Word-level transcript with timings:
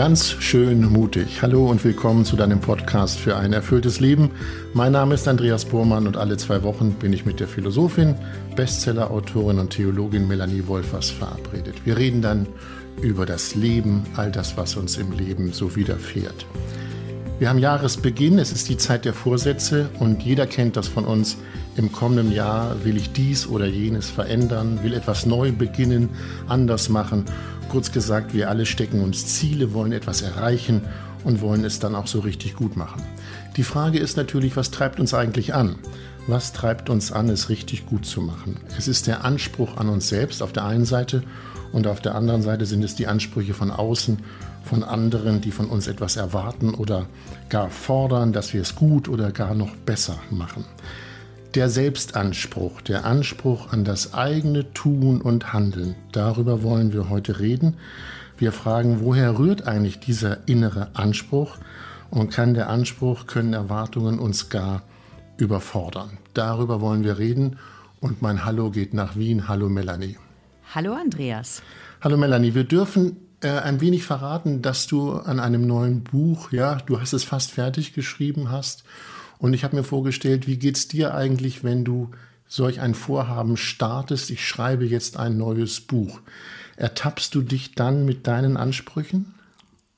Ganz 0.00 0.30
schön 0.40 0.90
mutig. 0.90 1.42
Hallo 1.42 1.66
und 1.66 1.84
willkommen 1.84 2.24
zu 2.24 2.34
deinem 2.34 2.58
Podcast 2.58 3.18
für 3.18 3.36
ein 3.36 3.52
erfülltes 3.52 4.00
Leben. 4.00 4.30
Mein 4.72 4.92
Name 4.92 5.12
ist 5.14 5.28
Andreas 5.28 5.66
Bormann 5.66 6.06
und 6.06 6.16
alle 6.16 6.38
zwei 6.38 6.62
Wochen 6.62 6.92
bin 6.92 7.12
ich 7.12 7.26
mit 7.26 7.38
der 7.38 7.46
Philosophin, 7.46 8.14
Bestsellerautorin 8.56 9.58
und 9.58 9.68
Theologin 9.68 10.26
Melanie 10.26 10.66
Wolfers 10.66 11.10
verabredet. 11.10 11.84
Wir 11.84 11.98
reden 11.98 12.22
dann 12.22 12.46
über 13.02 13.26
das 13.26 13.54
Leben, 13.54 14.06
all 14.16 14.32
das, 14.32 14.56
was 14.56 14.74
uns 14.74 14.96
im 14.96 15.12
Leben 15.12 15.52
so 15.52 15.76
widerfährt. 15.76 16.46
Wir 17.38 17.50
haben 17.50 17.58
Jahresbeginn, 17.58 18.38
es 18.38 18.52
ist 18.52 18.70
die 18.70 18.78
Zeit 18.78 19.04
der 19.04 19.12
Vorsätze 19.12 19.90
und 19.98 20.22
jeder 20.22 20.46
kennt 20.46 20.78
das 20.78 20.88
von 20.88 21.04
uns. 21.04 21.36
Im 21.76 21.92
kommenden 21.92 22.32
Jahr 22.32 22.84
will 22.84 22.96
ich 22.96 23.12
dies 23.12 23.46
oder 23.46 23.66
jenes 23.66 24.08
verändern, 24.08 24.80
will 24.82 24.94
etwas 24.94 25.26
neu 25.26 25.52
beginnen, 25.52 26.08
anders 26.48 26.88
machen 26.88 27.26
Kurz 27.70 27.92
gesagt, 27.92 28.34
wir 28.34 28.50
alle 28.50 28.66
stecken 28.66 29.00
uns 29.00 29.26
Ziele, 29.26 29.72
wollen 29.72 29.92
etwas 29.92 30.22
erreichen 30.22 30.82
und 31.22 31.40
wollen 31.40 31.64
es 31.64 31.78
dann 31.78 31.94
auch 31.94 32.08
so 32.08 32.18
richtig 32.18 32.56
gut 32.56 32.76
machen. 32.76 33.00
Die 33.56 33.62
Frage 33.62 34.00
ist 34.00 34.16
natürlich, 34.16 34.56
was 34.56 34.72
treibt 34.72 34.98
uns 34.98 35.14
eigentlich 35.14 35.54
an? 35.54 35.76
Was 36.26 36.52
treibt 36.52 36.90
uns 36.90 37.12
an, 37.12 37.28
es 37.28 37.48
richtig 37.48 37.86
gut 37.86 38.06
zu 38.06 38.22
machen? 38.22 38.56
Es 38.76 38.88
ist 38.88 39.06
der 39.06 39.24
Anspruch 39.24 39.76
an 39.76 39.88
uns 39.88 40.08
selbst 40.08 40.42
auf 40.42 40.50
der 40.50 40.64
einen 40.64 40.84
Seite 40.84 41.22
und 41.72 41.86
auf 41.86 42.00
der 42.00 42.16
anderen 42.16 42.42
Seite 42.42 42.66
sind 42.66 42.82
es 42.82 42.96
die 42.96 43.06
Ansprüche 43.06 43.54
von 43.54 43.70
außen, 43.70 44.18
von 44.64 44.82
anderen, 44.82 45.40
die 45.40 45.52
von 45.52 45.66
uns 45.66 45.86
etwas 45.86 46.16
erwarten 46.16 46.74
oder 46.74 47.06
gar 47.50 47.70
fordern, 47.70 48.32
dass 48.32 48.52
wir 48.52 48.62
es 48.62 48.74
gut 48.74 49.08
oder 49.08 49.30
gar 49.30 49.54
noch 49.54 49.76
besser 49.76 50.18
machen. 50.30 50.64
Der 51.56 51.68
Selbstanspruch, 51.68 52.80
der 52.80 53.04
Anspruch 53.04 53.72
an 53.72 53.82
das 53.82 54.14
eigene 54.14 54.72
Tun 54.72 55.20
und 55.20 55.52
Handeln, 55.52 55.96
darüber 56.12 56.62
wollen 56.62 56.92
wir 56.92 57.08
heute 57.08 57.40
reden. 57.40 57.76
Wir 58.38 58.52
fragen, 58.52 59.00
woher 59.00 59.36
rührt 59.36 59.66
eigentlich 59.66 59.98
dieser 59.98 60.46
innere 60.46 60.90
Anspruch 60.94 61.56
und 62.08 62.30
kann 62.30 62.54
der 62.54 62.68
Anspruch, 62.68 63.26
können 63.26 63.52
Erwartungen 63.52 64.20
uns 64.20 64.48
gar 64.48 64.82
überfordern? 65.38 66.18
Darüber 66.34 66.80
wollen 66.80 67.02
wir 67.02 67.18
reden 67.18 67.58
und 67.98 68.22
mein 68.22 68.44
Hallo 68.44 68.70
geht 68.70 68.94
nach 68.94 69.16
Wien. 69.16 69.48
Hallo 69.48 69.68
Melanie. 69.68 70.18
Hallo 70.72 70.94
Andreas. 70.94 71.62
Hallo 72.00 72.16
Melanie, 72.16 72.54
wir 72.54 72.64
dürfen 72.64 73.16
äh, 73.40 73.48
ein 73.48 73.80
wenig 73.80 74.04
verraten, 74.04 74.62
dass 74.62 74.86
du 74.86 75.14
an 75.14 75.40
einem 75.40 75.66
neuen 75.66 76.04
Buch, 76.04 76.52
ja, 76.52 76.76
du 76.76 77.00
hast 77.00 77.12
es 77.12 77.24
fast 77.24 77.50
fertig 77.50 77.92
geschrieben 77.92 78.52
hast 78.52 78.84
und 79.40 79.54
ich 79.54 79.64
habe 79.64 79.74
mir 79.74 79.84
vorgestellt, 79.84 80.46
wie 80.46 80.58
geht 80.58 80.76
es 80.76 80.86
dir 80.86 81.14
eigentlich, 81.14 81.64
wenn 81.64 81.84
du 81.84 82.10
solch 82.46 82.80
ein 82.80 82.94
Vorhaben 82.94 83.56
startest? 83.56 84.30
Ich 84.30 84.46
schreibe 84.46 84.84
jetzt 84.84 85.16
ein 85.16 85.38
neues 85.38 85.80
Buch. 85.80 86.20
Ertappst 86.76 87.34
du 87.34 87.42
dich 87.42 87.74
dann 87.74 88.04
mit 88.04 88.26
deinen 88.26 88.56
Ansprüchen? 88.56 89.34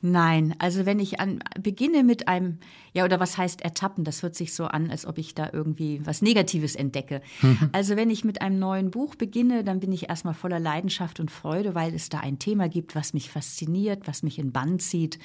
Nein, 0.01 0.55
also 0.59 0.87
wenn 0.87 1.01
ich 1.01 1.21
an, 1.21 1.43
beginne 1.61 2.05
mit 2.05 2.29
einem, 2.29 2.59
ja, 2.95 3.05
oder 3.05 3.21
was 3.21 3.39
heißt 3.39 3.62
ertappen, 3.62 4.05
das 4.05 4.23
hört 4.23 4.35
sich 4.35 4.53
so 4.53 4.67
an, 4.67 4.91
als 4.91 5.07
ob 5.07 5.17
ich 5.17 5.35
da 5.35 5.48
irgendwie 5.53 6.01
was 6.05 6.21
Negatives 6.21 6.75
entdecke. 6.75 7.23
Mhm. 7.41 7.71
Also 7.73 7.97
wenn 7.97 8.11
ich 8.11 8.25
mit 8.25 8.43
einem 8.43 8.59
neuen 8.59 8.91
Buch 8.91 9.15
beginne, 9.15 9.65
dann 9.65 9.81
bin 9.81 9.93
ich 9.93 10.11
erstmal 10.11 10.34
voller 10.34 10.61
Leidenschaft 10.61 11.19
und 11.19 11.31
Freude, 11.31 11.75
weil 11.75 11.95
es 11.95 12.11
da 12.11 12.21
ein 12.21 12.39
Thema 12.39 12.69
gibt, 12.69 12.95
was 12.95 13.15
mich 13.15 13.31
fasziniert, 13.31 14.07
was 14.07 14.23
mich 14.23 14.39
in 14.39 14.53
Bann 14.53 14.79
zieht. 14.79 15.19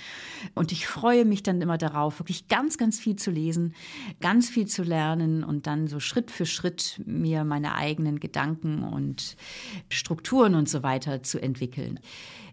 Und 0.55 0.71
ich 0.71 0.87
freue 0.87 1.25
mich 1.25 1.43
dann 1.43 1.61
immer 1.61 1.77
darauf, 1.77 2.19
wirklich 2.19 2.47
ganz, 2.47 2.77
ganz 2.77 2.99
viel 2.99 3.17
zu 3.17 3.31
lesen, 3.31 3.75
ganz 4.21 4.49
viel 4.49 4.67
zu 4.67 4.83
lernen 4.83 5.43
und 5.43 5.67
dann 5.67 5.87
so 5.87 5.99
Schritt 5.99 6.31
für 6.31 6.45
Schritt 6.45 7.01
mir 7.05 7.43
meine 7.43 7.75
eigenen 7.75 8.19
Gedanken 8.19 8.83
und 8.83 9.35
Strukturen 9.89 10.55
und 10.55 10.69
so 10.69 10.83
weiter 10.83 11.21
zu 11.21 11.41
entwickeln. 11.41 11.99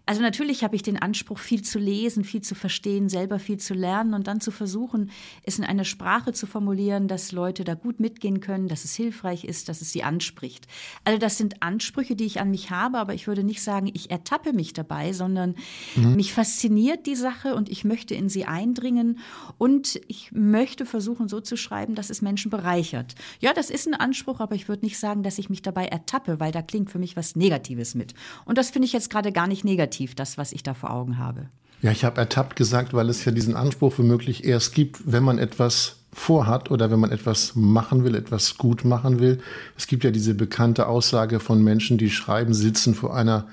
Also 0.07 0.21
natürlich 0.21 0.63
habe 0.63 0.75
ich 0.75 0.83
den 0.83 1.01
Anspruch, 1.01 1.39
viel 1.39 1.63
zu 1.63 1.79
lesen, 1.79 2.23
viel 2.23 2.41
zu 2.41 2.53
verstehen, 2.53 3.09
selber 3.09 3.39
viel 3.39 3.57
zu 3.57 3.73
lernen 3.73 4.13
und 4.13 4.27
dann 4.27 4.39
zu 4.39 4.51
versuchen, 4.51 5.04
es 5.43 5.57
in 5.57 5.63
einer 5.63 5.85
Sprache 5.85 6.33
zu 6.33 6.47
formulieren, 6.47 7.07
dass 7.07 7.31
Leute 7.31 7.63
da 7.63 7.73
gut 7.73 7.99
mitgehen 7.99 8.39
können, 8.39 8.67
dass 8.67 8.85
es 8.85 8.95
hilfreich 8.95 9.43
ist, 9.45 9.69
dass 9.69 9.81
es 9.81 9.91
sie 9.91 10.03
anspricht. 10.03 10.67
Also 11.03 11.19
das 11.19 11.37
sind 11.37 11.61
Ansprüche, 11.61 12.15
die 12.15 12.25
ich 12.25 12.39
an 12.39 12.51
mich 12.51 12.71
habe, 12.71 12.97
aber 12.97 13.13
ich 13.13 13.27
würde 13.27 13.43
nicht 13.43 13.61
sagen, 13.61 13.89
ich 13.93 14.11
ertappe 14.11 14.53
mich 14.53 14.73
dabei, 14.73 15.13
sondern 15.13 15.55
mhm. 15.95 16.15
mich 16.15 16.33
fasziniert 16.33 17.05
die 17.05 17.15
Sache 17.15 17.55
und 17.55 17.69
ich 17.69 17.83
möchte 17.83 18.15
in 18.15 18.29
sie 18.29 18.45
eindringen 18.45 19.19
und 19.57 19.99
ich 20.07 20.31
möchte 20.31 20.85
versuchen, 20.85 21.27
so 21.27 21.41
zu 21.41 21.57
schreiben, 21.57 21.95
dass 21.95 22.09
es 22.09 22.21
Menschen 22.21 22.51
bereichert. 22.51 23.15
Ja, 23.39 23.53
das 23.53 23.69
ist 23.69 23.87
ein 23.87 23.93
Anspruch, 23.93 24.39
aber 24.39 24.55
ich 24.55 24.67
würde 24.67 24.85
nicht 24.85 24.99
sagen, 24.99 25.23
dass 25.23 25.37
ich 25.37 25.49
mich 25.49 25.61
dabei 25.61 25.85
ertappe, 25.85 26.39
weil 26.39 26.51
da 26.51 26.61
klingt 26.61 26.89
für 26.89 26.99
mich 26.99 27.15
was 27.15 27.35
Negatives 27.35 27.95
mit. 27.95 28.13
Und 28.45 28.57
das 28.57 28.69
finde 28.69 28.87
ich 28.87 28.93
jetzt 28.93 29.09
gerade 29.09 29.31
gar 29.31 29.47
nicht 29.47 29.63
negativ 29.63 29.75
negativ, 29.75 30.15
das, 30.15 30.37
was 30.37 30.51
ich 30.51 30.63
da 30.63 30.73
vor 30.73 30.91
Augen 30.91 31.17
habe. 31.17 31.49
Ja, 31.81 31.91
ich 31.91 32.03
habe 32.03 32.19
ertappt 32.19 32.55
gesagt, 32.55 32.93
weil 32.93 33.09
es 33.09 33.25
ja 33.25 33.31
diesen 33.31 33.55
Anspruch 33.55 33.97
womöglich 33.97 34.45
erst 34.45 34.73
gibt, 34.73 35.01
wenn 35.05 35.23
man 35.23 35.37
etwas 35.37 35.97
vorhat 36.13 36.71
oder 36.71 36.89
wenn 36.89 36.99
man 36.99 37.11
etwas 37.11 37.55
machen 37.55 38.05
will, 38.05 38.15
etwas 38.15 38.57
gut 38.57 38.85
machen 38.85 39.19
will. 39.19 39.39
Es 39.77 39.85
gibt 39.85 40.03
ja 40.05 40.11
diese 40.11 40.33
bekannte 40.33 40.87
Aussage 40.87 41.41
von 41.41 41.61
Menschen, 41.61 41.97
die 41.97 42.09
schreiben, 42.09 42.53
sitzen 42.53 42.95
vor 42.95 43.15
einer 43.15 43.47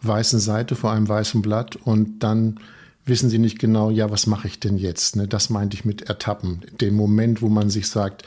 weißen 0.00 0.40
Seite, 0.40 0.76
vor 0.76 0.92
einem 0.92 1.08
weißen 1.08 1.42
Blatt 1.42 1.76
und 1.76 2.20
dann 2.20 2.58
wissen 3.04 3.30
sie 3.30 3.38
nicht 3.38 3.58
genau, 3.58 3.90
ja, 3.90 4.10
was 4.10 4.26
mache 4.26 4.48
ich 4.48 4.58
denn 4.58 4.78
jetzt? 4.78 5.16
Ne? 5.16 5.28
Das 5.28 5.50
meinte 5.50 5.76
ich 5.76 5.84
mit 5.84 6.02
Ertappen. 6.02 6.62
Den 6.80 6.94
Moment, 6.94 7.40
wo 7.42 7.48
man 7.48 7.70
sich 7.70 7.88
sagt, 7.88 8.24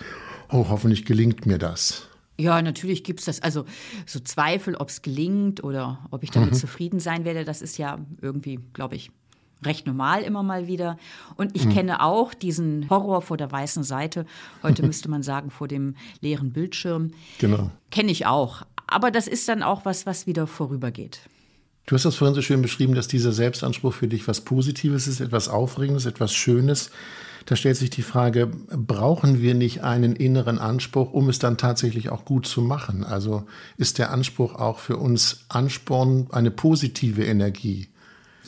oh, 0.52 0.68
hoffentlich 0.70 1.06
gelingt 1.06 1.46
mir 1.46 1.58
das. 1.58 2.08
Ja, 2.38 2.62
natürlich 2.62 3.04
gibt 3.04 3.20
es 3.20 3.26
das. 3.26 3.42
Also 3.42 3.66
so 4.06 4.20
Zweifel, 4.20 4.76
ob 4.76 4.88
es 4.88 5.02
gelingt 5.02 5.64
oder 5.64 6.08
ob 6.12 6.24
ich 6.24 6.32
damit 6.32 6.52
mhm. 6.52 6.58
zufrieden 6.58 7.00
sein 7.02 7.26
werde, 7.26 7.44
das 7.44 7.62
ist 7.62 7.78
ja 7.78 8.00
irgendwie, 8.22 8.60
glaube 8.72 8.96
ich, 8.96 9.12
recht 9.64 9.86
normal 9.86 10.22
immer 10.22 10.44
mal 10.44 10.68
wieder. 10.68 10.98
Und 11.36 11.56
ich 11.56 11.66
mhm. 11.66 11.74
kenne 11.74 12.04
auch 12.04 12.34
diesen 12.34 12.90
Horror 12.90 13.22
vor 13.22 13.38
der 13.38 13.52
weißen 13.52 13.84
Seite. 13.84 14.26
Heute 14.64 14.86
müsste 14.86 15.10
man 15.10 15.24
sagen, 15.24 15.52
vor 15.52 15.68
dem 15.68 15.96
leeren 16.22 16.52
Bildschirm. 16.52 17.12
Genau. 17.40 17.72
Kenne 17.92 18.12
ich 18.12 18.26
auch. 18.26 18.64
Aber 18.88 19.12
das 19.12 19.28
ist 19.28 19.48
dann 19.48 19.64
auch 19.64 19.86
was, 19.86 20.06
was 20.06 20.28
wieder 20.28 20.48
vorübergeht. 20.48 21.22
Du 21.86 21.96
hast 21.96 22.06
das 22.06 22.16
vorhin 22.16 22.36
so 22.36 22.42
schön 22.42 22.62
beschrieben, 22.62 22.94
dass 22.94 23.08
dieser 23.08 23.32
Selbstanspruch 23.32 23.94
für 23.94 24.08
dich 24.08 24.28
was 24.28 24.42
Positives 24.42 25.08
ist, 25.08 25.22
etwas 25.22 25.48
Aufregendes, 25.50 26.06
etwas 26.06 26.34
Schönes. 26.34 26.92
Da 27.48 27.56
stellt 27.56 27.78
sich 27.78 27.90
die 27.90 28.04
Frage, 28.04 28.52
brauchen 28.70 29.42
wir 29.42 29.56
nicht 29.56 29.84
einen 29.84 30.16
inneren 30.16 30.60
Anspruch, 30.60 31.14
um 31.14 31.30
es 31.30 31.40
dann 31.40 31.58
tatsächlich 31.58 32.10
auch 32.10 32.26
gut 32.26 32.46
zu 32.46 32.62
machen? 32.62 33.04
Also 33.04 33.46
ist 33.78 33.98
der 33.98 34.12
Anspruch 34.12 34.54
auch 34.54 34.78
für 34.78 34.98
uns 34.98 35.46
Ansporn, 35.50 36.28
eine 36.32 36.52
positive 36.52 37.26
Energie? 37.26 37.88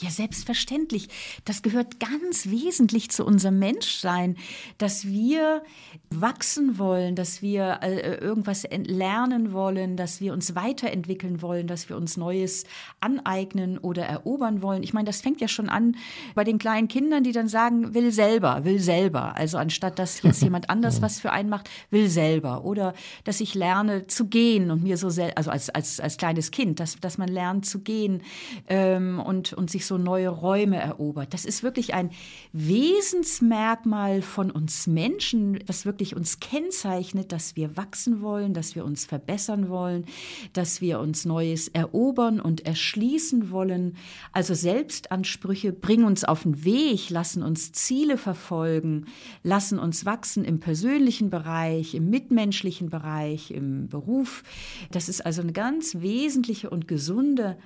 Ja, 0.02 0.10
selbstverständlich. 0.10 1.10
Das 1.46 1.62
gehört 1.62 2.00
ganz 2.00 2.50
wesentlich 2.50 3.12
zu 3.12 3.24
unserem 3.24 3.60
Menschsein, 3.60 4.36
dass 4.80 5.06
wir 5.06 5.62
wachsen 6.10 6.80
wollen, 6.80 7.16
dass 7.16 7.44
wir 7.44 7.80
äh, 7.84 8.16
irgendwas 8.16 8.68
lernen 8.72 9.54
wollen, 9.54 9.98
dass 9.98 10.20
wir 10.20 10.34
uns 10.34 10.56
weiterentwickeln 10.56 11.44
wollen, 11.44 11.68
dass 11.68 11.88
wir 11.88 11.98
uns 11.98 12.18
Neues 12.18 12.64
aneignen 13.00 13.78
oder 13.78 14.04
erobern 14.04 14.64
wollen. 14.64 14.82
Ich 14.82 14.92
meine, 14.94 15.06
das 15.06 15.22
fängt 15.22 15.40
ja 15.40 15.48
schon 15.48 15.70
an 15.70 15.96
bei 16.34 16.44
den 16.44 16.58
kleinen 16.58 16.88
Kindern, 16.88 17.24
die 17.24 17.32
dann 17.32 17.48
sagen, 17.48 17.94
will 17.94 18.12
selber, 18.12 18.66
will 18.66 18.80
selber. 18.80 19.36
Also 19.36 19.60
anstatt 19.60 20.00
dass 20.00 20.24
jetzt 20.24 20.42
jemand 20.42 20.72
anders 20.72 21.04
was 21.04 21.20
für 21.20 21.32
einen 21.32 21.50
macht, 21.50 21.70
will 21.92 22.10
selber. 22.10 22.66
Oder 22.66 22.96
dass 23.24 23.40
ich 23.40 23.54
lerne 23.54 24.08
zu 24.08 24.26
gehen 24.26 24.72
und 24.72 24.82
mir 24.82 24.98
so, 24.98 25.08
also 25.36 25.52
als, 25.52 25.70
als, 25.70 26.00
als 26.00 26.18
kleines 26.18 26.50
Kind, 26.50 26.80
dass, 26.80 27.00
dass 27.00 27.20
man 27.20 27.30
lernt 27.30 27.68
zu 27.68 27.82
gehen 27.82 28.24
ähm, 28.68 29.20
und, 29.20 29.54
und 29.54 29.70
sich 29.70 29.86
so 29.86 29.91
so 29.92 29.98
neue 29.98 30.30
Räume 30.30 30.78
erobert. 30.78 31.34
Das 31.34 31.44
ist 31.44 31.64
wirklich 31.64 31.94
ein 31.94 32.12
Wesensmerkmal 32.54 34.22
von 34.22 34.50
uns 34.50 34.88
Menschen, 34.88 35.60
was 35.68 35.86
wirklich 35.86 36.16
uns 36.16 36.40
kennzeichnet, 36.40 37.34
dass 37.34 37.58
wir 37.58 37.76
wachsen 37.76 38.22
wollen, 38.22 38.54
dass 38.54 38.74
wir 38.74 38.86
uns 38.86 39.04
verbessern 39.04 39.68
wollen, 39.68 40.06
dass 40.54 40.80
wir 40.80 41.02
uns 41.02 41.26
Neues 41.26 41.68
erobern 41.68 42.40
und 42.40 42.66
erschließen 42.66 43.52
wollen. 43.52 43.98
Also 44.32 44.54
Selbstansprüche 44.54 45.74
bringen 45.74 46.06
uns 46.06 46.24
auf 46.24 46.44
den 46.44 46.64
Weg, 46.64 47.10
lassen 47.10 47.44
uns 47.44 47.74
Ziele 47.74 48.18
verfolgen, 48.18 49.08
lassen 49.44 49.78
uns 49.78 50.06
wachsen 50.06 50.46
im 50.46 50.62
persönlichen 50.62 51.30
Bereich, 51.30 51.96
im 51.96 52.10
mitmenschlichen 52.10 52.90
Bereich, 52.90 53.52
im 53.52 53.90
Beruf. 53.90 54.44
Das 54.92 55.10
ist 55.10 55.26
also 55.26 55.42
eine 55.42 55.52
ganz 55.52 55.96
wesentliche 55.96 56.70
und 56.70 56.88
gesunde 56.88 57.58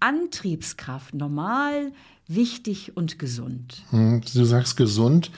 Antriebskraft 0.00 1.14
normal, 1.14 1.92
wichtig 2.26 2.96
und 2.96 3.18
gesund. 3.18 3.82
Hm, 3.90 4.22
du 4.34 4.44
sagst 4.44 4.76
gesund. 4.76 5.30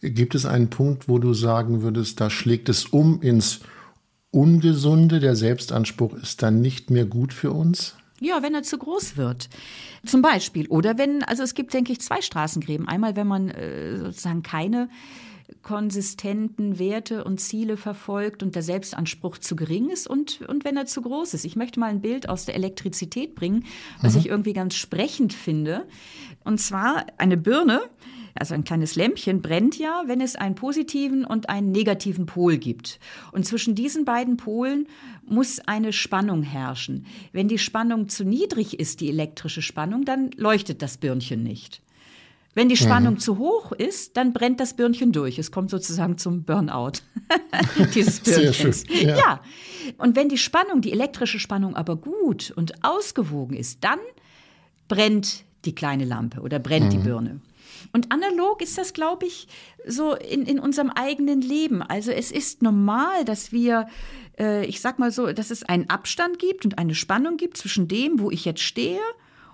Gibt 0.00 0.34
es 0.34 0.44
einen 0.44 0.68
Punkt, 0.68 1.08
wo 1.08 1.18
du 1.18 1.32
sagen 1.32 1.82
würdest, 1.82 2.20
da 2.20 2.28
schlägt 2.30 2.68
es 2.68 2.84
um 2.86 3.22
ins 3.22 3.60
Ungesunde, 4.30 5.20
der 5.20 5.34
Selbstanspruch 5.34 6.14
ist 6.14 6.42
dann 6.42 6.60
nicht 6.60 6.90
mehr 6.90 7.06
gut 7.06 7.32
für 7.32 7.52
uns? 7.52 7.96
Ja, 8.20 8.42
wenn 8.42 8.54
er 8.54 8.62
zu 8.62 8.78
groß 8.78 9.16
wird. 9.16 9.48
Zum 10.04 10.22
Beispiel. 10.22 10.66
Oder 10.68 10.98
wenn, 10.98 11.22
also 11.22 11.42
es 11.42 11.54
gibt, 11.54 11.74
denke 11.74 11.92
ich, 11.92 12.00
zwei 12.00 12.22
Straßengräben. 12.22 12.88
Einmal, 12.88 13.16
wenn 13.16 13.26
man 13.26 13.50
äh, 13.50 13.96
sozusagen 13.98 14.42
keine 14.42 14.88
konsistenten 15.66 16.78
Werte 16.78 17.24
und 17.24 17.40
Ziele 17.40 17.76
verfolgt 17.76 18.44
und 18.44 18.54
der 18.54 18.62
Selbstanspruch 18.62 19.36
zu 19.38 19.56
gering 19.56 19.90
ist 19.90 20.06
und, 20.06 20.42
und 20.42 20.64
wenn 20.64 20.76
er 20.76 20.86
zu 20.86 21.02
groß 21.02 21.34
ist. 21.34 21.44
Ich 21.44 21.56
möchte 21.56 21.80
mal 21.80 21.90
ein 21.90 22.02
Bild 22.02 22.28
aus 22.28 22.44
der 22.44 22.54
Elektrizität 22.54 23.34
bringen, 23.34 23.64
was 24.00 24.12
mhm. 24.12 24.20
ich 24.20 24.28
irgendwie 24.28 24.52
ganz 24.52 24.76
sprechend 24.76 25.32
finde. 25.32 25.88
Und 26.44 26.60
zwar 26.60 27.06
eine 27.18 27.36
Birne, 27.36 27.80
also 28.36 28.54
ein 28.54 28.62
kleines 28.62 28.94
Lämpchen 28.94 29.42
brennt 29.42 29.76
ja, 29.76 30.04
wenn 30.06 30.20
es 30.20 30.36
einen 30.36 30.54
positiven 30.54 31.24
und 31.24 31.48
einen 31.48 31.72
negativen 31.72 32.26
Pol 32.26 32.58
gibt. 32.58 33.00
Und 33.32 33.44
zwischen 33.44 33.74
diesen 33.74 34.04
beiden 34.04 34.36
Polen 34.36 34.86
muss 35.24 35.58
eine 35.58 35.92
Spannung 35.92 36.44
herrschen. 36.44 37.06
Wenn 37.32 37.48
die 37.48 37.58
Spannung 37.58 38.08
zu 38.08 38.24
niedrig 38.24 38.78
ist, 38.78 39.00
die 39.00 39.08
elektrische 39.08 39.62
Spannung, 39.62 40.04
dann 40.04 40.30
leuchtet 40.36 40.80
das 40.80 40.96
Birnchen 40.96 41.42
nicht. 41.42 41.82
Wenn 42.56 42.70
die 42.70 42.76
Spannung 42.78 43.14
mhm. 43.14 43.18
zu 43.18 43.36
hoch 43.36 43.72
ist, 43.72 44.16
dann 44.16 44.32
brennt 44.32 44.60
das 44.60 44.72
Birnchen 44.72 45.12
durch. 45.12 45.38
Es 45.38 45.50
kommt 45.50 45.68
sozusagen 45.68 46.16
zum 46.16 46.44
Burnout 46.44 47.02
dieses 47.94 48.20
Birnchens. 48.20 48.80
Sehr 48.80 48.96
schön. 48.96 49.08
Ja. 49.10 49.16
ja. 49.18 49.40
Und 49.98 50.16
wenn 50.16 50.30
die 50.30 50.38
Spannung, 50.38 50.80
die 50.80 50.90
elektrische 50.90 51.38
Spannung 51.38 51.76
aber 51.76 51.96
gut 51.96 52.54
und 52.56 52.82
ausgewogen 52.82 53.58
ist, 53.58 53.84
dann 53.84 53.98
brennt 54.88 55.44
die 55.66 55.74
kleine 55.74 56.06
Lampe 56.06 56.40
oder 56.40 56.58
brennt 56.58 56.86
mhm. 56.86 56.90
die 56.90 56.96
Birne. 56.96 57.40
Und 57.92 58.10
analog 58.10 58.62
ist 58.62 58.78
das, 58.78 58.94
glaube 58.94 59.26
ich, 59.26 59.48
so 59.86 60.14
in, 60.14 60.46
in 60.46 60.58
unserem 60.58 60.88
eigenen 60.88 61.42
Leben. 61.42 61.82
Also 61.82 62.10
es 62.10 62.32
ist 62.32 62.62
normal, 62.62 63.26
dass 63.26 63.52
wir, 63.52 63.86
äh, 64.38 64.64
ich 64.64 64.80
sag 64.80 64.98
mal 64.98 65.10
so, 65.10 65.30
dass 65.30 65.50
es 65.50 65.62
einen 65.62 65.90
Abstand 65.90 66.38
gibt 66.38 66.64
und 66.64 66.78
eine 66.78 66.94
Spannung 66.94 67.36
gibt 67.36 67.58
zwischen 67.58 67.86
dem, 67.86 68.18
wo 68.18 68.30
ich 68.30 68.46
jetzt 68.46 68.62
stehe 68.62 69.02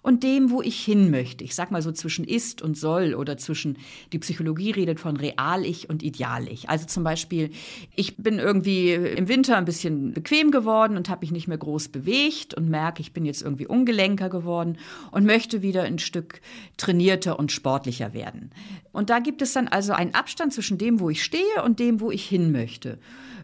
und 0.02 0.24
dem, 0.24 0.50
wo 0.50 0.60
ich 0.62 0.84
hin 0.84 1.10
möchte. 1.10 1.44
Ich 1.44 1.54
sag 1.54 1.70
mal 1.70 1.80
so 1.80 1.92
zwischen 1.92 2.24
ist 2.24 2.60
und 2.60 2.76
soll 2.76 3.14
oder 3.14 3.36
zwischen, 3.36 3.78
die 4.12 4.18
Psychologie 4.18 4.72
redet 4.72 4.98
von 4.98 5.16
Real-Ich 5.16 5.88
und 5.88 6.02
Ideal-Ich. 6.02 6.68
Also 6.68 6.86
zum 6.86 7.04
Beispiel, 7.04 7.50
ich 7.94 8.16
bin 8.16 8.38
irgendwie 8.38 8.92
im 8.92 9.28
Winter 9.28 9.56
ein 9.56 9.64
bisschen 9.64 10.12
bequem 10.12 10.50
geworden 10.50 10.96
und 10.96 11.08
habe 11.08 11.20
mich 11.20 11.30
nicht 11.30 11.46
mehr 11.46 11.58
groß 11.58 11.88
bewegt 11.88 12.54
und 12.54 12.68
merke, 12.68 13.00
ich 13.00 13.12
bin 13.12 13.24
jetzt 13.24 13.42
irgendwie 13.42 13.66
ungelenker 13.66 14.28
geworden 14.28 14.76
und 15.12 15.24
möchte 15.24 15.62
wieder 15.62 15.84
ein 15.84 16.00
Stück 16.00 16.40
trainierter 16.76 17.38
und 17.38 17.52
sportlicher 17.52 18.12
werden. 18.12 18.50
Und 18.90 19.08
da 19.08 19.20
gibt 19.20 19.40
es 19.40 19.52
dann 19.52 19.68
also 19.68 19.92
einen 19.92 20.14
Abstand 20.14 20.52
zwischen 20.52 20.78
dem, 20.78 20.98
wo 20.98 21.10
ich 21.10 21.22
stehe 21.22 21.62
und 21.64 21.78
dem, 21.78 22.00
wo 22.00 22.10
ich 22.10 22.26
hin 22.26 22.50
möchte. 22.50 22.98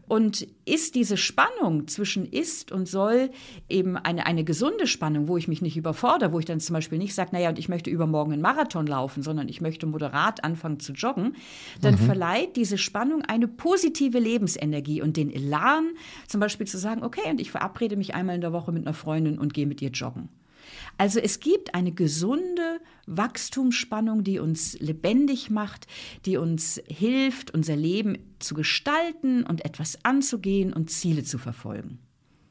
Und 0.09 0.47
ist 0.65 0.95
diese 0.95 1.17
Spannung 1.17 1.87
zwischen 1.87 2.25
ist 2.25 2.73
und 2.73 2.89
soll 2.89 3.31
eben 3.69 3.97
eine, 3.97 4.27
eine 4.27 4.43
gesunde 4.43 4.87
Spannung, 4.87 5.29
wo 5.29 5.37
ich 5.37 5.49
mich 5.49 5.63
nicht 5.63 5.77
überfordere, 5.77 6.33
wo 6.33 6.39
ich 6.39 6.47
dann 6.47 6.61
zum 6.61 6.75
Beispiel 6.75 6.99
nicht 6.99 7.15
sage, 7.15 7.31
naja, 7.33 7.51
und 7.51 7.59
ich 7.59 7.69
möchte 7.69 7.91
übermorgen 7.91 8.33
einen 8.33 8.43
Marathon 8.43 8.87
laufen, 8.87 9.23
sondern 9.23 9.49
ich 9.49 9.61
möchte 9.61 9.87
moderat 9.87 10.43
anfangen 10.45 10.81
zu 10.81 10.93
joggen, 10.93 11.37
dann 11.81 11.95
mhm. 11.95 11.99
verleiht 11.99 12.57
diese 12.57 12.79
Spannung 12.79 13.23
eine 13.23 13.49
positive 13.49 14.19
Lebensenergie 14.19 15.03
und 15.03 15.17
den 15.17 15.31
Elan, 15.31 15.91
zum 16.27 16.41
Beispiel 16.41 16.67
zu 16.67 16.79
sagen, 16.79 17.03
okay, 17.03 17.31
und 17.31 17.41
ich 17.41 17.51
verabrede 17.51 17.97
mich 17.97 18.15
einmal 18.15 18.35
in 18.35 18.41
der 18.41 18.53
Woche 18.53 18.73
mit 18.73 18.87
einer 18.87 18.95
Freundin 18.95 19.39
und 19.39 19.53
gehe 19.55 19.67
mit 19.67 19.83
ihr 19.83 19.91
joggen. 19.91 20.29
Also 20.97 21.21
es 21.21 21.41
gibt 21.41 21.75
eine 21.75 21.93
gesunde 21.93 22.81
Wachstumsspannung, 23.09 24.25
die 24.25 24.39
uns 24.39 24.79
lebendig 24.81 25.51
macht, 25.51 25.87
die 26.27 26.37
uns 26.37 26.81
hilft, 26.87 27.53
unser 27.53 27.77
Leben 27.77 28.19
zu 28.39 28.55
gestalten 28.55 29.45
und 29.45 29.65
etwas 29.65 29.99
anzugehen 30.05 30.73
und 30.73 30.91
Ziele 30.91 31.25
zu 31.25 31.39
verfolgen. 31.39 31.99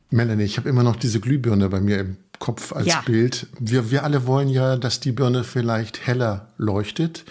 Melanie, 0.09 0.44
ich 0.44 0.57
habe 0.57 0.69
immer 0.69 0.83
noch 0.83 0.95
diese 0.95 1.19
Glühbirne 1.19 1.69
bei 1.69 1.81
mir 1.81 2.00
im 2.00 2.18
Kopf 2.39 2.71
als 2.74 2.88
ja. 2.88 3.01
Bild. 3.01 3.48
Wir, 3.59 3.92
wir 3.92 4.04
alle 4.04 4.25
wollen 4.25 4.50
ja, 4.50 4.77
dass 4.77 5.00
die 5.00 5.12
Birne 5.12 5.44
vielleicht 5.44 6.06
heller 6.07 6.54
leuchtet, 6.57 7.25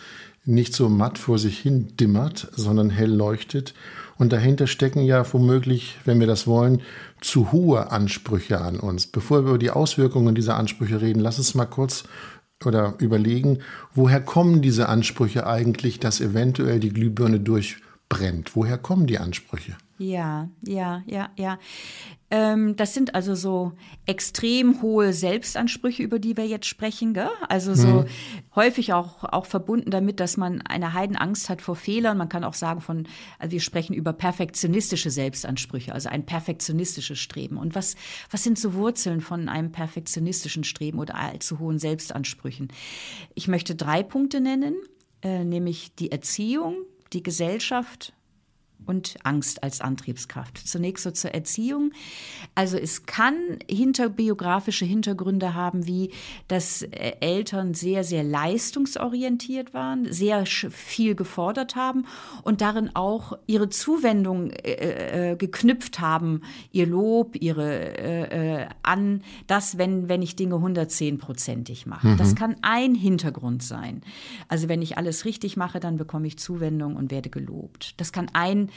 nicht 0.44 0.74
so 0.74 0.88
matt 0.88 1.18
vor 1.18 1.38
sich 1.38 1.58
hin 1.58 1.96
dimmert, 1.96 2.48
sondern 2.54 2.90
hell 2.90 3.12
leuchtet. 3.12 3.74
Und 4.18 4.32
dahinter 4.32 4.66
stecken 4.66 5.02
ja 5.02 5.30
womöglich, 5.32 5.98
wenn 6.04 6.20
wir 6.20 6.26
das 6.26 6.46
wollen, 6.46 6.80
zu 7.20 7.52
hohe 7.52 7.90
Ansprüche 7.90 8.60
an 8.60 8.78
uns. 8.78 9.06
Bevor 9.06 9.44
wir 9.44 9.50
über 9.50 9.58
die 9.58 9.70
Auswirkungen 9.70 10.34
dieser 10.34 10.56
Ansprüche 10.56 11.00
reden, 11.00 11.20
lass 11.20 11.38
uns 11.38 11.54
mal 11.54 11.66
kurz 11.66 12.04
oder 12.64 12.94
überlegen, 12.98 13.58
woher 13.94 14.20
kommen 14.20 14.62
diese 14.62 14.88
Ansprüche 14.88 15.46
eigentlich, 15.46 16.00
dass 16.00 16.20
eventuell 16.20 16.80
die 16.80 16.92
Glühbirne 16.92 17.40
durchbrennt? 17.40 18.56
Woher 18.56 18.78
kommen 18.78 19.06
die 19.06 19.18
Ansprüche? 19.18 19.76
Ja, 19.98 20.50
ja, 20.62 21.02
ja, 21.06 21.30
ja. 21.36 21.58
Ähm, 22.28 22.74
das 22.74 22.92
sind 22.92 23.14
also 23.14 23.34
so 23.34 23.72
extrem 24.04 24.82
hohe 24.82 25.12
Selbstansprüche, 25.12 26.02
über 26.02 26.18
die 26.18 26.36
wir 26.36 26.46
jetzt 26.46 26.66
sprechen. 26.66 27.14
Gell? 27.14 27.30
Also 27.48 27.74
so 27.74 28.02
mhm. 28.02 28.06
häufig 28.54 28.92
auch, 28.92 29.24
auch 29.24 29.46
verbunden 29.46 29.90
damit, 29.90 30.18
dass 30.18 30.36
man 30.36 30.60
eine 30.62 30.92
Heidenangst 30.92 31.48
hat 31.48 31.62
vor 31.62 31.76
Fehlern. 31.76 32.18
Man 32.18 32.28
kann 32.28 32.44
auch 32.44 32.54
sagen 32.54 32.80
von, 32.80 33.06
also 33.38 33.52
wir 33.52 33.60
sprechen 33.60 33.94
über 33.94 34.12
perfektionistische 34.12 35.10
Selbstansprüche, 35.10 35.94
also 35.94 36.08
ein 36.08 36.26
perfektionistisches 36.26 37.18
Streben. 37.18 37.56
Und 37.56 37.74
was, 37.74 37.94
was 38.30 38.42
sind 38.42 38.58
so 38.58 38.74
Wurzeln 38.74 39.20
von 39.20 39.48
einem 39.48 39.70
perfektionistischen 39.70 40.64
Streben 40.64 40.98
oder 40.98 41.14
allzu 41.14 41.60
hohen 41.60 41.78
Selbstansprüchen? 41.78 42.68
Ich 43.34 43.46
möchte 43.46 43.76
drei 43.76 44.02
Punkte 44.02 44.40
nennen, 44.40 44.74
äh, 45.22 45.44
nämlich 45.44 45.94
die 45.94 46.10
Erziehung, 46.10 46.74
die 47.12 47.22
Gesellschaft 47.22 48.12
und 48.86 49.16
Angst 49.24 49.62
als 49.62 49.80
Antriebskraft. 49.80 50.58
Zunächst 50.66 51.04
so 51.04 51.10
zur 51.10 51.32
Erziehung. 51.32 51.92
Also 52.54 52.76
es 52.76 53.06
kann 53.06 53.34
hinterbiografische 53.68 54.84
Hintergründe 54.84 55.54
haben, 55.54 55.86
wie 55.86 56.10
dass 56.48 56.82
äh, 56.82 57.16
Eltern 57.20 57.74
sehr, 57.74 58.04
sehr 58.04 58.22
leistungsorientiert 58.24 59.74
waren, 59.74 60.12
sehr 60.12 60.46
viel 60.46 61.14
gefordert 61.14 61.76
haben 61.76 62.06
und 62.42 62.60
darin 62.60 62.90
auch 62.94 63.38
ihre 63.46 63.68
Zuwendung 63.68 64.50
äh, 64.50 65.32
äh, 65.32 65.36
geknüpft 65.36 66.00
haben, 66.00 66.42
ihr 66.72 66.86
Lob, 66.86 67.36
ihre 67.36 67.98
äh, 67.98 68.62
äh 68.62 68.66
an 68.82 69.22
das, 69.46 69.78
wenn, 69.78 70.08
wenn 70.08 70.22
ich 70.22 70.36
Dinge 70.36 70.56
110-prozentig 70.56 71.86
mache. 71.86 72.08
Mhm. 72.08 72.16
Das 72.16 72.34
kann 72.34 72.56
ein 72.62 72.94
Hintergrund 72.94 73.62
sein. 73.62 74.02
Also 74.48 74.68
wenn 74.68 74.82
ich 74.82 74.96
alles 74.96 75.24
richtig 75.24 75.56
mache, 75.56 75.80
dann 75.80 75.96
bekomme 75.96 76.26
ich 76.26 76.38
Zuwendung 76.38 76.96
und 76.96 77.10
werde 77.10 77.30
gelobt. 77.30 77.94
Das 78.00 78.12
kann 78.12 78.30
ein 78.32 78.70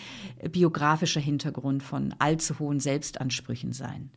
biografischer 0.51 1.19
Hintergrund 1.19 1.84
von 1.84 2.13
allzu 2.19 2.60
hohen 2.60 2.80
Selbstansprüchen 2.80 3.74
sein. 3.74 4.10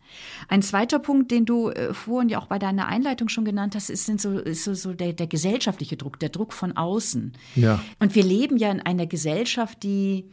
Ein 0.48 0.62
zweiter 0.62 0.98
Punkt, 0.98 1.30
den 1.30 1.44
du 1.44 1.70
äh, 1.70 1.92
vorhin 1.94 2.28
ja 2.28 2.38
auch 2.38 2.46
bei 2.46 2.58
deiner 2.58 2.86
Einleitung 2.86 3.28
schon 3.28 3.44
genannt 3.44 3.74
hast, 3.74 3.90
ist, 3.90 4.06
sind 4.06 4.20
so, 4.20 4.38
ist 4.38 4.64
so, 4.64 4.74
so 4.74 4.92
der, 4.92 5.12
der 5.12 5.26
gesellschaftliche 5.26 5.96
Druck, 5.96 6.18
der 6.18 6.28
Druck 6.28 6.52
von 6.52 6.76
außen. 6.76 7.32
Ja. 7.56 7.80
Und 7.98 8.14
wir 8.14 8.22
leben 8.22 8.56
ja 8.56 8.70
in 8.70 8.80
einer 8.80 9.06
Gesellschaft, 9.06 9.82
die 9.82 10.26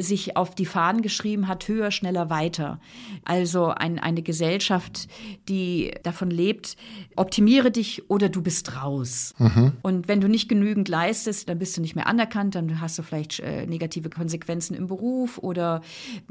sich 0.00 0.36
auf 0.36 0.54
die 0.54 0.66
Fahnen 0.66 1.02
geschrieben 1.02 1.48
hat, 1.48 1.68
höher, 1.68 1.90
schneller, 1.90 2.30
weiter. 2.30 2.80
Also 3.24 3.66
ein, 3.66 3.98
eine 3.98 4.22
Gesellschaft, 4.22 5.08
die 5.48 5.92
davon 6.02 6.30
lebt, 6.30 6.76
optimiere 7.16 7.70
dich 7.70 8.08
oder 8.10 8.28
du 8.28 8.42
bist 8.42 8.76
raus. 8.76 9.34
Mhm. 9.38 9.72
Und 9.82 10.08
wenn 10.08 10.20
du 10.20 10.28
nicht 10.28 10.48
genügend 10.48 10.88
leistest, 10.88 11.48
dann 11.48 11.58
bist 11.58 11.76
du 11.76 11.80
nicht 11.80 11.96
mehr 11.96 12.06
anerkannt, 12.06 12.54
dann 12.54 12.80
hast 12.80 12.98
du 12.98 13.02
vielleicht 13.02 13.40
äh, 13.40 13.66
negative 13.66 14.08
Konsequenzen 14.10 14.74
im 14.74 14.86
Beruf 14.86 15.38
oder 15.38 15.82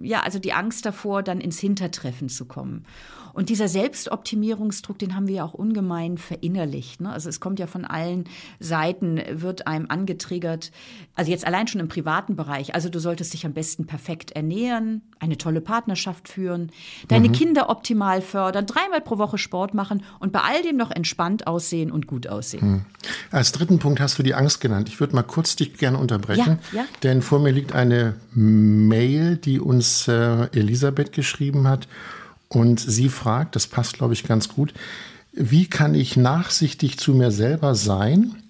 ja, 0.02 0.22
also 0.22 0.40
die 0.40 0.54
Angst 0.54 0.86
davor, 0.86 1.22
dann 1.24 1.40
ins 1.40 1.60
Hintertreffen 1.60 2.30
zu 2.30 2.46
kommen. 2.46 2.86
Und 3.34 3.50
dieser 3.50 3.68
Selbstoptimierungsdruck, 3.68 5.00
den 5.00 5.16
haben 5.16 5.28
wir 5.28 5.36
ja 5.36 5.44
auch 5.44 5.56
ungemein 5.56 6.20
verinnerlicht. 6.20 7.02
Ne? 7.02 7.12
Also 7.12 7.30
es 7.30 7.40
kommt 7.40 7.60
ja 7.60 7.66
von 7.66 7.84
allen 7.84 8.26
Seiten, 8.60 9.20
wird 9.32 9.66
einem 9.66 9.88
angetriggert. 9.90 10.72
Also 11.16 11.32
jetzt 11.32 11.46
allein 11.46 11.68
schon 11.68 11.82
im 11.82 11.88
privaten 11.88 12.36
Bereich. 12.36 12.76
Also 12.76 12.90
du 12.90 13.00
solltest 13.00 13.34
dich 13.34 13.43
am 13.46 13.54
besten 13.54 13.86
perfekt 13.86 14.32
ernähren, 14.32 15.02
eine 15.20 15.38
tolle 15.38 15.62
Partnerschaft 15.62 16.30
führen, 16.30 16.72
deine 17.08 17.30
mhm. 17.30 17.34
Kinder 17.34 17.70
optimal 17.70 18.22
fördern, 18.22 18.66
dreimal 18.66 19.02
pro 19.02 19.18
Woche 19.18 19.38
Sport 19.38 19.74
machen 19.74 20.04
und 20.20 20.32
bei 20.32 20.42
all 20.42 20.62
dem 20.64 20.78
noch 20.78 20.92
entspannt 20.92 21.48
aussehen 21.48 21.92
und 21.92 22.08
gut 22.08 22.28
aussehen. 22.28 22.72
Mhm. 22.72 22.86
Als 23.32 23.52
dritten 23.52 23.80
Punkt 23.80 24.00
hast 24.00 24.20
du 24.20 24.24
die 24.24 24.36
Angst 24.36 24.62
genannt. 24.62 24.90
Ich 24.90 25.00
würde 25.00 25.16
mal 25.16 25.24
kurz 25.24 25.56
dich 25.56 25.78
gerne 25.78 25.98
unterbrechen, 25.98 26.60
ja, 26.72 26.82
ja. 26.82 26.86
denn 27.04 27.22
vor 27.22 27.40
mir 27.40 27.52
liegt 27.52 27.74
eine 27.74 28.16
Mail, 28.34 29.38
die 29.38 29.60
uns 29.60 30.08
äh, 30.08 30.48
Elisabeth 30.54 31.12
geschrieben 31.12 31.68
hat. 31.68 31.88
Und 32.50 32.80
sie 32.80 33.10
fragt, 33.10 33.56
das 33.56 33.66
passt, 33.66 33.94
glaube 33.94 34.14
ich, 34.14 34.24
ganz 34.24 34.48
gut, 34.48 34.74
wie 35.32 35.68
kann 35.68 35.96
ich 35.96 36.16
nachsichtig 36.16 37.00
zu 37.00 37.14
mir 37.14 37.32
selber 37.32 37.74
sein 37.74 38.43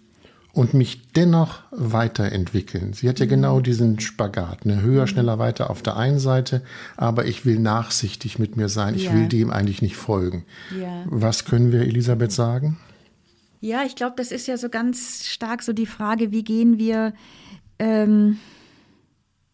und 0.54 0.74
mich 0.74 1.12
dennoch 1.12 1.60
weiterentwickeln? 1.72 2.94
Sie 2.94 3.10
hat 3.10 3.20
ja 3.20 3.26
genau 3.26 3.58
mhm. 3.58 3.64
diesen 3.64 4.00
Spagat, 4.00 4.66
ne? 4.66 4.82
höher, 4.82 5.02
mhm. 5.02 5.08
schneller, 5.08 5.40
weiter 5.40 5.70
auf 5.70 5.82
der 5.82 5.98
einen 5.98 6.20
Seite, 6.20 6.62
aber 6.96 7.26
ich 7.26 7.46
will 7.46 7.60
nachsichtig 7.60 8.40
mit 8.40 8.56
mir 8.56 8.70
sein, 8.70 8.96
ich 8.96 9.06
ja. 9.06 9.14
will 9.14 9.28
dem 9.28 9.52
eigentlich 9.52 9.82
nicht 9.82 9.98
folgen. 9.98 10.46
Ja. 10.80 11.04
Was 11.06 11.44
können 11.44 11.72
wir 11.72 11.82
Elisabeth 11.82 12.32
sagen? 12.32 12.78
Ja, 13.60 13.84
ich 13.86 13.96
glaube, 13.96 14.14
das 14.18 14.32
ist 14.32 14.48
ja 14.48 14.58
so 14.58 14.70
ganz 14.70 15.26
stark 15.26 15.64
so 15.64 15.74
die 15.74 15.86
Frage, 15.86 16.32
wie 16.32 16.44
gehen 16.44 16.78
wir 16.78 17.14
ähm, 17.80 18.38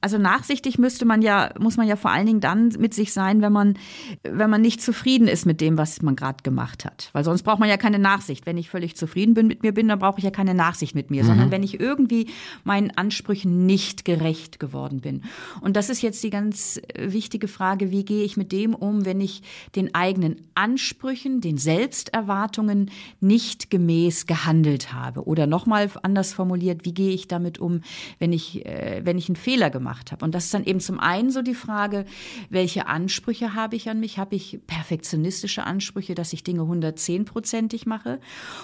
also 0.01 0.17
nachsichtig 0.17 0.79
müsste 0.79 1.03
man 1.03 1.21
ja, 1.21 1.49
muss 1.59 1.75
man 1.75 1.85
ja 1.85 1.97
vor 1.97 2.11
allen 2.11 2.25
Dingen 2.25 2.39
dann 2.39 2.69
mit 2.79 2.93
sich 2.93 3.11
sein, 3.11 3.41
wenn 3.41 3.51
man, 3.51 3.77
wenn 4.23 4.49
man 4.49 4.61
nicht 4.61 4.81
zufrieden 4.81 5.27
ist 5.27 5.45
mit 5.45 5.59
dem, 5.59 5.77
was 5.77 6.01
man 6.01 6.15
gerade 6.15 6.41
gemacht 6.41 6.85
hat. 6.85 7.09
Weil 7.11 7.25
sonst 7.25 7.43
braucht 7.43 7.59
man 7.59 7.67
ja 7.67 7.75
keine 7.75 7.99
Nachsicht. 7.99 8.45
Wenn 8.45 8.57
ich 8.57 8.69
völlig 8.69 8.95
zufrieden 8.95 9.33
bin 9.33 9.47
mit 9.47 9.61
mir 9.61 9.73
bin, 9.73 9.89
dann 9.89 9.99
brauche 9.99 10.19
ich 10.19 10.23
ja 10.23 10.31
keine 10.31 10.53
Nachsicht 10.53 10.95
mit 10.95 11.11
mir, 11.11 11.23
mhm. 11.23 11.27
sondern 11.27 11.51
wenn 11.51 11.63
ich 11.63 11.81
irgendwie 11.81 12.29
meinen 12.63 12.91
Ansprüchen 12.91 13.65
nicht 13.65 14.05
gerecht 14.05 14.59
geworden 14.59 15.01
bin. 15.01 15.23
Und 15.59 15.75
das 15.75 15.89
ist 15.89 16.01
jetzt 16.01 16.23
die 16.23 16.29
ganz 16.29 16.79
wichtige 16.97 17.49
Frage, 17.49 17.91
wie 17.91 18.05
gehe 18.05 18.23
ich 18.23 18.37
mit 18.37 18.53
dem 18.53 18.73
um, 18.75 19.03
wenn 19.03 19.19
ich 19.19 19.41
den 19.75 19.93
eigenen 19.95 20.47
Ansprüchen, 20.55 21.41
den 21.41 21.57
Selbsterwartungen 21.57 22.89
nicht 23.19 23.69
gemäß 23.69 24.27
gehandelt 24.27 24.93
habe? 24.93 25.25
Oder 25.25 25.45
nochmal 25.45 25.89
anders 26.03 26.31
formuliert, 26.31 26.85
wie 26.85 26.93
gehe 26.93 27.11
ich 27.11 27.27
damit 27.27 27.59
um, 27.59 27.81
wenn 28.17 28.31
ich, 28.31 28.65
äh, 28.65 29.01
wenn 29.03 29.17
ich 29.17 29.27
einen 29.27 29.35
Fehler 29.35 29.69
gemacht 29.69 29.88
gemacht 29.89 30.11
habe. 30.11 30.23
Und 30.23 30.35
das 30.35 30.45
ist 30.45 30.53
dann 30.53 30.65
eben 30.65 30.79
zum 30.79 30.99
einen 30.99 31.31
so 31.31 31.41
die 31.41 31.55
Frage, 31.55 32.05
welche 32.49 32.85
Ansprüche 32.85 33.55
habe 33.55 33.75
ich 33.75 33.89
an 33.89 33.99
mich? 33.99 34.19
Habe 34.19 34.35
ich 34.35 34.59
perfektionistische 34.67 35.63
Ansprüche, 35.63 36.13
dass 36.13 36.31
ich 36.31 36.43
Dinge 36.43 36.61
110-prozentig 36.61 37.87
mache? 37.87 38.19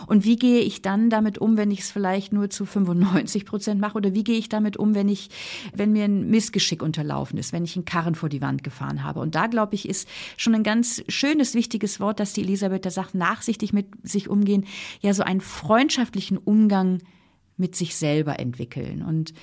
Und 0.06 0.24
wie 0.24 0.36
gehe 0.36 0.60
ich 0.60 0.84
dann 0.84 1.10
damit 1.10 1.40
um, 1.40 1.58
wenn 1.58 1.72
ich 1.72 1.80
es 1.80 1.92
vielleicht 1.92 2.32
nur 2.32 2.50
zu 2.52 2.66
95 2.66 3.46
Prozent 3.46 3.82
mache? 3.82 3.98
Oder 3.98 4.14
wie 4.14 4.24
gehe 4.24 4.38
ich 4.38 4.50
damit 4.50 4.78
um, 4.78 4.94
wenn 4.94 5.10
ich, 5.10 5.30
wenn 5.74 5.92
mir 5.92 6.06
ein 6.06 6.30
Missgeschick 6.30 6.84
unterlaufen 6.84 7.40
ist, 7.40 7.54
wenn 7.54 7.64
ich 7.64 7.76
einen 7.76 7.86
Karren 7.86 8.14
vor 8.14 8.30
die 8.30 8.42
Wand 8.42 8.64
gefahren 8.64 9.04
habe? 9.04 9.20
Und 9.20 9.34
da, 9.34 9.48
glaube 9.48 9.74
ich, 9.74 9.90
ist 9.90 10.08
schon 10.38 10.54
ein 10.54 10.64
ganz 10.64 11.04
schönes, 11.08 11.56
wichtiges 11.56 12.00
Wort, 12.00 12.20
dass 12.20 12.34
die 12.34 12.42
Elisabeth 12.42 12.86
da 12.86 12.92
sagt, 12.92 13.16
nachsichtig 13.16 13.74
mit 13.74 13.88
sich 14.04 14.30
umgehen, 14.30 14.66
ja, 15.02 15.14
so 15.14 15.24
einen 15.24 15.42
freundschaftlichen 15.42 16.38
Umgang 16.38 17.00
mit 17.58 17.76
sich 17.76 17.96
selber 17.96 18.40
entwickeln. 18.40 19.02
Und 19.02 19.34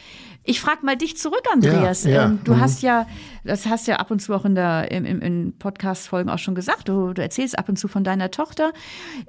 ich 0.45 0.61
frage 0.61 0.85
mal 0.85 0.97
dich 0.97 1.17
zurück, 1.17 1.43
Andreas. 1.51 2.05
Ja, 2.05 2.11
ja. 2.11 2.25
Ähm, 2.27 2.41
du 2.45 2.55
mhm. 2.55 2.61
hast 2.61 2.83
ja, 2.83 3.07
das 3.45 3.67
hast 3.67 3.87
ja 3.87 3.97
ab 3.97 4.11
und 4.11 4.21
zu 4.21 4.35
auch 4.35 4.45
in 4.45 4.55
der 4.55 4.91
im, 4.91 5.05
in 5.05 5.55
Podcast-Folgen 5.59 6.29
auch 6.29 6.39
schon 6.39 6.55
gesagt. 6.55 6.89
Du, 6.89 7.15
du 7.15 7.23
erzählst 7.23 7.59
ab 7.59 7.69
und 7.69 7.79
zu 7.79 7.89
von 7.89 8.05
deiner 8.05 8.31
Tochter 8.31 8.73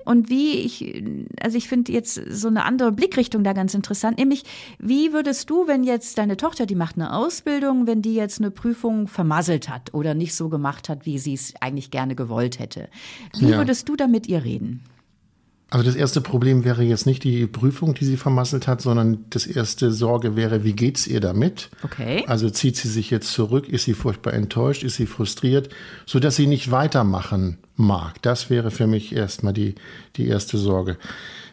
und 0.03 0.29
wie 0.29 0.53
ich, 0.55 1.03
also 1.41 1.57
ich 1.57 1.69
finde 1.69 1.93
jetzt 1.93 2.15
so 2.29 2.49
eine 2.49 2.65
andere 2.65 2.91
Blickrichtung 2.91 3.43
da 3.43 3.53
ganz 3.53 3.73
interessant. 3.73 4.17
Nämlich, 4.17 4.43
wie 4.79 5.13
würdest 5.13 5.49
du, 5.49 5.67
wenn 5.67 5.83
jetzt 5.83 6.17
deine 6.17 6.35
Tochter, 6.35 6.65
die 6.65 6.75
macht 6.75 6.97
eine 6.97 7.13
Ausbildung, 7.13 7.87
wenn 7.87 8.01
die 8.01 8.15
jetzt 8.15 8.39
eine 8.39 8.51
Prüfung 8.51 9.07
vermasselt 9.07 9.69
hat 9.69 9.93
oder 9.93 10.13
nicht 10.13 10.35
so 10.35 10.49
gemacht 10.49 10.89
hat, 10.89 11.05
wie 11.05 11.19
sie 11.19 11.33
es 11.33 11.53
eigentlich 11.61 11.89
gerne 11.89 12.15
gewollt 12.15 12.59
hätte, 12.59 12.89
wie 13.37 13.49
ja. 13.49 13.57
würdest 13.57 13.87
du 13.87 13.95
da 13.95 14.07
mit 14.07 14.27
ihr 14.27 14.43
reden? 14.43 14.83
Also 15.69 15.85
das 15.85 15.95
erste 15.95 16.21
Problem 16.21 16.65
wäre 16.65 16.83
jetzt 16.83 17.07
nicht 17.07 17.23
die 17.23 17.47
Prüfung, 17.47 17.95
die 17.95 18.05
sie 18.05 18.17
vermasselt 18.17 18.67
hat, 18.67 18.79
sondern 18.81 19.25
das 19.31 19.47
erste 19.47 19.91
Sorge 19.91 20.35
wäre, 20.35 20.63
wie 20.63 20.73
geht's 20.73 21.07
ihr 21.07 21.19
damit? 21.19 21.71
Okay. 21.81 22.23
Also 22.27 22.49
zieht 22.51 22.77
sie 22.77 22.89
sich 22.89 23.09
jetzt 23.09 23.33
zurück, 23.33 23.67
ist 23.67 23.85
sie 23.85 23.95
furchtbar 23.95 24.33
enttäuscht, 24.33 24.83
ist 24.83 24.97
sie 24.97 25.07
frustriert, 25.07 25.69
so 26.05 26.19
dass 26.19 26.35
sie 26.35 26.45
nicht 26.45 26.69
weitermachen 26.69 27.57
mag. 27.75 28.21
Das 28.21 28.51
wäre 28.51 28.69
für 28.69 28.85
mich 28.85 29.15
erstmal 29.15 29.53
die, 29.53 29.73
die 30.15 30.27
erste 30.27 30.59
Sorge. 30.59 30.97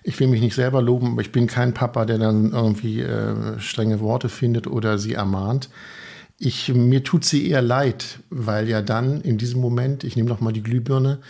Ich 0.02 0.20
will 0.20 0.28
mich 0.28 0.42
nicht 0.42 0.54
selber 0.54 0.82
loben, 0.82 1.12
aber 1.12 1.22
ich 1.22 1.32
bin 1.32 1.46
kein 1.46 1.72
Papa, 1.72 2.04
der 2.04 2.18
dann 2.18 2.52
irgendwie 2.52 3.00
äh, 3.00 3.58
strenge 3.58 4.00
Worte 4.00 4.28
findet 4.28 4.66
oder 4.66 4.98
sie 4.98 5.14
ermahnt. 5.14 5.70
Ich, 6.38 6.72
mir 6.72 7.04
tut 7.04 7.24
sie 7.24 7.48
eher 7.48 7.62
leid, 7.62 8.18
weil 8.30 8.68
ja 8.68 8.80
dann 8.82 9.20
in 9.20 9.38
diesem 9.38 9.60
Moment, 9.60 10.04
ich 10.04 10.16
nehme 10.16 10.28
noch 10.28 10.40
mal 10.40 10.52
die 10.52 10.62
Glühbirne, 10.62 11.20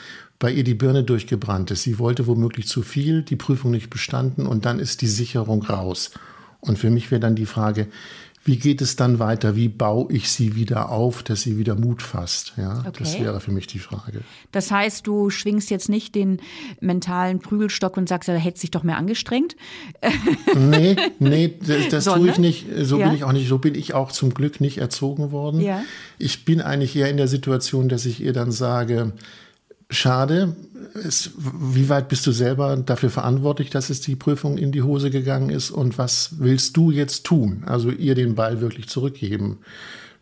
bei 0.40 0.50
ihr 0.50 0.64
die 0.64 0.75
Birne 0.75 1.04
durchgebrannt 1.04 1.70
ist. 1.70 1.85
Sie 1.85 2.00
wollte 2.00 2.26
womöglich 2.26 2.66
zu 2.66 2.82
viel, 2.82 3.23
die 3.23 3.37
Prüfung 3.37 3.70
nicht 3.70 3.90
bestanden 3.90 4.47
und 4.47 4.64
dann 4.64 4.80
ist 4.80 5.02
die 5.02 5.06
Sicherung 5.06 5.62
raus. 5.62 6.11
Und 6.61 6.78
für 6.78 6.90
mich 6.90 7.11
wäre 7.11 7.20
dann 7.20 7.37
die 7.37 7.47
Frage, 7.47 7.87
wie 8.42 8.56
geht 8.56 8.80
es 8.80 8.97
dann 8.97 9.18
weiter? 9.18 9.54
Wie 9.54 9.68
baue 9.68 10.11
ich 10.11 10.30
sie 10.30 10.54
wieder 10.56 10.88
auf, 10.88 11.23
dass 11.23 11.42
sie 11.42 11.59
wieder 11.59 11.75
Mut 11.75 12.00
fasst? 12.00 12.54
Ja, 12.56 12.78
okay. 12.80 12.92
das 12.99 13.20
wäre 13.20 13.38
für 13.38 13.52
mich 13.52 13.66
die 13.66 13.78
Frage. 13.78 14.23
Das 14.50 14.70
heißt, 14.70 15.06
du 15.06 15.28
schwingst 15.28 15.70
jetzt 15.70 15.90
nicht 15.90 16.14
den 16.14 16.40
mentalen 16.80 17.40
Prügelstock 17.40 17.99
und 17.99 18.09
sagst, 18.09 18.30
er 18.30 18.38
hätte 18.38 18.59
sich 18.59 18.70
doch 18.70 18.82
mehr 18.82 18.97
angestrengt? 18.97 19.56
Nee, 20.56 20.97
nee, 21.18 21.59
das, 21.61 21.88
das 21.90 22.04
tue 22.06 22.30
ich 22.30 22.38
nicht. 22.38 22.66
So 22.80 22.99
ja. 22.99 23.09
bin 23.09 23.16
ich 23.16 23.25
auch 23.25 23.32
nicht. 23.32 23.47
So 23.47 23.59
bin 23.59 23.75
ich 23.75 23.92
auch 23.92 24.11
zum 24.11 24.32
Glück 24.32 24.61
nicht 24.61 24.78
erzogen 24.78 25.32
worden. 25.32 25.61
Ja. 25.61 25.82
Ich 26.18 26.47
bin 26.47 26.62
eigentlich 26.62 26.97
eher 26.97 27.11
in 27.11 27.18
der 27.18 27.28
Situation, 27.28 27.90
dass 27.90 28.06
ich 28.06 28.23
ihr 28.23 28.32
dann 28.32 28.52
sage, 28.52 29.12
schade. 29.90 30.56
Es, 30.94 31.30
wie 31.37 31.88
weit 31.88 32.09
bist 32.09 32.26
du 32.26 32.32
selber 32.32 32.76
dafür 32.76 33.11
verantwortlich, 33.11 33.70
dass 33.70 33.90
es 33.90 34.00
die 34.00 34.16
Prüfung 34.16 34.59
in 34.59 34.73
die 34.73 34.82
Hose 34.82 35.11
gegangen 35.11 35.50
ist? 35.50 35.70
Und 35.70 35.99
was 35.99 36.37
willst 36.38 36.76
du 36.76 36.90
jetzt 36.90 37.25
tun? 37.25 37.62
Also 37.66 37.90
ihr 37.90 38.14
den 38.14 38.35
Ball 38.35 38.61
wirklich 38.61 38.88
zurückgeben. 38.88 39.59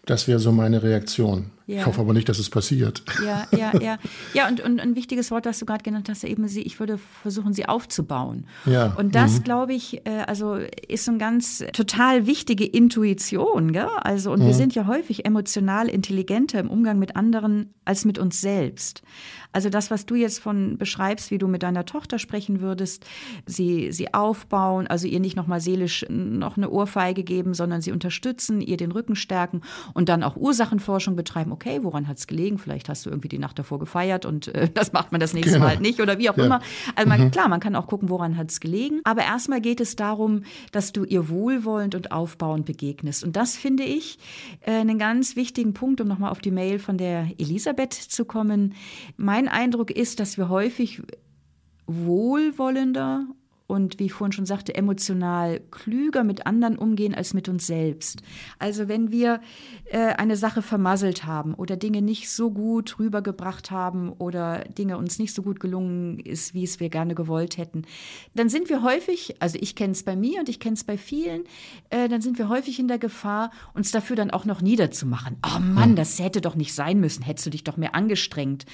Das 0.05 0.29
wäre 0.29 0.39
so 0.41 0.53
meine 0.53 0.83
Reaktion. 0.83 1.51
Ja. 1.69 1.81
Ich 1.81 1.87
hoffe 1.87 2.01
aber 2.01 2.15
nicht, 2.15 2.31
dass 2.31 2.39
es 2.39 2.49
passiert. 2.49 3.03
Ja, 3.23 3.47
ja, 3.55 3.79
ja. 3.79 3.99
Ja, 4.33 4.49
und, 4.49 4.63
und 4.63 4.81
ein 4.81 4.97
wichtiges 4.97 5.31
Wort, 5.31 5.45
das 5.45 5.59
du 5.59 5.67
gerade 5.67 5.83
genannt 5.83 6.09
hast, 6.09 6.25
eben 6.25 6.49
sie, 6.49 6.63
ich 6.63 6.81
würde 6.81 6.97
versuchen, 6.97 7.53
sie 7.53 7.69
aufzubauen. 7.69 8.47
Ja. 8.65 8.95
Und 8.95 9.15
das, 9.15 9.41
mhm. 9.41 9.45
glaube 9.45 9.75
ich, 9.75 10.07
äh, 10.07 10.25
also 10.27 10.55
ist 10.55 11.05
so 11.05 11.11
eine 11.11 11.19
ganz 11.19 11.63
total 11.75 12.27
wichtige 12.27 12.65
Intuition. 12.65 13.73
Gell? 13.73 13.87
Also, 14.01 14.33
und 14.33 14.41
mhm. 14.41 14.47
wir 14.47 14.55
sind 14.55 14.75
ja 14.75 14.87
häufig 14.87 15.27
emotional 15.27 15.89
intelligenter 15.89 16.59
im 16.59 16.71
Umgang 16.71 16.99
mit 16.99 17.17
anderen 17.17 17.75
als 17.85 18.07
mit 18.07 18.19
uns 18.19 18.41
selbst. 18.41 19.03
Also 19.53 19.71
das, 19.71 19.91
was 19.91 20.05
du 20.05 20.15
jetzt 20.15 20.41
von 20.41 20.77
beschreibst, 20.77 21.31
wie 21.31 21.39
du 21.39 21.49
mit 21.49 21.63
deiner 21.63 21.87
Tochter 21.87 22.19
sprechen 22.19 22.61
würdest, 22.61 23.07
sie, 23.47 23.93
sie 23.93 24.13
aufbauen, 24.13 24.87
also 24.87 25.07
ihr 25.07 25.21
nicht 25.21 25.37
nochmal 25.37 25.61
seelisch 25.61 26.05
noch 26.09 26.57
eine 26.57 26.71
Ohrfeige 26.71 27.25
geben, 27.25 27.55
sondern 27.55 27.81
sie 27.81 27.91
unterstützen, 27.91 28.61
ihr 28.61 28.77
den 28.77 28.93
Rücken 28.93 29.17
stärken 29.17 29.63
und 29.95 30.11
dann 30.11 30.23
auch 30.23 30.37
Ursachenforschung 30.37 31.17
betreiben. 31.17 31.53
Okay, 31.59 31.81
woran 31.83 32.07
hat 32.07 32.19
es 32.19 32.27
gelegen? 32.27 32.59
Vielleicht 32.59 32.89
hast 32.89 33.07
du 33.07 33.11
irgendwie 33.11 33.29
die 33.29 33.39
Nacht 33.39 33.59
davor 33.59 33.79
gefeiert 33.79 34.27
und 34.27 34.49
äh, 34.49 34.69
das 34.75 34.93
macht 34.93 35.13
man 35.13 35.21
das 35.21 35.33
nächste 35.33 35.55
genau. 35.55 35.65
Mal 35.65 35.71
halt 35.71 35.81
nicht 35.81 36.01
oder 36.01 36.19
wie 36.19 36.29
auch 36.31 36.37
ja. 36.37 36.45
immer. 36.45 36.61
Also 36.95 37.09
man, 37.09 37.21
mhm. 37.21 37.31
klar, 37.31 37.49
man 37.49 37.61
kann 37.61 37.75
auch 37.75 37.87
gucken, 37.87 38.11
woran 38.11 38.37
hat 38.37 38.51
es 38.51 38.61
gelegen. 38.61 39.01
Aber 39.05 39.23
erstmal 39.23 39.61
geht 39.61 39.81
es 39.81 39.97
darum, 39.97 40.43
dass 40.73 40.93
du 40.93 41.05
ihr 41.05 41.29
wohlwollend 41.29 41.95
und 41.95 42.13
aufbauend 42.13 42.67
begegnest. 42.67 43.25
Und 43.25 43.37
das 43.37 43.57
finde 43.57 43.85
ich 43.85 44.19
äh, 44.61 44.73
einen 44.73 44.99
ganz 44.99 45.37
wichtigen 45.37 45.73
Punkt, 45.73 46.01
um 46.01 46.07
nochmal 46.09 46.31
auf 46.31 46.41
die 46.41 46.51
Mail 46.51 46.79
von 46.79 46.99
der 46.99 47.29
Elisabeth 47.39 47.95
zu 47.95 48.25
kommen. 48.25 48.75
Mein 49.17 49.39
mein 49.39 49.47
Eindruck 49.47 49.93
ist, 49.93 50.19
dass 50.19 50.37
wir 50.37 50.49
häufig 50.49 51.01
wohlwollender 51.87 53.27
und 53.69 53.99
wie 53.99 54.07
ich 54.07 54.15
vorhin 54.15 54.33
schon 54.33 54.47
sagte, 54.47 54.75
emotional 54.75 55.61
klüger 55.71 56.25
mit 56.25 56.47
anderen 56.47 56.79
umgehen 56.79 57.15
als 57.15 57.35
mit 57.35 57.51
uns 57.51 57.67
selbst. 57.67 58.23
Also 58.59 58.89
wenn 58.89 59.13
wir 59.13 59.41
äh, 59.85 59.99
eine 60.15 60.37
Sache 60.37 60.63
vermasselt 60.63 61.25
haben 61.25 61.53
oder 61.53 61.77
Dinge 61.77 62.01
nicht 62.01 62.31
so 62.31 62.51
gut 62.51 62.99
rübergebracht 62.99 63.71
haben 63.71 64.11
oder 64.11 64.65
Dinge 64.65 64.97
uns 64.97 65.19
nicht 65.19 65.35
so 65.35 65.43
gut 65.43 65.61
gelungen 65.61 66.19
ist, 66.19 66.55
wie 66.55 66.65
es 66.65 66.81
wir 66.81 66.89
gerne 66.89 67.15
gewollt 67.15 67.59
hätten, 67.59 67.83
dann 68.35 68.49
sind 68.49 68.71
wir 68.71 68.83
häufig, 68.83 69.37
also 69.41 69.59
ich 69.61 69.77
kenne 69.77 69.93
es 69.93 70.03
bei 70.03 70.17
mir 70.17 70.41
und 70.41 70.49
ich 70.49 70.61
kenne 70.61 70.75
es 70.75 70.85
bei 70.85 70.97
vielen, 70.97 71.45
äh, 71.91 72.09
dann 72.09 72.23
sind 72.23 72.39
wir 72.39 72.49
häufig 72.49 72.81
in 72.81 72.89
der 72.89 72.99
Gefahr, 72.99 73.51
uns 73.75 73.91
dafür 73.91 74.17
dann 74.17 74.31
auch 74.31 74.47
noch 74.47 74.63
niederzumachen. 74.63 75.37
Oh 75.45 75.61
Mann, 75.61 75.95
das 75.95 76.19
hätte 76.19 76.41
doch 76.41 76.55
nicht 76.55 76.75
sein 76.75 77.01
müssen, 77.01 77.23
hättest 77.23 77.45
du 77.45 77.51
dich 77.51 77.65
doch 77.65 77.77
mehr 77.77 77.95
angestrengt. 77.95 78.65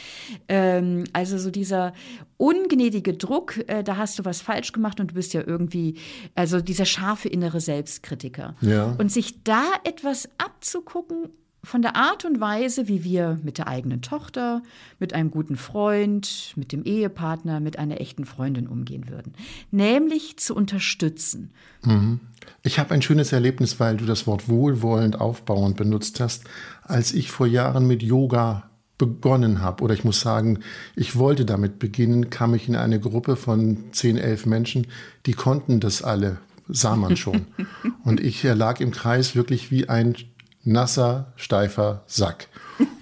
Ähm, 0.46 1.02
also 1.12 1.36
so 1.36 1.50
dieser 1.50 1.94
ungnädige 2.36 3.14
Druck, 3.14 3.58
äh, 3.68 3.82
da 3.82 3.96
hast 3.96 4.20
du 4.20 4.24
was 4.24 4.40
falsch 4.40 4.70
gemacht 4.70 4.83
und 5.00 5.10
du 5.10 5.14
bist 5.14 5.34
ja 5.34 5.42
irgendwie, 5.46 5.96
also 6.34 6.60
dieser 6.60 6.84
scharfe 6.84 7.28
innere 7.28 7.60
Selbstkritiker. 7.60 8.54
Ja. 8.60 8.94
Und 8.98 9.10
sich 9.10 9.42
da 9.42 9.64
etwas 9.84 10.28
abzugucken 10.38 11.30
von 11.64 11.82
der 11.82 11.96
Art 11.96 12.24
und 12.24 12.40
Weise, 12.40 12.88
wie 12.88 13.04
wir 13.04 13.38
mit 13.42 13.58
der 13.58 13.68
eigenen 13.68 14.02
Tochter, 14.02 14.62
mit 14.98 15.14
einem 15.14 15.30
guten 15.30 15.56
Freund, 15.56 16.52
mit 16.56 16.72
dem 16.72 16.84
Ehepartner, 16.84 17.60
mit 17.60 17.78
einer 17.78 18.00
echten 18.00 18.24
Freundin 18.24 18.66
umgehen 18.66 19.08
würden. 19.08 19.32
Nämlich 19.70 20.38
zu 20.38 20.54
unterstützen. 20.54 21.52
Mhm. 21.82 22.20
Ich 22.62 22.78
habe 22.78 22.92
ein 22.92 23.02
schönes 23.02 23.32
Erlebnis, 23.32 23.80
weil 23.80 23.96
du 23.96 24.04
das 24.04 24.26
Wort 24.26 24.48
wohlwollend 24.48 25.20
aufbauend 25.20 25.76
benutzt 25.76 26.20
hast, 26.20 26.44
als 26.82 27.12
ich 27.12 27.30
vor 27.30 27.46
Jahren 27.46 27.86
mit 27.86 28.02
Yoga 28.02 28.70
begonnen 29.06 29.60
habe, 29.60 29.82
oder 29.82 29.94
ich 29.94 30.04
muss 30.04 30.20
sagen, 30.20 30.60
ich 30.96 31.16
wollte 31.16 31.44
damit 31.44 31.78
beginnen, 31.78 32.30
kam 32.30 32.54
ich 32.54 32.68
in 32.68 32.76
eine 32.76 33.00
Gruppe 33.00 33.36
von 33.36 33.84
10, 33.92 34.16
11 34.16 34.46
Menschen, 34.46 34.86
die 35.26 35.32
konnten 35.32 35.80
das 35.80 36.02
alle, 36.02 36.38
sah 36.68 36.96
man 36.96 37.16
schon. 37.16 37.46
Und 38.04 38.20
ich 38.20 38.42
lag 38.42 38.80
im 38.80 38.90
Kreis 38.90 39.34
wirklich 39.34 39.70
wie 39.70 39.88
ein 39.88 40.16
nasser, 40.64 41.32
steifer 41.36 42.02
Sack. 42.06 42.48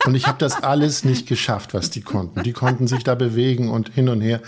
Und 0.05 0.15
ich 0.15 0.27
habe 0.27 0.39
das 0.39 0.63
alles 0.63 1.05
nicht 1.05 1.27
geschafft, 1.27 1.75
was 1.75 1.91
die 1.91 2.03
konnten. 2.03 2.43
Die 2.43 2.53
konnten 2.53 2.87
sich 2.87 3.05
da 3.05 3.15
bewegen 3.15 3.71
und 3.71 3.91
hin 3.91 4.09
und 4.09 4.21
her. 4.21 4.41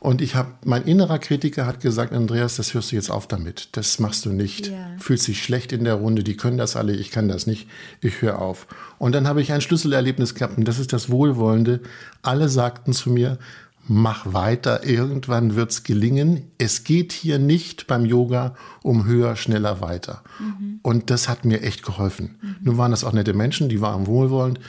Und 0.00 0.22
ich 0.22 0.34
habe, 0.34 0.48
mein 0.64 0.84
innerer 0.84 1.18
Kritiker 1.18 1.66
hat 1.66 1.80
gesagt, 1.80 2.14
Andreas, 2.14 2.56
das 2.56 2.72
hörst 2.72 2.90
du 2.90 2.96
jetzt 2.96 3.10
auf 3.10 3.28
damit. 3.28 3.68
Das 3.72 3.98
machst 3.98 4.24
du 4.24 4.30
nicht. 4.30 4.68
Ja. 4.68 4.96
Fühlst 4.98 5.28
dich 5.28 5.42
schlecht 5.42 5.72
in 5.72 5.84
der 5.84 5.94
Runde, 5.94 6.24
die 6.24 6.38
können 6.38 6.56
das 6.56 6.74
alle, 6.74 6.94
ich 6.94 7.10
kann 7.10 7.28
das 7.28 7.46
nicht. 7.46 7.68
Ich 8.00 8.22
höre 8.22 8.40
auf. 8.40 8.66
Und 8.98 9.14
dann 9.14 9.28
habe 9.28 9.42
ich 9.42 9.52
ein 9.52 9.60
Schlüsselerlebnis 9.60 10.34
gehabt 10.34 10.56
und 10.56 10.66
das 10.66 10.78
ist 10.78 10.94
das 10.94 11.10
Wohlwollende. 11.10 11.80
Alle 12.22 12.48
sagten 12.48 12.94
zu 12.94 13.10
mir, 13.10 13.38
mach 13.86 14.32
weiter, 14.32 14.86
irgendwann 14.86 15.54
wird's 15.54 15.82
gelingen. 15.82 16.44
Es 16.56 16.84
geht 16.84 17.12
hier 17.12 17.38
nicht 17.38 17.86
beim 17.86 18.06
Yoga 18.06 18.54
um 18.82 19.04
höher, 19.04 19.36
schneller, 19.36 19.82
weiter. 19.82 20.22
Mhm. 20.38 20.80
Und 20.82 21.10
das 21.10 21.28
hat 21.28 21.44
mir 21.44 21.62
echt 21.62 21.84
geholfen. 21.84 22.38
Mhm. 22.40 22.56
Nun 22.62 22.78
waren 22.78 22.90
das 22.90 23.04
auch 23.04 23.12
nette 23.12 23.34
Menschen, 23.34 23.68
die 23.68 23.82
waren 23.82 24.06
wohlwollend 24.06 24.60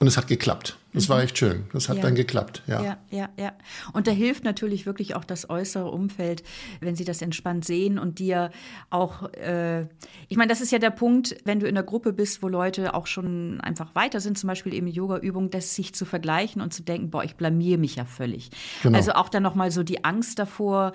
und 0.00 0.08
es 0.08 0.16
hat 0.16 0.26
geklappt. 0.26 0.76
Das 0.94 1.08
war 1.08 1.22
echt 1.22 1.38
schön. 1.38 1.64
Das 1.72 1.88
hat 1.88 1.96
ja. 1.96 2.02
dann 2.02 2.14
geklappt, 2.14 2.62
ja. 2.66 2.82
Ja, 2.82 2.98
ja, 3.10 3.28
ja. 3.38 3.52
Und 3.94 4.06
da 4.06 4.10
hilft 4.10 4.44
natürlich 4.44 4.84
wirklich 4.84 5.14
auch 5.14 5.24
das 5.24 5.48
äußere 5.48 5.90
Umfeld, 5.90 6.42
wenn 6.80 6.96
sie 6.96 7.04
das 7.04 7.22
entspannt 7.22 7.64
sehen 7.64 7.98
und 7.98 8.18
dir 8.18 8.50
auch, 8.90 9.32
äh, 9.32 9.82
ich 10.28 10.36
meine, 10.36 10.48
das 10.48 10.60
ist 10.60 10.70
ja 10.70 10.78
der 10.78 10.90
Punkt, 10.90 11.36
wenn 11.44 11.60
du 11.60 11.66
in 11.66 11.74
der 11.74 11.84
Gruppe 11.84 12.12
bist, 12.12 12.42
wo 12.42 12.48
Leute 12.48 12.94
auch 12.94 13.06
schon 13.06 13.60
einfach 13.62 13.94
weiter 13.94 14.20
sind, 14.20 14.36
zum 14.36 14.48
Beispiel 14.48 14.74
eben 14.74 14.86
Yoga-Übung, 14.86 15.48
das 15.48 15.74
sich 15.74 15.94
zu 15.94 16.04
vergleichen 16.04 16.60
und 16.60 16.74
zu 16.74 16.82
denken, 16.82 17.10
boah, 17.10 17.24
ich 17.24 17.36
blamier 17.36 17.78
mich 17.78 17.96
ja 17.96 18.04
völlig. 18.04 18.50
Genau. 18.82 18.98
Also 18.98 19.12
auch 19.12 19.30
dann 19.30 19.42
nochmal 19.42 19.70
so 19.70 19.82
die 19.82 20.04
Angst 20.04 20.38
davor, 20.38 20.92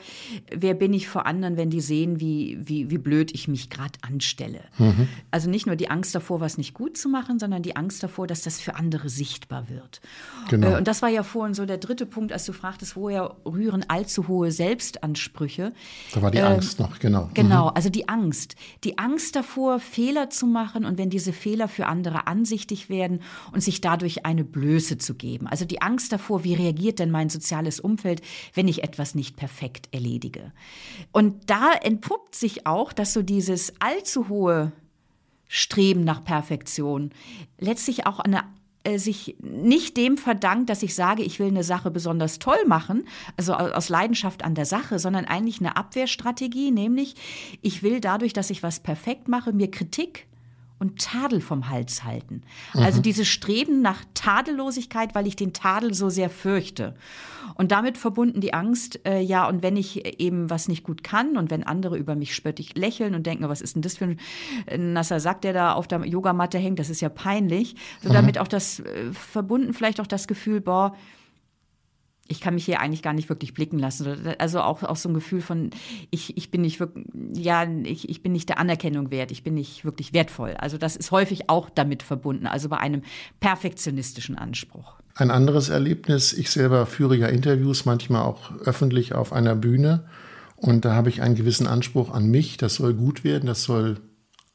wer 0.52 0.76
bin 0.76 0.94
ich 0.94 1.08
vor 1.08 1.26
anderen, 1.26 1.58
wenn 1.58 1.72
die 1.72 1.82
sehen, 1.82 2.20
wie, 2.20 2.60
wie, 2.62 2.92
wie 2.92 3.00
blöd 3.00 3.34
ich 3.34 3.48
mich 3.48 3.72
gerade 3.72 3.98
anstelle. 4.02 4.62
Mhm. 4.78 5.08
Also 5.32 5.50
nicht 5.50 5.66
nur 5.66 5.76
die 5.76 5.90
Angst 5.90 6.14
davor, 6.14 6.40
was 6.40 6.60
nicht 6.60 6.76
gut 6.76 6.98
zu 6.98 7.10
machen, 7.10 7.40
sondern 7.40 7.64
die 7.64 7.76
Angst 7.76 8.04
davor, 8.04 8.28
dass 8.28 8.44
das 8.44 8.62
für 8.62 8.76
andere 8.76 9.10
sichtbar 9.10 9.70
wird 9.70 9.87
wird. 9.88 10.02
Genau. 10.50 10.74
Äh, 10.74 10.78
und 10.78 10.88
das 10.88 11.02
war 11.02 11.10
ja 11.10 11.24
vorhin 11.24 11.54
so 11.54 11.66
der 11.66 11.78
dritte 11.78 12.06
Punkt, 12.06 12.32
als 12.32 12.46
du 12.46 12.54
fragtest, 12.54 12.96
woher 12.96 13.36
rühren 13.46 13.86
allzu 13.88 14.28
hohe 14.28 14.52
Selbstansprüche. 14.52 15.74
Da 16.14 16.22
war 16.22 16.32
die 16.32 16.38
äh, 16.38 16.44
Angst 16.44 16.80
noch, 16.80 17.00
genau. 17.00 17.30
Genau, 17.34 17.66
mhm. 17.66 17.72
also 17.76 17.90
die 17.90 18.08
Angst. 18.08 18.56
Die 18.84 18.98
Angst 18.98 19.36
davor, 19.36 19.80
Fehler 19.80 20.30
zu 20.30 20.48
machen 20.48 20.86
und 20.86 20.98
wenn 20.98 21.10
diese 21.10 21.34
Fehler 21.34 21.68
für 21.68 21.88
andere 21.88 22.28
ansichtig 22.28 22.90
werden 22.90 23.22
und 23.52 23.62
sich 23.62 23.82
dadurch 23.82 24.26
eine 24.26 24.44
Blöße 24.44 24.98
zu 24.98 25.16
geben. 25.16 25.48
Also 25.48 25.66
die 25.66 25.82
Angst 25.82 26.12
davor, 26.12 26.44
wie 26.44 26.54
reagiert 26.54 27.00
denn 27.00 27.12
mein 27.12 27.30
soziales 27.30 27.80
Umfeld, 27.80 28.22
wenn 28.54 28.68
ich 28.68 28.84
etwas 28.84 29.16
nicht 29.16 29.36
perfekt 29.36 29.90
erledige. 29.92 30.52
Und 31.12 31.50
da 31.50 31.74
entpuppt 31.74 32.36
sich 32.36 32.66
auch, 32.66 32.94
dass 32.94 33.14
so 33.14 33.22
dieses 33.22 33.74
allzu 33.80 34.30
hohe 34.30 34.72
Streben 35.50 36.04
nach 36.04 36.26
Perfektion 36.26 37.12
letztlich 37.58 38.06
auch 38.06 38.20
eine 38.20 38.44
äh, 38.88 39.00
sich 39.00 39.36
nicht 39.42 39.98
dem 39.98 40.18
verdankt, 40.18 40.70
dass 40.70 40.82
ich 40.82 40.96
sage, 40.96 41.22
ich 41.22 41.40
will 41.40 41.48
eine 41.48 41.64
Sache 41.64 41.92
besonders 41.92 42.40
toll 42.40 42.64
machen, 42.66 43.06
also 43.36 43.54
aus 43.54 43.90
Leidenschaft 43.90 44.46
an 44.46 44.56
der 44.56 44.66
Sache, 44.66 44.98
sondern 44.98 45.26
eigentlich 45.26 45.60
eine 45.60 45.76
Abwehrstrategie, 45.76 46.72
nämlich 46.72 47.16
ich 47.62 47.84
will 47.84 48.00
dadurch, 48.00 48.32
dass 48.32 48.50
ich 48.50 48.64
was 48.64 48.80
perfekt 48.80 49.28
mache, 49.28 49.52
mir 49.52 49.70
Kritik 49.70 50.28
und 50.80 51.02
Tadel 51.02 51.42
vom 51.42 51.70
Hals 51.70 52.04
halten. 52.04 52.44
Also 52.74 52.80
mhm. 52.80 52.86
Also 52.86 53.02
dieses 53.02 53.28
Streben 53.28 53.82
nach 53.82 54.04
Tadellosigkeit, 54.14 55.14
weil 55.14 55.28
ich 55.28 55.36
den 55.36 55.54
Tadel 55.54 55.94
so 55.94 56.10
sehr 56.10 56.30
fürchte. 56.30 56.96
Und 57.56 57.72
damit 57.72 57.98
verbunden 57.98 58.42
die 58.42 58.54
Angst, 58.54 59.06
äh, 59.06 59.20
ja, 59.20 59.48
und 59.48 59.64
wenn 59.64 59.78
ich 59.78 60.20
eben 60.20 60.50
was 60.50 60.68
nicht 60.68 60.84
gut 60.84 61.04
kann 61.04 61.38
und 61.38 61.50
wenn 61.50 61.64
andere 61.64 61.98
über 61.98 62.16
mich 62.16 62.36
spöttig 62.36 62.76
lächeln 62.76 63.16
und 63.16 63.26
denken, 63.26 63.48
was 63.50 63.62
ist 63.62 63.76
denn 63.76 63.82
das 63.82 63.98
für 63.98 64.06
ein 64.06 64.20
äh, 64.68 64.78
nasser 64.78 65.20
Sack, 65.20 65.42
der 65.42 65.54
da 65.54 65.74
auf 65.74 65.88
der 65.88 66.06
Yogamatte 66.06 66.58
hängt, 66.58 66.80
das 66.80 66.90
ist 66.90 67.02
ja 67.02 67.10
peinlich. 67.10 67.76
So 68.02 68.10
mhm. 68.10 68.14
damit 68.14 68.38
auch 68.38 68.48
das 68.48 68.80
äh, 68.80 69.12
verbunden 69.12 69.74
vielleicht 69.74 70.00
auch 70.00 70.08
das 70.08 70.28
Gefühl, 70.28 70.62
boah, 70.62 70.96
ich 72.30 72.42
kann 72.42 72.54
mich 72.54 72.66
hier 72.66 72.80
eigentlich 72.80 73.02
gar 73.02 73.14
nicht 73.14 73.30
wirklich 73.30 73.54
blicken 73.54 73.80
lassen. 73.80 74.36
Also 74.38 74.62
auch, 74.62 74.84
auch 74.84 74.96
so 74.96 75.10
ein 75.10 75.14
Gefühl 75.14 75.42
von, 75.42 75.70
ich, 76.12 76.38
ich 76.38 76.52
bin 76.52 76.62
nicht 76.62 76.80
wirklich, 76.80 77.06
ja, 77.34 77.66
ich, 77.84 78.10
ich 78.10 78.22
bin 78.22 78.32
nicht 78.32 78.50
der 78.50 78.60
Anerkennung 78.60 79.12
wert, 79.12 79.32
ich 79.32 79.44
bin 79.44 79.54
nicht 79.54 79.86
wirklich 79.86 80.14
wertvoll. 80.14 80.56
Also 80.58 80.78
das 80.78 80.96
ist 80.96 81.12
häufig 81.12 81.50
auch 81.50 81.70
damit 81.70 82.04
verbunden, 82.04 82.48
also 82.48 82.70
bei 82.70 82.78
einem 82.78 83.02
perfektionistischen 83.40 84.38
Anspruch. 84.38 84.96
Ein 85.16 85.32
anderes 85.32 85.70
Erlebnis, 85.70 86.34
ich 86.34 86.50
selber 86.50 86.86
führe 86.86 87.16
ja 87.16 87.28
Interviews, 87.28 87.86
manchmal 87.86 88.24
auch 88.24 88.52
öffentlich 88.60 89.16
auf 89.16 89.34
einer 89.34 89.56
Bühne. 89.56 90.06
Und 90.56 90.86
da 90.86 90.94
habe 90.94 91.10
ich 91.10 91.22
einen 91.22 91.36
gewissen 91.36 91.68
Anspruch 91.68 92.12
an 92.12 92.30
mich, 92.30 92.58
das 92.58 92.76
soll 92.76 92.94
gut 92.94 93.24
werden, 93.24 93.46
das 93.46 93.64
soll 93.64 93.98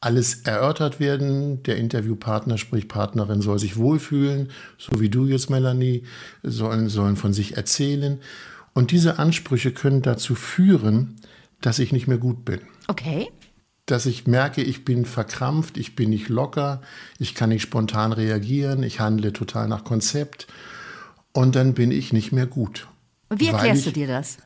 alles 0.03 0.43
erörtert 0.43 1.01
werden. 1.01 1.63
Der 1.63 1.77
Interviewpartner, 1.77 2.59
sprich 2.59 2.89
Partnerin, 2.89 3.41
soll 3.41 3.59
sich 3.59 3.77
wohlfühlen, 3.77 4.51
so 4.77 5.01
wie 5.01 5.09
du 5.09 5.27
jetzt, 5.27 5.49
Melanie, 5.49 6.03
sollen, 6.43 6.89
sollen 6.89 7.17
von 7.17 7.33
sich 7.33 7.57
erzählen. 7.57 8.21
Und 8.75 8.91
diese 8.91 9.19
Ansprüche 9.19 9.71
können 9.73 10.03
dazu 10.03 10.35
führen, 10.35 11.21
dass 11.61 11.79
ich 11.79 11.93
nicht 11.93 12.09
mehr 12.09 12.19
gut 12.19 12.45
bin. 12.45 12.61
Okay. 12.89 13.29
Dass 13.87 14.07
ich 14.07 14.27
merke, 14.27 14.63
ich 14.63 14.85
bin 14.85 15.05
verkrampft, 15.05 15.77
ich 15.77 15.95
bin 15.95 16.11
nicht 16.11 16.29
locker, 16.29 16.83
ich 17.19 17.35
kann 17.35 17.51
nicht 17.51 17.63
spontan 17.63 18.13
reagieren, 18.13 18.83
ich 18.83 19.01
handle 19.01 19.33
total 19.33 19.69
nach 19.69 19.85
Konzept. 19.85 20.47
Und 21.33 21.55
dann 21.55 21.75
bin 21.75 21.93
ich 21.93 22.13
nicht 22.13 22.33
mehr 22.33 22.47
gut. 22.47 22.89
Wie 23.31 23.49
erklärst 23.49 23.87
ich, 23.87 23.93
du 23.93 24.01
dir 24.01 24.07
das? 24.09 24.39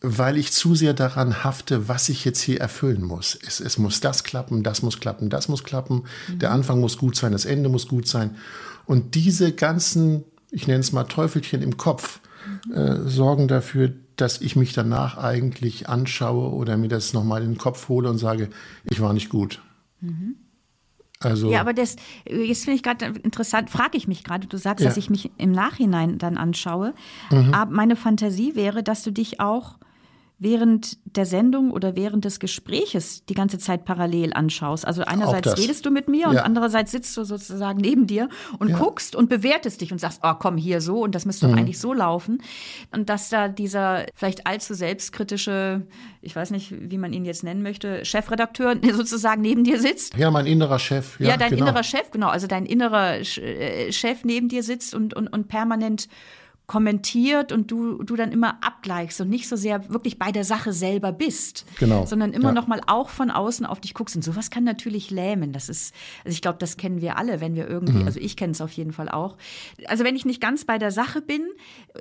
Weil 0.00 0.36
ich 0.36 0.52
zu 0.52 0.74
sehr 0.74 0.94
daran 0.94 1.42
hafte, 1.42 1.88
was 1.88 2.08
ich 2.08 2.24
jetzt 2.24 2.40
hier 2.40 2.60
erfüllen 2.60 3.02
muss. 3.02 3.36
Es, 3.46 3.58
es 3.58 3.78
muss 3.78 4.00
das 4.00 4.22
klappen, 4.22 4.62
das 4.62 4.82
muss 4.82 5.00
klappen, 5.00 5.28
das 5.28 5.48
muss 5.48 5.64
klappen. 5.64 6.04
Mhm. 6.28 6.38
Der 6.38 6.52
Anfang 6.52 6.80
muss 6.80 6.98
gut 6.98 7.16
sein, 7.16 7.32
das 7.32 7.44
Ende 7.44 7.68
muss 7.68 7.88
gut 7.88 8.06
sein. 8.06 8.36
Und 8.86 9.14
diese 9.16 9.52
ganzen, 9.52 10.24
ich 10.50 10.66
nenne 10.66 10.80
es 10.80 10.92
mal 10.92 11.04
Teufelchen 11.04 11.62
im 11.62 11.76
Kopf, 11.76 12.20
mhm. 12.66 12.74
äh, 12.74 13.08
sorgen 13.08 13.48
dafür, 13.48 13.92
dass 14.14 14.40
ich 14.40 14.56
mich 14.56 14.72
danach 14.72 15.16
eigentlich 15.18 15.88
anschaue 15.88 16.52
oder 16.52 16.76
mir 16.76 16.88
das 16.88 17.12
nochmal 17.12 17.42
in 17.42 17.52
den 17.52 17.58
Kopf 17.58 17.88
hole 17.88 18.08
und 18.08 18.18
sage, 18.18 18.50
ich 18.84 19.00
war 19.00 19.12
nicht 19.12 19.28
gut. 19.28 19.60
Mhm. 20.00 20.36
Also, 21.20 21.50
ja, 21.50 21.60
aber 21.60 21.72
das, 21.74 21.96
jetzt 22.28 22.64
finde 22.64 22.76
ich 22.76 22.84
gerade 22.84 23.06
interessant, 23.06 23.70
frage 23.70 23.96
ich 23.96 24.06
mich 24.06 24.22
gerade, 24.22 24.46
du 24.46 24.56
sagst, 24.56 24.84
ja. 24.84 24.88
dass 24.88 24.96
ich 24.96 25.10
mich 25.10 25.32
im 25.36 25.50
Nachhinein 25.50 26.18
dann 26.18 26.36
anschaue. 26.36 26.94
Mhm. 27.30 27.52
Aber 27.52 27.72
meine 27.72 27.96
Fantasie 27.96 28.54
wäre, 28.54 28.84
dass 28.84 29.02
du 29.02 29.10
dich 29.10 29.40
auch 29.40 29.78
während 30.40 30.98
der 31.04 31.26
Sendung 31.26 31.72
oder 31.72 31.96
während 31.96 32.24
des 32.24 32.38
Gespräches 32.38 33.24
die 33.24 33.34
ganze 33.34 33.58
Zeit 33.58 33.84
parallel 33.84 34.32
anschaust. 34.32 34.86
Also 34.86 35.02
einerseits 35.02 35.58
redest 35.58 35.84
du 35.84 35.90
mit 35.90 36.06
mir 36.06 36.20
ja. 36.20 36.30
und 36.30 36.38
andererseits 36.38 36.92
sitzt 36.92 37.16
du 37.16 37.24
sozusagen 37.24 37.80
neben 37.80 38.06
dir 38.06 38.28
und 38.60 38.68
ja. 38.68 38.78
guckst 38.78 39.16
und 39.16 39.28
bewertest 39.28 39.80
dich 39.80 39.90
und 39.90 39.98
sagst, 39.98 40.20
oh 40.22 40.34
komm, 40.34 40.56
hier 40.56 40.80
so 40.80 41.02
und 41.02 41.16
das 41.16 41.26
müsste 41.26 41.46
mhm. 41.46 41.52
doch 41.52 41.58
eigentlich 41.58 41.80
so 41.80 41.92
laufen. 41.92 42.40
Und 42.92 43.08
dass 43.08 43.30
da 43.30 43.48
dieser 43.48 44.06
vielleicht 44.14 44.46
allzu 44.46 44.74
selbstkritische, 44.74 45.82
ich 46.22 46.36
weiß 46.36 46.52
nicht, 46.52 46.72
wie 46.88 46.98
man 46.98 47.12
ihn 47.12 47.24
jetzt 47.24 47.42
nennen 47.42 47.62
möchte, 47.62 48.04
Chefredakteur 48.04 48.76
sozusagen 48.92 49.42
neben 49.42 49.64
dir 49.64 49.80
sitzt. 49.80 50.16
Ja, 50.16 50.30
mein 50.30 50.46
innerer 50.46 50.78
Chef. 50.78 51.18
Ja, 51.18 51.30
ja 51.30 51.36
dein 51.36 51.50
genau. 51.50 51.66
innerer 51.66 51.82
Chef, 51.82 52.12
genau. 52.12 52.28
Also 52.28 52.46
dein 52.46 52.64
innerer 52.64 53.18
äh, 53.18 53.90
Chef 53.90 54.24
neben 54.24 54.48
dir 54.48 54.62
sitzt 54.62 54.94
und, 54.94 55.14
und, 55.14 55.26
und 55.26 55.48
permanent 55.48 56.08
kommentiert 56.68 57.50
und 57.50 57.70
du, 57.70 58.02
du 58.02 58.14
dann 58.14 58.30
immer 58.30 58.58
abgleichst 58.62 59.22
und 59.22 59.30
nicht 59.30 59.48
so 59.48 59.56
sehr 59.56 59.88
wirklich 59.88 60.18
bei 60.18 60.32
der 60.32 60.44
Sache 60.44 60.74
selber 60.74 61.12
bist. 61.12 61.64
Genau. 61.78 62.04
Sondern 62.04 62.34
immer 62.34 62.48
ja. 62.48 62.52
noch 62.52 62.66
mal 62.66 62.82
auch 62.86 63.08
von 63.08 63.30
außen 63.30 63.64
auf 63.64 63.80
dich 63.80 63.94
guckst. 63.94 64.14
Und 64.16 64.22
sowas 64.22 64.50
kann 64.50 64.64
natürlich 64.64 65.10
lähmen. 65.10 65.52
Das 65.52 65.70
ist, 65.70 65.94
also 66.24 66.34
ich 66.34 66.42
glaube, 66.42 66.58
das 66.58 66.76
kennen 66.76 67.00
wir 67.00 67.16
alle, 67.16 67.40
wenn 67.40 67.54
wir 67.54 67.66
irgendwie, 67.66 68.00
mhm. 68.00 68.06
also 68.06 68.20
ich 68.20 68.36
kenne 68.36 68.52
es 68.52 68.60
auf 68.60 68.70
jeden 68.72 68.92
Fall 68.92 69.08
auch. 69.08 69.38
Also 69.86 70.04
wenn 70.04 70.14
ich 70.14 70.26
nicht 70.26 70.42
ganz 70.42 70.66
bei 70.66 70.76
der 70.76 70.90
Sache 70.90 71.22
bin, 71.22 71.40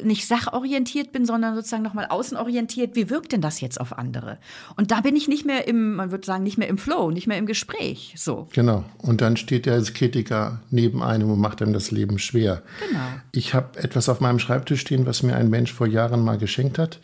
nicht 0.03 0.27
sachorientiert 0.27 1.13
bin, 1.13 1.25
sondern 1.25 1.55
sozusagen 1.55 1.83
noch 1.83 1.93
mal 1.93 2.07
außenorientiert, 2.07 2.97
wie 2.97 3.09
wirkt 3.09 3.31
denn 3.31 3.41
das 3.41 3.61
jetzt 3.61 3.79
auf 3.79 3.97
andere? 3.97 4.37
Und 4.75 4.91
da 4.91 4.99
bin 4.99 5.15
ich 5.15 5.29
nicht 5.29 5.45
mehr 5.45 5.65
im, 5.65 5.95
man 5.95 6.11
würde 6.11 6.25
sagen, 6.25 6.43
nicht 6.43 6.57
mehr 6.57 6.67
im 6.67 6.77
Flow, 6.77 7.09
nicht 7.09 7.27
mehr 7.27 7.37
im 7.37 7.45
Gespräch. 7.45 8.15
So. 8.17 8.49
Genau. 8.51 8.83
Und 8.97 9.21
dann 9.21 9.37
steht 9.37 9.65
der 9.65 9.81
Kritiker 9.81 10.59
neben 10.71 11.01
einem 11.01 11.31
und 11.31 11.39
macht 11.39 11.61
einem 11.61 11.71
das 11.71 11.89
Leben 11.89 12.19
schwer. 12.19 12.63
Genau. 12.85 13.05
Ich 13.31 13.53
habe 13.53 13.79
etwas 13.79 14.09
auf 14.09 14.19
meinem 14.19 14.39
Schreibtisch 14.39 14.56
Schreibtisch 14.57 14.81
stehen, 14.81 15.05
was 15.05 15.21
mir 15.21 15.35
ein 15.35 15.51
Mensch 15.51 15.71
vor 15.71 15.85
Jahren 15.85 16.23
mal 16.23 16.39
geschenkt 16.39 16.79
hat. 16.79 16.99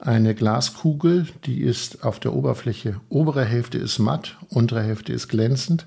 Eine 0.00 0.34
Glaskugel, 0.34 1.28
die 1.44 1.60
ist 1.60 2.02
auf 2.02 2.18
der 2.18 2.34
Oberfläche, 2.34 3.00
obere 3.08 3.44
Hälfte 3.44 3.78
ist 3.78 4.00
matt, 4.00 4.36
untere 4.48 4.82
Hälfte 4.82 5.12
ist 5.12 5.28
glänzend. 5.28 5.86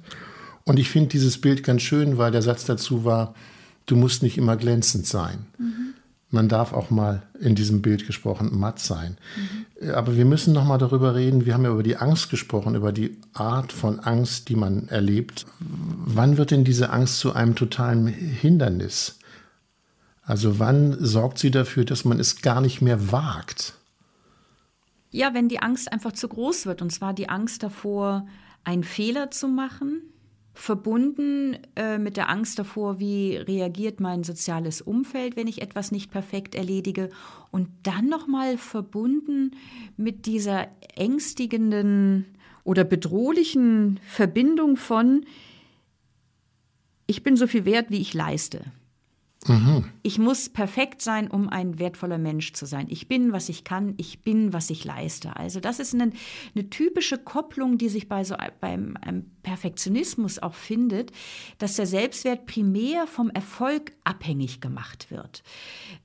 Und 0.64 0.80
ich 0.80 0.90
finde 0.90 1.10
dieses 1.10 1.42
Bild 1.42 1.62
ganz 1.62 1.82
schön, 1.82 2.18
weil 2.18 2.32
der 2.32 2.42
Satz 2.42 2.64
dazu 2.64 3.04
war, 3.04 3.36
du 3.86 3.98
musst 3.98 4.24
nicht 4.24 4.38
immer 4.38 4.56
glänzend 4.56 5.08
sein. 5.08 5.48
Mhm. 5.58 5.94
Man 6.32 6.48
darf 6.48 6.72
auch 6.72 6.90
mal 6.90 7.24
in 7.42 7.54
diesem 7.54 7.82
Bild 7.82 8.08
gesprochen 8.08 8.58
matt 8.58 8.80
sein. 8.80 9.18
Mhm. 9.82 9.90
Aber 9.92 10.16
wir 10.16 10.26
müssen 10.26 10.54
noch 10.54 10.64
mal 10.64 10.78
darüber 10.78 11.16
reden. 11.16 11.46
Wir 11.46 11.54
haben 11.54 11.66
ja 11.66 11.72
über 11.72 11.84
die 11.84 11.98
Angst 11.98 12.30
gesprochen, 12.30 12.76
über 12.76 12.94
die 12.94 13.18
Art 13.34 13.74
von 13.74 14.00
Angst, 14.00 14.48
die 14.48 14.56
man 14.56 14.88
erlebt. 14.88 15.46
Wann 15.60 16.38
wird 16.38 16.52
denn 16.52 16.64
diese 16.64 16.92
Angst 16.92 17.20
zu 17.20 17.34
einem 17.34 17.56
totalen 17.56 18.08
Hindernis? 18.08 19.19
Also 20.30 20.60
wann 20.60 20.96
sorgt 21.00 21.40
sie 21.40 21.50
dafür, 21.50 21.86
dass 21.86 22.06
man 22.06 22.20
es 22.20 22.44
gar 22.44 22.62
nicht 22.62 22.82
mehr 22.82 23.12
wagt? 23.12 23.74
Ja, 25.10 25.34
wenn 25.34 25.50
die 25.50 25.60
Angst 25.60 25.92
einfach 25.92 26.12
zu 26.12 26.28
groß 26.28 26.68
wird, 26.68 26.84
und 26.84 26.92
zwar 26.92 27.16
die 27.16 27.30
Angst 27.30 27.64
davor, 27.64 28.28
einen 28.64 28.84
Fehler 28.84 29.32
zu 29.32 29.48
machen, 29.48 30.04
verbunden 30.54 31.58
äh, 31.76 31.98
mit 31.98 32.16
der 32.16 32.30
Angst 32.30 32.60
davor, 32.60 33.00
wie 33.00 33.38
reagiert 33.38 34.02
mein 34.02 34.24
soziales 34.24 34.84
Umfeld, 34.84 35.36
wenn 35.36 35.48
ich 35.48 35.64
etwas 35.64 35.92
nicht 35.92 36.12
perfekt 36.12 36.54
erledige, 36.54 37.10
und 37.50 37.68
dann 37.82 38.08
nochmal 38.08 38.60
verbunden 38.60 39.56
mit 39.98 40.28
dieser 40.28 40.68
ängstigenden 40.96 42.38
oder 42.64 42.84
bedrohlichen 42.84 44.00
Verbindung 44.06 44.78
von, 44.78 45.26
ich 47.08 47.24
bin 47.24 47.36
so 47.36 47.48
viel 47.48 47.66
wert, 47.66 47.90
wie 47.90 48.00
ich 48.00 48.14
leiste. 48.14 48.64
Mhm. 49.48 49.86
Ich 50.04 50.20
muss 50.20 50.50
perfekt 50.50 51.02
sein, 51.02 51.32
um 51.32 51.48
ein 51.48 51.80
wertvoller 51.80 52.18
Mensch 52.18 52.52
zu 52.54 52.66
sein. 52.66 52.88
Ich 52.90 53.08
bin, 53.08 53.32
was 53.32 53.48
ich 53.48 53.64
kann, 53.64 53.94
ich 53.98 54.22
bin, 54.22 54.52
was 54.52 54.70
ich 54.70 54.84
leiste. 54.84 55.36
Also 55.38 55.62
das 55.62 55.80
ist 55.80 55.94
eine, 55.94 56.12
eine 56.56 56.70
typische 56.70 57.18
Kopplung, 57.18 57.78
die 57.78 57.88
sich 57.88 58.10
bei 58.10 58.24
so 58.26 58.36
beim 58.60 58.98
Perfektionismus 59.44 60.40
auch 60.40 60.54
findet, 60.54 61.12
dass 61.58 61.76
der 61.76 61.86
Selbstwert 61.86 62.46
primär 62.46 63.08
vom 63.08 63.30
Erfolg 63.30 63.94
abhängig 64.04 64.60
gemacht 64.60 65.10
wird. 65.10 65.44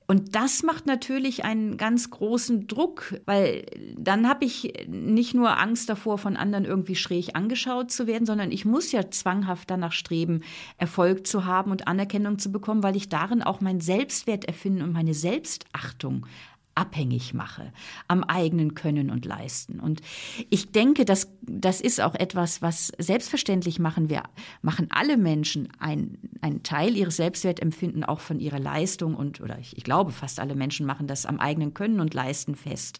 Und 0.07 0.35
das 0.35 0.63
macht 0.63 0.85
natürlich 0.85 1.43
einen 1.43 1.77
ganz 1.77 2.11
großen 2.11 2.67
Druck, 2.67 3.19
weil 3.25 3.65
dann 3.97 4.29
habe 4.29 4.45
ich 4.45 4.85
nicht 4.87 5.33
nur 5.33 5.59
Angst 5.59 5.89
davor, 5.89 6.17
von 6.17 6.37
anderen 6.37 6.63
irgendwie 6.63 6.95
schräg 6.95 7.35
angeschaut 7.35 7.91
zu 7.91 8.07
werden, 8.07 8.25
sondern 8.25 8.51
ich 8.51 8.65
muss 8.65 8.91
ja 8.91 9.09
zwanghaft 9.09 9.69
danach 9.69 9.91
streben, 9.91 10.41
Erfolg 10.77 11.27
zu 11.27 11.45
haben 11.45 11.71
und 11.71 11.87
Anerkennung 11.87 12.39
zu 12.39 12.51
bekommen, 12.51 12.83
weil 12.83 12.95
ich 12.95 13.09
darin 13.25 13.41
auch 13.41 13.59
mein 13.59 13.81
Selbstwert 13.81 14.45
erfinden 14.45 14.83
und 14.83 14.91
meine 14.91 15.15
Selbstachtung 15.15 16.27
abhängig 16.75 17.33
mache 17.33 17.71
am 18.07 18.23
eigenen 18.23 18.75
Können 18.75 19.09
und 19.09 19.25
Leisten. 19.25 19.79
Und 19.79 20.01
ich 20.49 20.71
denke, 20.71 21.05
dass 21.05 21.29
das 21.41 21.79
ist 21.79 22.01
auch 22.01 22.15
etwas, 22.15 22.61
was 22.61 22.91
selbstverständlich 22.97 23.79
machen 23.79 24.09
wir, 24.09 24.23
machen 24.61 24.87
alle 24.89 25.17
Menschen 25.17 25.69
ein, 25.79 26.17
einen 26.41 26.63
Teil 26.63 26.95
ihres 26.95 27.17
Selbstwertempfinden 27.17 28.03
auch 28.03 28.19
von 28.19 28.39
ihrer 28.39 28.59
Leistung 28.59 29.15
und, 29.15 29.39
oder 29.41 29.57
ich, 29.59 29.77
ich 29.77 29.83
glaube, 29.83 30.11
fast 30.11 30.39
alle 30.39 30.55
Menschen 30.55 30.85
machen 30.85 31.07
das 31.07 31.25
am 31.25 31.39
eigenen 31.39 31.73
Können 31.73 31.99
und 31.99 32.13
Leisten 32.13 32.55
fest. 32.55 32.99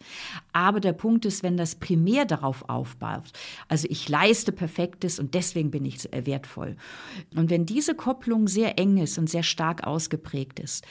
Aber 0.53 0.79
der 0.79 0.93
Punkt 0.93 1.25
ist, 1.25 1.43
wenn 1.43 1.57
das 1.57 1.75
primär 1.75 2.25
darauf 2.25 2.69
aufbaut, 2.69 3.33
also 3.67 3.88
ich 3.89 4.07
leiste 4.07 4.51
Perfektes 4.51 5.19
und 5.19 5.33
deswegen 5.33 5.71
bin 5.71 5.85
ich 5.85 6.09
wertvoll. 6.11 6.77
Und 7.35 7.49
wenn 7.49 7.65
diese 7.65 7.95
Kopplung 7.95 8.47
sehr 8.47 8.79
eng 8.79 8.97
ist 8.97 9.17
und 9.17 9.29
sehr 9.29 9.43
stark 9.43 9.85
ausgeprägt 9.85 10.59
ist, 10.59 10.85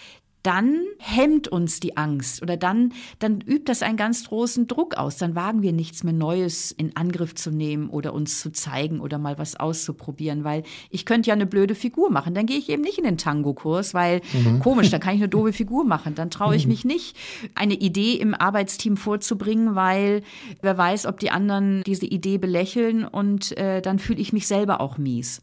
dann 0.44 0.82
hemmt 0.98 1.48
uns 1.48 1.80
die 1.80 1.96
Angst 1.96 2.42
oder 2.42 2.58
dann, 2.58 2.92
dann 3.18 3.40
übt 3.40 3.64
das 3.64 3.82
einen 3.82 3.96
ganz 3.96 4.28
großen 4.28 4.66
Druck 4.66 4.94
aus. 4.96 5.16
Dann 5.16 5.34
wagen 5.34 5.62
wir 5.62 5.72
nichts 5.72 6.04
mehr 6.04 6.12
Neues 6.12 6.70
in 6.70 6.94
Angriff 6.96 7.34
zu 7.34 7.50
nehmen 7.50 7.88
oder 7.88 8.12
uns 8.12 8.40
zu 8.40 8.52
zeigen 8.52 9.00
oder 9.00 9.16
mal 9.16 9.38
was 9.38 9.56
auszuprobieren, 9.56 10.44
weil 10.44 10.62
ich 10.90 11.06
könnte 11.06 11.28
ja 11.28 11.34
eine 11.34 11.46
blöde 11.46 11.74
Figur 11.74 12.10
machen. 12.10 12.34
Dann 12.34 12.44
gehe 12.44 12.58
ich 12.58 12.68
eben 12.68 12.82
nicht 12.82 12.98
in 12.98 13.04
den 13.04 13.16
Tango-Kurs, 13.16 13.94
weil 13.94 14.20
mhm. 14.34 14.60
komisch, 14.60 14.90
da 14.90 14.98
kann 14.98 15.14
ich 15.14 15.22
eine 15.22 15.28
doofe 15.30 15.54
Figur 15.54 15.82
machen. 15.84 16.14
Dann 16.14 16.28
traue 16.28 16.56
ich 16.56 16.66
mhm. 16.66 16.72
mich 16.72 16.84
nicht, 16.84 17.16
eine 17.54 17.74
Idee 17.74 18.12
im 18.14 18.34
Arbeitsteam 18.34 18.98
vorzubringen, 18.98 19.74
weil 19.74 20.22
wer 20.60 20.76
weiß, 20.76 21.06
ob 21.06 21.20
die 21.20 21.30
anderen 21.30 21.82
diese 21.84 22.06
Idee 22.06 22.36
belächeln 22.36 23.06
und 23.06 23.56
äh, 23.56 23.80
dann 23.80 23.98
fühle 23.98 24.20
ich 24.20 24.34
mich 24.34 24.46
selber 24.46 24.82
auch 24.82 24.98
mies. 24.98 25.40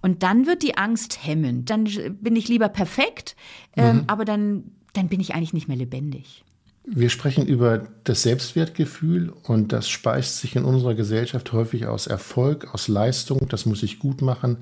Und 0.00 0.22
dann 0.22 0.46
wird 0.46 0.62
die 0.62 0.76
Angst 0.76 1.24
hemmend. 1.24 1.70
Dann 1.70 1.88
bin 2.20 2.36
ich 2.36 2.48
lieber 2.48 2.68
perfekt, 2.68 3.36
ähm, 3.76 3.96
mhm. 3.96 4.04
aber 4.06 4.24
dann, 4.24 4.64
dann 4.92 5.08
bin 5.08 5.20
ich 5.20 5.34
eigentlich 5.34 5.52
nicht 5.52 5.68
mehr 5.68 5.76
lebendig. 5.76 6.44
Wir 6.90 7.10
sprechen 7.10 7.46
über 7.46 7.86
das 8.04 8.22
Selbstwertgefühl 8.22 9.32
und 9.42 9.72
das 9.74 9.90
speist 9.90 10.38
sich 10.38 10.56
in 10.56 10.64
unserer 10.64 10.94
Gesellschaft 10.94 11.52
häufig 11.52 11.86
aus 11.86 12.06
Erfolg, 12.06 12.72
aus 12.72 12.88
Leistung. 12.88 13.46
Das 13.50 13.66
muss 13.66 13.82
ich 13.82 13.98
gut 13.98 14.22
machen. 14.22 14.56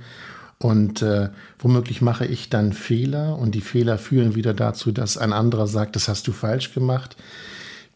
Und 0.58 1.02
äh, 1.02 1.28
womöglich 1.58 2.00
mache 2.00 2.26
ich 2.26 2.48
dann 2.48 2.72
Fehler 2.72 3.38
und 3.38 3.54
die 3.54 3.60
Fehler 3.60 3.98
führen 3.98 4.34
wieder 4.34 4.54
dazu, 4.54 4.90
dass 4.90 5.18
ein 5.18 5.32
anderer 5.32 5.66
sagt, 5.66 5.94
das 5.94 6.08
hast 6.08 6.26
du 6.26 6.32
falsch 6.32 6.72
gemacht. 6.72 7.16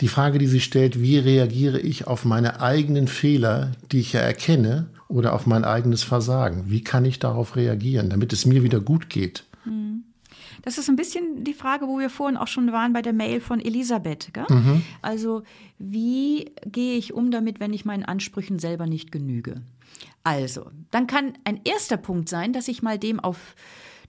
Die 0.01 0.09
Frage, 0.09 0.39
die 0.39 0.47
sie 0.47 0.61
stellt, 0.61 1.01
wie 1.01 1.19
reagiere 1.19 1.81
ich 1.81 2.07
auf 2.07 2.25
meine 2.25 2.61
eigenen 2.61 3.09
Fehler, 3.09 3.73
die 3.91 4.01
ich 4.01 4.13
ja 4.13 4.21
erkenne 4.21 4.87
oder 5.11 5.35
auf 5.35 5.47
mein 5.47 5.65
eigenes 5.65 6.03
Versagen? 6.03 6.65
Wie 6.69 6.83
kann 6.83 7.05
ich 7.05 7.19
darauf 7.19 7.57
reagieren, 7.57 8.11
damit 8.11 8.33
es 8.33 8.47
mir 8.47 8.63
wieder 8.63 8.81
gut 8.81 9.11
geht? 9.11 9.45
Hm. 9.65 10.05
Das 10.63 10.79
ist 10.79 10.89
ein 10.89 10.97
bisschen 10.97 11.45
die 11.45 11.55
Frage, 11.55 11.87
wo 11.87 11.99
wir 11.99 12.11
vorhin 12.11 12.37
auch 12.37 12.47
schon 12.47 12.73
waren 12.73 12.93
bei 12.93 13.03
der 13.03 13.13
Mail 13.13 13.41
von 13.41 13.61
Elisabeth. 13.61 14.31
Mhm. 14.49 14.83
Also 15.01 15.43
wie 15.79 16.51
gehe 16.67 16.97
ich 16.97 17.15
um 17.15 17.31
damit, 17.31 17.61
wenn 17.61 17.73
ich 17.73 17.85
meinen 17.85 18.05
Ansprüchen 18.05 18.59
selber 18.59 18.87
nicht 18.87 19.11
genüge? 19.11 19.63
Also, 20.23 20.71
dann 20.91 21.07
kann 21.07 21.33
ein 21.45 21.61
erster 21.65 21.97
Punkt 21.97 22.29
sein, 22.29 22.53
dass 22.53 22.69
ich 22.69 22.83
mal 22.83 22.99
dem 22.99 23.21
auf 23.21 23.55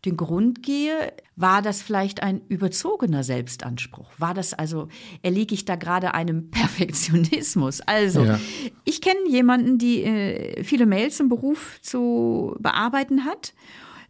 den 0.05 0.17
Grund 0.17 0.63
gehe, 0.63 1.13
war 1.35 1.61
das 1.61 1.81
vielleicht 1.81 2.23
ein 2.23 2.41
überzogener 2.47 3.23
Selbstanspruch? 3.23 4.09
War 4.17 4.33
das 4.33 4.53
also, 4.53 4.87
erliege 5.21 5.53
ich 5.53 5.65
da 5.65 5.75
gerade 5.75 6.13
einem 6.13 6.49
Perfektionismus? 6.51 7.81
Also, 7.81 8.23
ja. 8.23 8.39
ich 8.83 9.01
kenne 9.01 9.27
jemanden, 9.27 9.77
die 9.77 10.03
äh, 10.03 10.63
viele 10.63 10.85
Mails 10.85 11.19
im 11.19 11.29
Beruf 11.29 11.79
zu 11.81 12.55
bearbeiten 12.59 13.25
hat. 13.25 13.53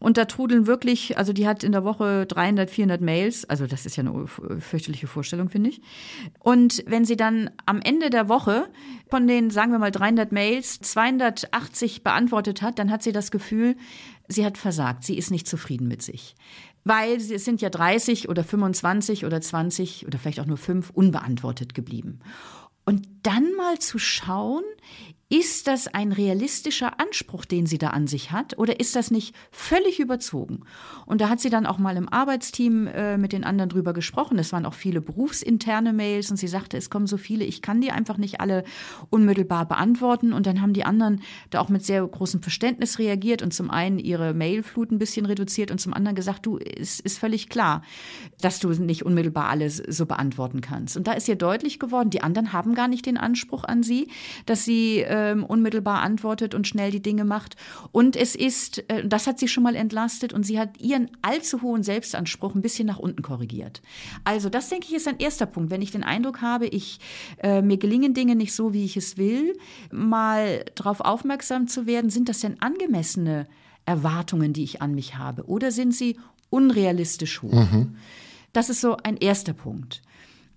Und 0.02 0.18
da 0.18 0.26
trudeln 0.26 0.66
wirklich, 0.66 1.20
also 1.20 1.32
die 1.32 1.48
hat 1.48 1.64
in 1.64 1.74
der 1.74 1.84
Woche 1.84 2.26
300, 2.26 2.72
400 2.72 3.02
Mails. 3.02 3.48
Also 3.48 3.68
das 3.68 3.86
ist 3.86 3.98
ja 3.98 4.04
eine 4.04 4.26
fürchterliche 4.26 5.06
Vorstellung, 5.06 5.48
finde 5.48 5.70
ich. 5.70 5.82
Und 6.40 6.84
wenn 6.88 7.06
sie 7.06 7.16
dann 7.16 7.52
am 7.68 7.80
Ende 7.82 8.10
der 8.10 8.28
Woche 8.28 8.68
von 9.12 9.28
den, 9.28 9.52
sagen 9.52 9.72
wir 9.72 9.78
mal, 9.78 9.92
300 9.92 10.32
Mails 10.32 10.80
280 10.80 12.04
beantwortet 12.04 12.64
hat, 12.64 12.80
dann 12.80 12.90
hat 12.90 13.04
sie 13.04 13.12
das 13.12 13.30
Gefühl, 13.30 13.76
sie 14.28 14.44
hat 14.44 14.58
versagt, 14.58 15.04
sie 15.04 15.20
ist 15.20 15.30
nicht 15.30 15.48
zufrieden 15.48 15.88
mit 15.88 16.02
sich. 16.02 16.36
Weil 16.84 17.18
es 17.18 17.46
sind 17.46 17.62
ja 17.62 17.70
30 17.70 18.28
oder 18.28 18.44
25 18.44 19.24
oder 19.24 19.40
20 19.40 20.08
oder 20.08 20.18
vielleicht 20.18 20.40
auch 20.40 20.48
nur 20.48 20.58
fünf 20.58 20.90
unbeantwortet 20.90 21.76
geblieben. 21.76 22.22
Und 22.86 23.08
dann 23.22 23.54
mal 23.56 23.78
zu 23.78 24.00
schauen, 24.00 24.64
ist 25.32 25.68
das 25.68 25.88
ein 25.88 26.12
realistischer 26.12 27.00
Anspruch, 27.00 27.46
den 27.46 27.66
sie 27.66 27.78
da 27.78 27.92
an 27.92 28.06
sich 28.06 28.34
hat, 28.34 28.58
oder 28.58 28.82
ist 28.82 28.98
das 28.98 29.12
nicht 29.12 29.34
völlig 29.50 30.02
überzogen? 30.02 30.66
Und 31.06 31.22
da 31.22 31.30
hat 31.30 31.40
sie 31.40 31.50
dann 31.50 31.66
auch 31.66 31.78
mal 31.78 31.96
im 31.96 32.10
Arbeitsteam 32.10 32.86
äh, 32.88 33.18
mit 33.18 33.32
den 33.32 33.46
anderen 33.46 33.70
drüber 33.70 33.94
gesprochen. 33.94 34.38
Es 34.40 34.52
waren 34.52 34.66
auch 34.66 34.74
viele 34.74 35.00
berufsinterne 35.00 35.94
Mails 35.94 36.32
und 36.32 36.36
sie 36.36 36.50
sagte, 36.50 36.76
es 36.76 36.90
kommen 36.90 37.08
so 37.08 37.16
viele, 37.16 37.46
ich 37.46 37.62
kann 37.62 37.80
die 37.80 37.92
einfach 37.92 38.18
nicht 38.18 38.42
alle 38.42 38.66
unmittelbar 39.10 39.70
beantworten. 39.70 40.34
Und 40.34 40.48
dann 40.48 40.62
haben 40.62 40.74
die 40.74 40.84
anderen 40.84 41.22
da 41.50 41.62
auch 41.62 41.70
mit 41.70 41.86
sehr 41.86 42.06
großem 42.06 42.42
Verständnis 42.42 43.00
reagiert 43.00 43.42
und 43.42 43.54
zum 43.54 43.72
einen 43.72 44.00
ihre 44.00 44.34
Mailflut 44.34 44.92
ein 44.92 45.00
bisschen 45.00 45.26
reduziert 45.26 45.72
und 45.72 45.80
zum 45.80 45.94
anderen 45.94 46.16
gesagt, 46.16 46.46
du, 46.46 46.58
es 46.58 47.00
ist 47.00 47.20
völlig 47.20 47.48
klar, 47.48 47.84
dass 48.42 48.60
du 48.60 48.68
nicht 48.72 49.06
unmittelbar 49.06 49.48
alles 49.48 49.78
so 49.78 50.06
beantworten 50.06 50.60
kannst. 50.60 50.98
Und 50.98 51.08
da 51.08 51.14
ist 51.14 51.30
ihr 51.30 51.38
deutlich 51.38 51.80
geworden, 51.80 52.10
die 52.10 52.22
anderen 52.22 52.52
haben 52.52 52.76
gar 52.76 52.90
nicht 52.90 53.06
den 53.06 53.18
Anspruch 53.18 53.64
an 53.64 53.82
sie, 53.82 54.10
dass 54.46 54.66
sie 54.66 55.00
äh, 55.00 55.21
ähm, 55.22 55.44
unmittelbar 55.44 56.02
antwortet 56.02 56.56
und 56.56 56.68
schnell 56.68 56.92
die 56.92 57.02
Dinge 57.02 57.26
macht. 57.26 57.56
Und 57.92 58.16
es 58.16 58.36
ist, 58.36 58.90
äh, 58.90 59.08
das 59.08 59.28
hat 59.28 59.40
sie 59.40 59.48
schon 59.48 59.64
mal 59.64 59.76
entlastet 59.76 60.34
und 60.34 60.44
sie 60.44 60.60
hat 60.60 60.80
ihren 60.80 61.10
allzu 61.22 61.62
hohen 61.62 61.84
Selbstanspruch 61.84 62.56
ein 62.56 62.62
bisschen 62.62 62.88
nach 62.88 63.00
unten 63.00 63.22
korrigiert. 63.22 63.82
Also 64.24 64.50
das 64.50 64.70
denke 64.70 64.88
ich 64.88 64.96
ist 64.96 65.08
ein 65.08 65.20
erster 65.20 65.46
Punkt. 65.46 65.70
Wenn 65.70 65.82
ich 65.82 65.92
den 65.92 66.04
Eindruck 66.04 66.42
habe, 66.42 66.68
ich 66.68 67.00
äh, 67.42 67.62
mir 67.62 67.78
gelingen 67.78 68.14
Dinge 68.14 68.36
nicht 68.36 68.54
so, 68.54 68.74
wie 68.74 68.86
ich 68.86 68.98
es 68.98 69.18
will, 69.18 69.58
mal 69.92 70.66
darauf 70.76 71.02
aufmerksam 71.02 71.68
zu 71.68 71.86
werden, 71.86 72.10
sind 72.10 72.30
das 72.30 72.40
denn 72.40 72.62
angemessene 72.62 73.48
Erwartungen, 73.86 74.54
die 74.54 74.64
ich 74.64 74.82
an 74.82 74.96
mich 74.96 75.18
habe, 75.18 75.46
oder 75.48 75.72
sind 75.72 75.94
sie 75.94 76.18
unrealistisch 76.50 77.42
hoch? 77.42 77.52
Mhm. 77.52 77.96
Das 78.54 78.70
ist 78.70 78.82
so 78.82 78.98
ein 78.98 79.18
erster 79.18 79.54
Punkt. 79.54 80.02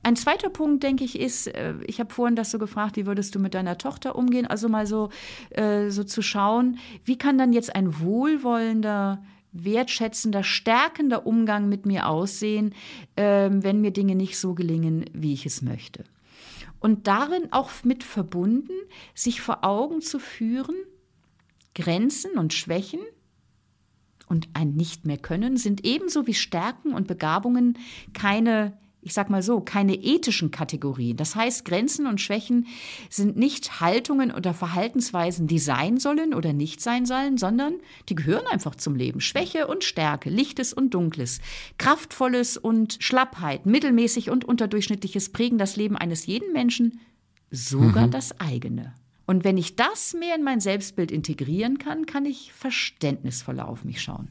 Ein 0.05 0.17
zweiter 0.17 0.51
Punkt, 0.51 0.83
denke 0.83 1.03
ich, 1.03 1.19
ist, 1.19 1.47
äh, 1.47 1.75
ich 1.87 1.99
habe 1.99 2.12
vorhin 2.12 2.37
das 2.37 2.51
so 2.51 2.59
gefragt, 2.59 2.97
wie 2.97 3.07
würdest 3.07 3.35
du 3.35 3.38
mit 3.38 3.55
deiner 3.55 3.79
Tochter 3.79 4.17
umgehen? 4.17 4.47
Also 4.47 4.69
mal 4.69 4.87
so, 4.87 5.09
äh, 5.49 5.88
so 5.88 6.05
zu 6.05 6.21
schauen, 6.21 6.79
wie 7.05 7.17
kann 7.17 7.38
dann 7.38 7.55
jetzt 7.55 7.75
ein 7.75 8.01
wohlwollender, 8.01 9.25
wertschätzender, 9.53 10.43
stärkender 10.43 11.27
Umgang 11.27 11.71
mit 11.71 11.87
mir 11.87 12.07
aussehen, 12.07 12.75
ähm, 13.17 13.64
wenn 13.64 13.81
mir 13.81 13.93
Dinge 13.93 14.14
nicht 14.14 14.38
so 14.38 14.55
gelingen, 14.55 15.07
wie 15.14 15.33
ich 15.33 15.47
es 15.47 15.62
möchte. 15.62 16.05
Und 16.81 17.07
darin 17.07 17.51
auch 17.51 17.71
mit 17.83 18.05
verbunden, 18.05 18.75
sich 19.14 19.40
vor 19.40 19.64
Augen 19.64 20.03
zu 20.03 20.19
führen, 20.19 20.77
Grenzen 21.75 22.33
und 22.33 22.53
Schwächen 22.53 23.01
und 24.27 24.49
ein 24.53 24.75
Nicht 24.75 25.07
mehr 25.07 25.17
können 25.17 25.57
sind 25.57 25.87
ebenso 25.87 26.27
wie 26.27 26.35
Stärken 26.35 26.93
und 26.93 27.07
Begabungen 27.07 27.79
keine 28.12 28.77
ich 29.05 29.12
sag 29.12 29.29
mal 29.29 29.43
so, 29.43 29.61
keine 29.61 29.95
ethischen 29.95 30.51
Kategorien. 30.51 31.17
Das 31.17 31.37
heißt, 31.37 31.64
Grenzen 31.64 32.07
und 32.07 32.21
Schwächen 32.21 32.67
sind 33.11 33.37
nicht 33.37 33.81
Haltungen 33.81 34.33
oder 34.33 34.55
Verhaltensweisen, 34.55 35.47
die 35.47 35.59
sein 35.59 35.99
sollen 35.99 36.33
oder 36.33 36.55
nicht 36.55 36.81
sein 36.81 37.05
sollen, 37.05 37.37
sondern 37.37 37.75
die 38.09 38.14
gehören 38.14 38.47
einfach 38.47 38.75
zum 38.75 38.97
Leben. 38.97 39.21
Schwäche 39.21 39.67
und 39.67 39.85
Stärke, 39.85 40.31
Lichtes 40.31 40.73
und 40.73 40.95
Dunkles, 40.95 41.40
Kraftvolles 41.77 42.57
und 42.57 42.97
Schlappheit, 43.01 43.67
mittelmäßig 43.67 44.31
und 44.31 44.47
unterdurchschnittliches 44.47 45.31
prägen 45.31 45.59
das 45.59 45.77
Leben 45.77 45.97
eines 45.97 46.25
jeden 46.25 46.53
Menschen, 46.53 47.01
sogar 47.51 48.07
mhm. 48.07 48.11
das 48.11 48.40
eigene. 48.40 48.95
Und 49.27 49.45
wenn 49.45 49.59
ich 49.59 49.77
das 49.77 50.14
mehr 50.14 50.35
in 50.35 50.43
mein 50.43 50.61
Selbstbild 50.61 51.11
integrieren 51.11 51.79
kann, 51.79 52.07
kann 52.07 52.25
ich 52.25 52.53
verständnisvoller 52.53 53.69
auf 53.69 53.85
mich 53.85 54.01
schauen. 54.03 54.29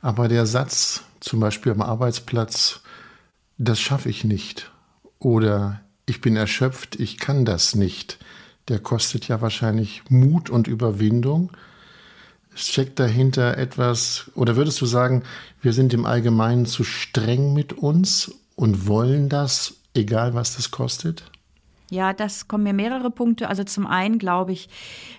Aber 0.00 0.28
der 0.28 0.46
Satz, 0.46 1.02
zum 1.20 1.40
Beispiel 1.40 1.72
am 1.72 1.82
Arbeitsplatz, 1.82 2.82
das 3.58 3.80
schaffe 3.80 4.08
ich 4.08 4.24
nicht 4.24 4.70
oder 5.18 5.80
ich 6.06 6.20
bin 6.20 6.36
erschöpft, 6.36 6.96
ich 7.00 7.18
kann 7.18 7.44
das 7.44 7.74
nicht, 7.74 8.18
der 8.68 8.78
kostet 8.78 9.28
ja 9.28 9.40
wahrscheinlich 9.40 10.02
Mut 10.08 10.50
und 10.50 10.68
Überwindung. 10.68 11.52
Steckt 12.54 12.98
dahinter 12.98 13.58
etwas, 13.58 14.30
oder 14.34 14.56
würdest 14.56 14.80
du 14.80 14.86
sagen, 14.86 15.24
wir 15.60 15.72
sind 15.72 15.92
im 15.92 16.06
Allgemeinen 16.06 16.66
zu 16.66 16.84
streng 16.84 17.52
mit 17.52 17.74
uns 17.74 18.32
und 18.54 18.86
wollen 18.86 19.28
das, 19.28 19.74
egal 19.94 20.34
was 20.34 20.56
das 20.56 20.70
kostet? 20.70 21.24
Ja, 21.90 22.12
das 22.12 22.48
kommen 22.48 22.64
mir 22.64 22.72
mehrere 22.72 23.10
Punkte. 23.10 23.48
Also 23.48 23.64
zum 23.64 23.86
einen 23.86 24.18
glaube 24.18 24.52
ich, 24.52 24.68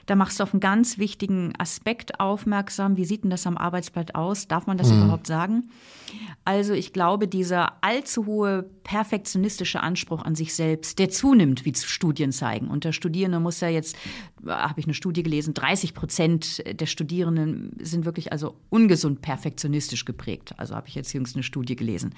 da 0.05 0.15
machst 0.15 0.39
du 0.39 0.43
auf 0.43 0.53
einen 0.53 0.59
ganz 0.59 0.97
wichtigen 0.97 1.53
Aspekt 1.57 2.19
aufmerksam. 2.19 2.97
Wie 2.97 3.05
sieht 3.05 3.23
denn 3.23 3.29
das 3.29 3.47
am 3.47 3.57
Arbeitsblatt 3.57 4.15
aus? 4.15 4.47
Darf 4.47 4.67
man 4.67 4.77
das 4.77 4.89
mhm. 4.89 5.03
überhaupt 5.03 5.27
sagen? 5.27 5.69
Also 6.45 6.73
ich 6.73 6.93
glaube, 6.93 7.27
dieser 7.27 7.83
allzu 7.83 8.25
hohe 8.25 8.63
perfektionistische 8.83 9.81
Anspruch 9.81 10.23
an 10.23 10.35
sich 10.35 10.55
selbst, 10.55 10.97
der 10.99 11.09
zunimmt, 11.09 11.65
wie 11.65 11.75
Studien 11.75 12.31
zeigen. 12.31 12.69
Und 12.69 12.85
der 12.85 12.93
Studierende 12.93 13.41
muss 13.41 13.59
ja 13.59 13.67
jetzt, 13.67 13.97
habe 14.45 14.79
ich 14.79 14.85
eine 14.85 14.93
Studie 14.93 15.23
gelesen, 15.23 15.53
30 15.53 15.93
Prozent 15.93 16.63
der 16.79 16.85
Studierenden 16.85 17.75
sind 17.81 18.05
wirklich 18.05 18.31
also 18.31 18.55
ungesund 18.69 19.21
perfektionistisch 19.21 20.05
geprägt. 20.05 20.53
Also 20.57 20.75
habe 20.75 20.87
ich 20.87 20.95
jetzt 20.95 21.11
jüngst 21.11 21.35
eine 21.35 21.43
Studie 21.43 21.75
gelesen. 21.75 22.15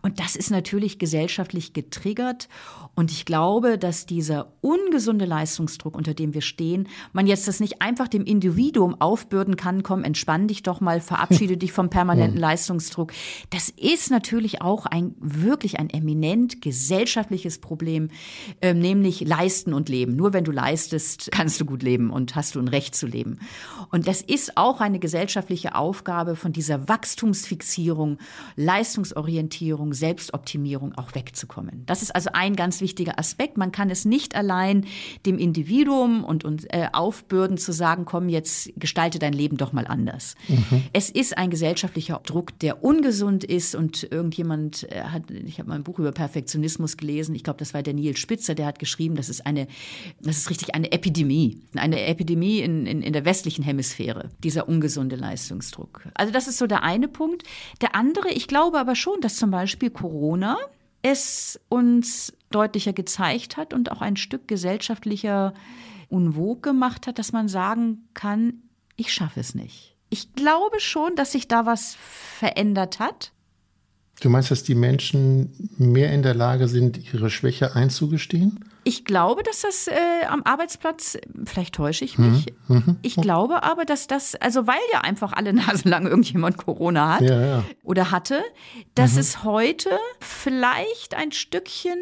Und 0.00 0.18
das 0.18 0.34
ist 0.34 0.50
natürlich 0.50 0.98
gesellschaftlich 0.98 1.74
getriggert. 1.74 2.48
Und 2.94 3.10
ich 3.10 3.26
glaube, 3.26 3.76
dass 3.78 4.06
dieser 4.06 4.52
ungesunde 4.60 5.24
Leistungsdruck, 5.24 5.96
unter 5.96 6.14
dem 6.14 6.34
wir 6.34 6.40
stehen, 6.40 6.88
man 7.12 7.26
jetzt 7.26 7.48
das 7.48 7.60
nicht 7.60 7.80
einfach 7.80 8.08
dem 8.08 8.24
Individuum 8.24 9.00
aufbürden 9.00 9.56
kann, 9.56 9.82
komm, 9.82 10.04
entspann 10.04 10.48
dich 10.48 10.62
doch 10.62 10.80
mal, 10.80 11.00
verabschiede 11.00 11.56
dich 11.58 11.72
vom 11.72 11.90
permanenten 11.90 12.38
Leistungsdruck. 12.38 13.12
Das 13.50 13.70
ist 13.70 14.10
natürlich 14.10 14.62
auch 14.62 14.86
ein 14.86 15.14
wirklich 15.18 15.78
ein 15.78 15.90
eminent 15.90 16.60
gesellschaftliches 16.60 17.58
Problem, 17.58 18.10
äh, 18.60 18.74
nämlich 18.74 19.20
leisten 19.20 19.72
und 19.72 19.88
leben. 19.88 20.16
Nur 20.16 20.32
wenn 20.32 20.44
du 20.44 20.52
leistest, 20.52 21.30
kannst 21.32 21.60
du 21.60 21.64
gut 21.64 21.82
leben 21.82 22.10
und 22.10 22.34
hast 22.36 22.54
du 22.54 22.60
ein 22.60 22.68
Recht 22.68 22.94
zu 22.94 23.06
leben. 23.06 23.38
Und 23.90 24.06
das 24.06 24.22
ist 24.22 24.56
auch 24.56 24.80
eine 24.80 24.98
gesellschaftliche 24.98 25.74
Aufgabe 25.74 26.36
von 26.36 26.52
dieser 26.52 26.88
Wachstumsfixierung, 26.88 28.18
Leistungsorientierung, 28.56 29.94
Selbstoptimierung 29.94 30.94
auch 30.96 31.14
wegzukommen. 31.14 31.84
Das 31.86 32.02
ist 32.02 32.14
also 32.14 32.30
ein 32.32 32.56
ganz 32.56 32.80
wichtiger 32.80 33.18
Aspekt. 33.18 33.56
Man 33.56 33.67
kann 33.72 33.90
es 33.90 34.04
nicht 34.04 34.34
allein 34.34 34.86
dem 35.26 35.38
Individuum 35.38 36.24
und, 36.24 36.44
und 36.44 36.72
äh, 36.72 36.88
aufbürden 36.92 37.58
zu 37.58 37.72
sagen, 37.72 38.04
komm, 38.04 38.28
jetzt 38.28 38.70
gestalte 38.76 39.18
dein 39.18 39.32
Leben 39.32 39.56
doch 39.56 39.72
mal 39.72 39.86
anders. 39.86 40.34
Mhm. 40.48 40.84
Es 40.92 41.10
ist 41.10 41.36
ein 41.36 41.50
gesellschaftlicher 41.50 42.20
Druck, 42.24 42.58
der 42.60 42.82
ungesund 42.82 43.44
ist 43.44 43.74
und 43.74 44.10
irgendjemand 44.10 44.90
äh, 44.90 45.02
hat, 45.02 45.30
ich 45.30 45.58
habe 45.58 45.68
mal 45.68 45.76
ein 45.76 45.84
Buch 45.84 45.98
über 45.98 46.12
Perfektionismus 46.12 46.96
gelesen, 46.96 47.34
ich 47.34 47.44
glaube, 47.44 47.58
das 47.58 47.74
war 47.74 47.82
der 47.82 47.94
Nils 47.94 48.18
Spitzer, 48.18 48.54
der 48.54 48.66
hat 48.66 48.78
geschrieben, 48.78 49.14
das 49.16 49.28
ist 49.28 49.46
eine, 49.46 49.66
das 50.20 50.38
ist 50.38 50.50
richtig 50.50 50.74
eine 50.74 50.92
Epidemie, 50.92 51.60
eine 51.74 52.04
Epidemie 52.06 52.60
in, 52.60 52.86
in, 52.86 53.02
in 53.02 53.12
der 53.12 53.24
westlichen 53.24 53.64
Hemisphäre, 53.64 54.30
dieser 54.42 54.68
ungesunde 54.68 55.16
Leistungsdruck. 55.16 56.02
Also 56.14 56.32
das 56.32 56.48
ist 56.48 56.58
so 56.58 56.66
der 56.66 56.82
eine 56.82 57.08
Punkt. 57.08 57.44
Der 57.80 57.94
andere, 57.94 58.30
ich 58.30 58.48
glaube 58.48 58.78
aber 58.78 58.94
schon, 58.94 59.20
dass 59.20 59.36
zum 59.36 59.50
Beispiel 59.50 59.90
Corona 59.90 60.56
es 61.02 61.60
uns 61.68 62.32
deutlicher 62.50 62.92
gezeigt 62.92 63.56
hat 63.56 63.72
und 63.74 63.92
auch 63.92 64.00
ein 64.00 64.16
Stück 64.16 64.48
gesellschaftlicher 64.48 65.54
Unwog 66.08 66.62
gemacht 66.62 67.06
hat, 67.06 67.18
dass 67.18 67.32
man 67.32 67.48
sagen 67.48 68.08
kann, 68.14 68.62
ich 68.96 69.12
schaffe 69.12 69.40
es 69.40 69.54
nicht. 69.54 69.94
Ich 70.10 70.32
glaube 70.32 70.80
schon, 70.80 71.14
dass 71.16 71.32
sich 71.32 71.48
da 71.48 71.66
was 71.66 71.94
verändert 71.94 72.98
hat. 72.98 73.32
Du 74.20 74.30
meinst, 74.30 74.50
dass 74.50 74.64
die 74.64 74.74
Menschen 74.74 75.52
mehr 75.76 76.12
in 76.12 76.22
der 76.22 76.34
Lage 76.34 76.66
sind, 76.66 77.12
ihre 77.12 77.30
Schwäche 77.30 77.76
einzugestehen? 77.76 78.64
Ich 78.88 79.04
glaube, 79.04 79.42
dass 79.42 79.60
das 79.60 79.86
äh, 79.86 80.24
am 80.30 80.44
Arbeitsplatz, 80.44 81.18
vielleicht 81.44 81.74
täusche 81.74 82.06
ich 82.06 82.16
mich, 82.16 82.54
mhm. 82.68 82.96
ich 83.02 83.16
glaube 83.16 83.62
aber, 83.62 83.84
dass 83.84 84.06
das, 84.06 84.34
also 84.34 84.66
weil 84.66 84.80
ja 84.94 85.02
einfach 85.02 85.34
alle 85.34 85.52
Nase 85.52 85.86
lang 85.86 86.06
irgendjemand 86.06 86.56
Corona 86.56 87.16
hat 87.16 87.20
ja, 87.20 87.38
ja. 87.38 87.64
oder 87.82 88.10
hatte, 88.10 88.42
dass 88.94 89.12
mhm. 89.12 89.18
es 89.18 89.44
heute 89.44 89.90
vielleicht 90.20 91.14
ein 91.14 91.32
Stückchen 91.32 91.98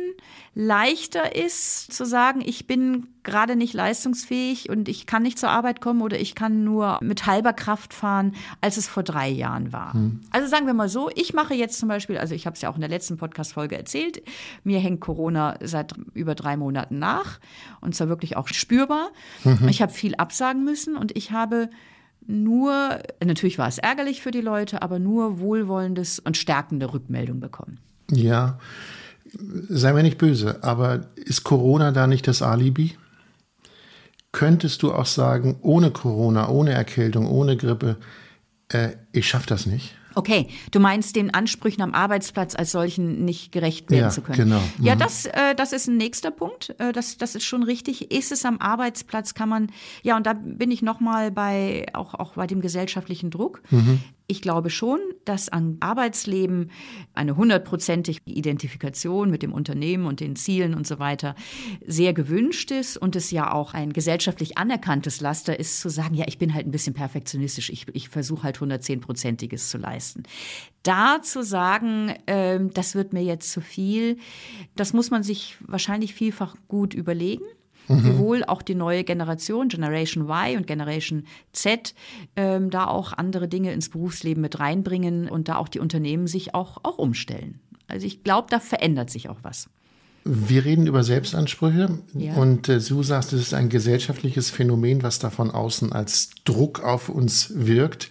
leichter 0.55 1.35
ist 1.35 1.93
zu 1.93 2.07
sagen, 2.07 2.41
ich 2.41 2.69
bin 2.69 3.09
gerade 3.27 3.57
nicht 3.57 3.75
leistungsfähig 3.75 4.71
und 4.71 4.89
ich 4.89 5.05
kann 5.05 5.23
nicht 5.23 5.39
zur 5.39 5.51
Arbeit 5.51 5.83
kommen 5.83 6.01
oder 6.01 6.19
ich 6.19 6.35
kann 6.35 6.65
nur 6.65 6.99
mit 7.03 7.27
halber 7.27 7.53
Kraft 7.53 7.93
fahren, 7.93 8.33
als 8.63 8.79
es 8.79 8.89
vor 8.89 9.03
drei 9.03 9.29
Jahren 9.29 9.73
war. 9.75 9.95
Mhm. 9.95 10.21
Also 10.31 10.49
sagen 10.49 10.67
wir 10.67 10.73
mal 10.73 10.89
so, 10.89 11.11
ich 11.15 11.35
mache 11.35 11.53
jetzt 11.53 11.79
zum 11.79 11.89
Beispiel, 11.89 12.17
also 12.17 12.35
ich 12.35 12.47
habe 12.47 12.55
es 12.55 12.63
ja 12.63 12.71
auch 12.71 12.77
in 12.77 12.81
der 12.81 12.91
letzten 12.91 13.19
Podcast-Folge 13.19 13.77
erzählt, 13.77 14.23
mir 14.65 14.79
hängt 14.79 15.01
Corona 15.01 15.59
seit 15.61 15.93
über 16.15 16.35
drei 16.35 16.57
Monaten 16.57 16.87
Monaten 16.87 16.99
nach 16.99 17.39
und 17.81 17.95
zwar 17.95 18.09
wirklich 18.09 18.37
auch 18.37 18.49
spürbar. 18.49 19.11
Mhm. 19.45 19.69
Ich 19.69 19.83
habe 19.83 19.93
viel 19.93 20.15
absagen 20.17 20.65
müssen 20.65 20.97
und 20.97 21.17
ich 21.17 21.33
habe 21.33 21.71
nur, 22.27 22.99
natürlich 23.25 23.59
war 23.59 23.69
es 23.69 23.79
ärgerlich 23.79 24.21
für 24.21 24.33
die 24.33 24.41
Leute, 24.41 24.83
aber 24.83 24.99
nur 24.99 25.39
wohlwollendes 25.39 26.19
und 26.19 26.37
stärkende 26.37 26.93
Rückmeldung 26.93 27.41
bekommen. 27.41 27.79
Ja, 28.11 28.59
sei 29.69 29.93
mir 29.93 30.03
nicht 30.03 30.19
böse, 30.19 30.63
aber 30.63 31.07
ist 31.15 31.45
Corona 31.45 31.93
da 31.93 32.07
nicht 32.07 32.27
das 32.27 32.43
Alibi? 32.43 32.97
Könntest 34.37 34.83
du 34.83 34.93
auch 34.93 35.07
sagen, 35.07 35.57
ohne 35.63 35.91
Corona, 35.91 36.51
ohne 36.51 36.73
Erkältung, 36.73 37.27
ohne 37.27 37.57
Grippe, 37.57 37.97
äh, 38.69 38.91
ich 39.11 39.27
schaffe 39.27 39.47
das 39.47 39.65
nicht? 39.65 39.95
Okay, 40.15 40.49
du 40.73 40.79
meinst 40.79 41.17
den 41.17 41.33
Ansprüchen 41.33 41.81
am 41.81 41.95
Arbeitsplatz 41.95 42.55
als 42.55 42.71
solchen 42.71 43.25
nicht 43.25 43.51
gerecht 43.51 43.91
werden 43.91 44.05
ja, 44.05 44.11
zu 44.11 44.21
können. 44.21 44.37
Genau. 44.37 44.61
Mhm. 44.77 44.85
Ja, 44.85 44.95
das, 44.95 45.25
äh, 45.25 45.55
das 45.57 45.73
ist 45.73 45.89
ein 45.89 45.97
nächster 45.97 46.31
Punkt. 46.31 46.75
Äh, 46.79 46.93
das, 46.93 47.17
das 47.17 47.35
ist 47.35 47.45
schon 47.45 47.63
richtig. 47.63 48.13
Ist 48.13 48.31
es 48.31 48.45
am 48.45 48.59
Arbeitsplatz, 48.59 49.33
kann 49.33 49.49
man, 49.49 49.73
ja, 50.03 50.19
und 50.19 50.27
da 50.27 50.35
bin 50.35 50.71
ich 50.71 50.83
nochmal 50.83 51.31
bei, 51.31 51.87
auch, 51.95 52.13
auch 52.13 52.35
bei 52.35 52.47
dem 52.47 52.61
gesellschaftlichen 52.61 53.31
Druck. 53.31 53.63
Mhm. 53.71 54.03
Ich 54.29 54.43
glaube 54.43 54.71
schon, 54.71 54.99
dass 55.25 55.49
am 55.49 55.77
Arbeitsleben 55.79 56.73
eine 57.15 57.37
hundertprozentige 57.37 58.21
Identifikation 58.25 59.31
mit 59.31 59.43
dem 59.43 59.53
Unternehmen 59.53 60.07
und 60.07 60.19
den 60.19 60.35
Zielen 60.35 60.75
und 60.75 60.85
so 60.85 60.99
weiter 60.99 61.37
sehr 61.87 62.13
gewünscht 62.13 62.73
ist 62.73 62.97
und 62.97 63.15
es 63.15 63.31
ja 63.31 63.53
auch 63.53 63.73
ein 63.73 63.93
gesellschaftlich 63.93 64.59
anerkanntes 64.59 65.21
Laster 65.21 65.61
ist, 65.61 65.81
zu 65.81 65.89
sagen, 65.89 66.15
ja, 66.15 66.25
ich 66.27 66.39
bin 66.39 66.55
halt 66.55 66.67
ein 66.67 66.73
bisschen 66.73 66.95
perfektionistisch, 66.95 67.71
ich, 67.71 67.87
ich 67.93 68.09
versuche 68.09 68.43
halt 68.43 68.59
110-prozentiges 68.59 69.69
zu 69.69 69.79
leisten. 69.79 70.25
Da 70.83 71.23
zu 71.23 71.45
sagen, 71.45 72.15
äh, 72.27 72.59
das 72.75 72.97
wird 72.97 73.13
mir 73.13 73.23
jetzt 73.23 73.53
zu 73.53 73.61
viel, 73.61 74.19
das 74.75 74.93
muss 74.93 75.13
man 75.13 75.23
sich 75.23 75.57
wahrscheinlich 75.61 76.15
vielfach 76.15 76.57
gut 76.67 76.95
überlegen 76.95 77.45
mhm. 77.89 78.19
wohl 78.19 78.45
auch 78.45 78.63
die 78.63 78.75
neue 78.75 79.05
Generation, 79.05 79.69
Generation 79.69 80.29
Y 80.29 80.57
und 80.57 80.67
Generation 80.67 81.25
Z, 81.53 81.95
ähm, 82.37 82.71
da 82.71 82.87
auch 82.87 83.13
andere 83.13 83.49
Dinge 83.49 83.73
ins 83.73 83.89
Berufsleben 83.89 84.41
mit 84.41 84.59
reinbringen 84.59 85.29
und 85.29 85.49
da 85.49 85.57
auch 85.57 85.69
die 85.69 85.81
Unternehmen 85.81 86.27
sich 86.27 86.55
auch, 86.55 86.79
auch 86.83 86.99
umstellen. 86.99 87.61
Also 87.89 88.07
ich 88.07 88.25
glaube, 88.25 88.49
da 88.51 88.61
verändert 88.61 89.11
sich 89.11 89.29
auch 89.29 89.39
was. 89.43 89.69
Wir 90.29 90.65
reden 90.65 90.89
über 90.89 91.05
Selbstansprüche 91.05 92.01
ja. 92.15 92.35
und 92.35 92.69
äh, 92.69 92.81
du 92.81 93.03
sagst, 93.05 93.33
es 93.33 93.41
ist 93.41 93.55
ein 93.55 93.69
gesellschaftliches 93.69 94.51
Phänomen, 94.51 95.05
was 95.05 95.21
da 95.21 95.31
von 95.31 95.53
außen 95.53 95.93
als 95.93 96.31
Druck 96.45 96.83
auf 96.83 97.09
uns 97.09 97.53
wirkt. 97.55 98.11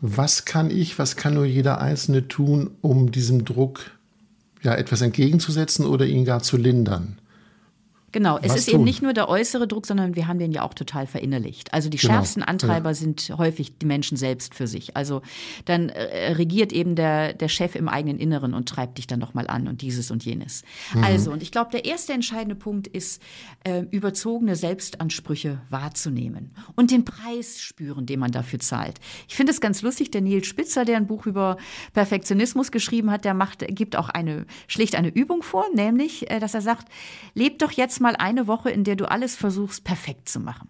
Was 0.00 0.44
kann 0.44 0.70
ich, 0.70 0.98
was 0.98 1.16
kann 1.16 1.34
nur 1.34 1.44
jeder 1.44 1.80
Einzelne 1.80 2.28
tun, 2.28 2.70
um 2.82 3.10
diesem 3.10 3.44
Druck 3.44 3.90
ja 4.62 4.74
etwas 4.76 5.00
entgegenzusetzen 5.00 5.86
oder 5.86 6.06
ihn 6.06 6.24
gar 6.24 6.40
zu 6.40 6.56
lindern? 6.56 7.18
Genau, 8.12 8.38
es 8.40 8.54
ist 8.54 8.66
tun? 8.66 8.76
eben 8.76 8.84
nicht 8.84 9.02
nur 9.02 9.12
der 9.12 9.28
äußere 9.28 9.66
Druck, 9.66 9.86
sondern 9.86 10.16
wir 10.16 10.26
haben 10.26 10.38
den 10.38 10.52
ja 10.52 10.62
auch 10.62 10.74
total 10.74 11.06
verinnerlicht. 11.06 11.74
Also 11.74 11.88
die 11.88 11.98
genau. 11.98 12.14
schärfsten 12.14 12.42
Antreiber 12.42 12.90
ja. 12.90 12.94
sind 12.94 13.32
häufig 13.36 13.78
die 13.78 13.86
Menschen 13.86 14.16
selbst 14.16 14.54
für 14.54 14.66
sich. 14.66 14.96
Also 14.96 15.22
dann 15.64 15.88
äh, 15.90 16.32
regiert 16.32 16.72
eben 16.72 16.94
der, 16.94 17.34
der 17.34 17.48
Chef 17.48 17.74
im 17.74 17.88
eigenen 17.88 18.18
Inneren 18.18 18.54
und 18.54 18.68
treibt 18.68 18.98
dich 18.98 19.06
dann 19.06 19.18
nochmal 19.18 19.48
an 19.48 19.68
und 19.68 19.82
dieses 19.82 20.10
und 20.10 20.24
jenes. 20.24 20.62
Mhm. 20.94 21.04
Also, 21.04 21.30
und 21.32 21.42
ich 21.42 21.52
glaube, 21.52 21.70
der 21.72 21.84
erste 21.84 22.12
entscheidende 22.12 22.54
Punkt 22.54 22.86
ist, 22.86 23.20
äh, 23.64 23.80
überzogene 23.90 24.56
Selbstansprüche 24.56 25.60
wahrzunehmen 25.68 26.52
und 26.74 26.90
den 26.92 27.04
Preis 27.04 27.60
spüren, 27.60 28.06
den 28.06 28.20
man 28.20 28.30
dafür 28.30 28.60
zahlt. 28.60 28.98
Ich 29.28 29.34
finde 29.34 29.52
es 29.52 29.60
ganz 29.60 29.82
lustig, 29.82 30.10
der 30.10 30.20
Nils 30.20 30.46
Spitzer, 30.46 30.84
der 30.84 30.96
ein 30.96 31.06
Buch 31.06 31.26
über 31.26 31.56
Perfektionismus 31.92 32.70
geschrieben 32.70 33.10
hat, 33.10 33.24
der 33.24 33.34
macht, 33.34 33.66
gibt 33.68 33.96
auch 33.96 34.08
eine, 34.08 34.46
schlicht 34.68 34.94
eine 34.94 35.08
Übung 35.08 35.42
vor, 35.42 35.66
nämlich, 35.74 36.30
äh, 36.30 36.38
dass 36.40 36.54
er 36.54 36.62
sagt, 36.62 36.88
lebt 37.34 37.60
doch 37.62 37.72
jetzt 37.72 37.95
mal 38.00 38.16
mal 38.16 38.16
eine 38.16 38.46
Woche, 38.46 38.70
in 38.70 38.84
der 38.84 38.96
du 38.96 39.10
alles 39.10 39.36
versuchst, 39.36 39.84
perfekt 39.84 40.28
zu 40.28 40.40
machen. 40.40 40.68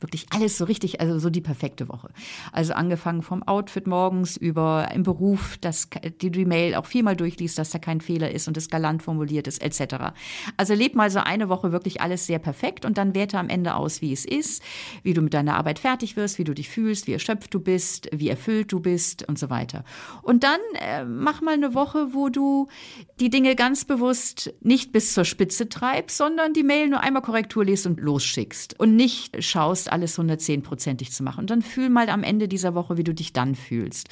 Wirklich 0.00 0.26
alles 0.30 0.58
so 0.58 0.66
richtig, 0.66 1.00
also 1.00 1.18
so 1.18 1.30
die 1.30 1.40
perfekte 1.40 1.88
Woche. 1.88 2.10
Also 2.52 2.74
angefangen 2.74 3.22
vom 3.22 3.42
Outfit 3.42 3.86
morgens 3.86 4.36
über 4.36 4.88
im 4.94 5.04
Beruf, 5.04 5.56
dass 5.58 5.88
die, 6.20 6.30
die 6.30 6.44
Mail 6.44 6.74
auch 6.74 6.84
viermal 6.84 7.16
durchliest, 7.16 7.58
dass 7.58 7.70
da 7.70 7.78
kein 7.78 8.02
Fehler 8.02 8.30
ist 8.30 8.46
und 8.46 8.58
es 8.58 8.68
galant 8.68 9.02
formuliert 9.02 9.46
ist, 9.46 9.62
etc. 9.62 10.12
Also 10.58 10.74
leb 10.74 10.94
mal 10.94 11.10
so 11.10 11.20
eine 11.20 11.48
Woche 11.48 11.72
wirklich 11.72 12.02
alles 12.02 12.26
sehr 12.26 12.38
perfekt 12.38 12.84
und 12.84 12.98
dann 12.98 13.14
werte 13.14 13.38
am 13.38 13.48
Ende 13.48 13.74
aus, 13.74 14.02
wie 14.02 14.12
es 14.12 14.26
ist, 14.26 14.62
wie 15.02 15.14
du 15.14 15.22
mit 15.22 15.32
deiner 15.32 15.56
Arbeit 15.56 15.78
fertig 15.78 16.16
wirst, 16.16 16.38
wie 16.38 16.44
du 16.44 16.54
dich 16.54 16.68
fühlst, 16.68 17.06
wie 17.06 17.12
erschöpft 17.12 17.54
du 17.54 17.60
bist, 17.60 18.10
wie 18.12 18.28
erfüllt 18.28 18.72
du 18.72 18.80
bist 18.80 19.26
und 19.26 19.38
so 19.38 19.48
weiter. 19.48 19.84
Und 20.22 20.44
dann 20.44 20.60
äh, 20.74 21.04
mach 21.04 21.40
mal 21.40 21.54
eine 21.54 21.74
Woche, 21.74 22.12
wo 22.12 22.28
du 22.28 22.68
die 23.18 23.30
Dinge 23.30 23.56
ganz 23.56 23.86
bewusst 23.86 24.52
nicht 24.60 24.92
bis 24.92 25.14
zur 25.14 25.24
Spitze 25.24 25.68
treibst, 25.68 26.18
sondern 26.18 26.52
die 26.52 26.62
Mail 26.62 26.88
nur 26.88 27.00
einmal 27.00 27.22
Korrektur 27.22 27.64
liest 27.64 27.86
und 27.86 28.00
losschickst 28.00 28.78
und 28.78 28.94
nicht 28.94 29.42
schaust, 29.42 29.85
traust, 29.86 29.92
alles 29.92 30.18
110-prozentig 30.18 31.10
zu 31.10 31.22
machen. 31.22 31.40
Und 31.40 31.50
dann 31.50 31.62
fühl 31.62 31.88
mal 31.88 32.08
am 32.08 32.22
Ende 32.22 32.48
dieser 32.48 32.74
Woche, 32.74 32.96
wie 32.96 33.04
du 33.04 33.14
dich 33.14 33.32
dann 33.32 33.54
fühlst. 33.54 34.08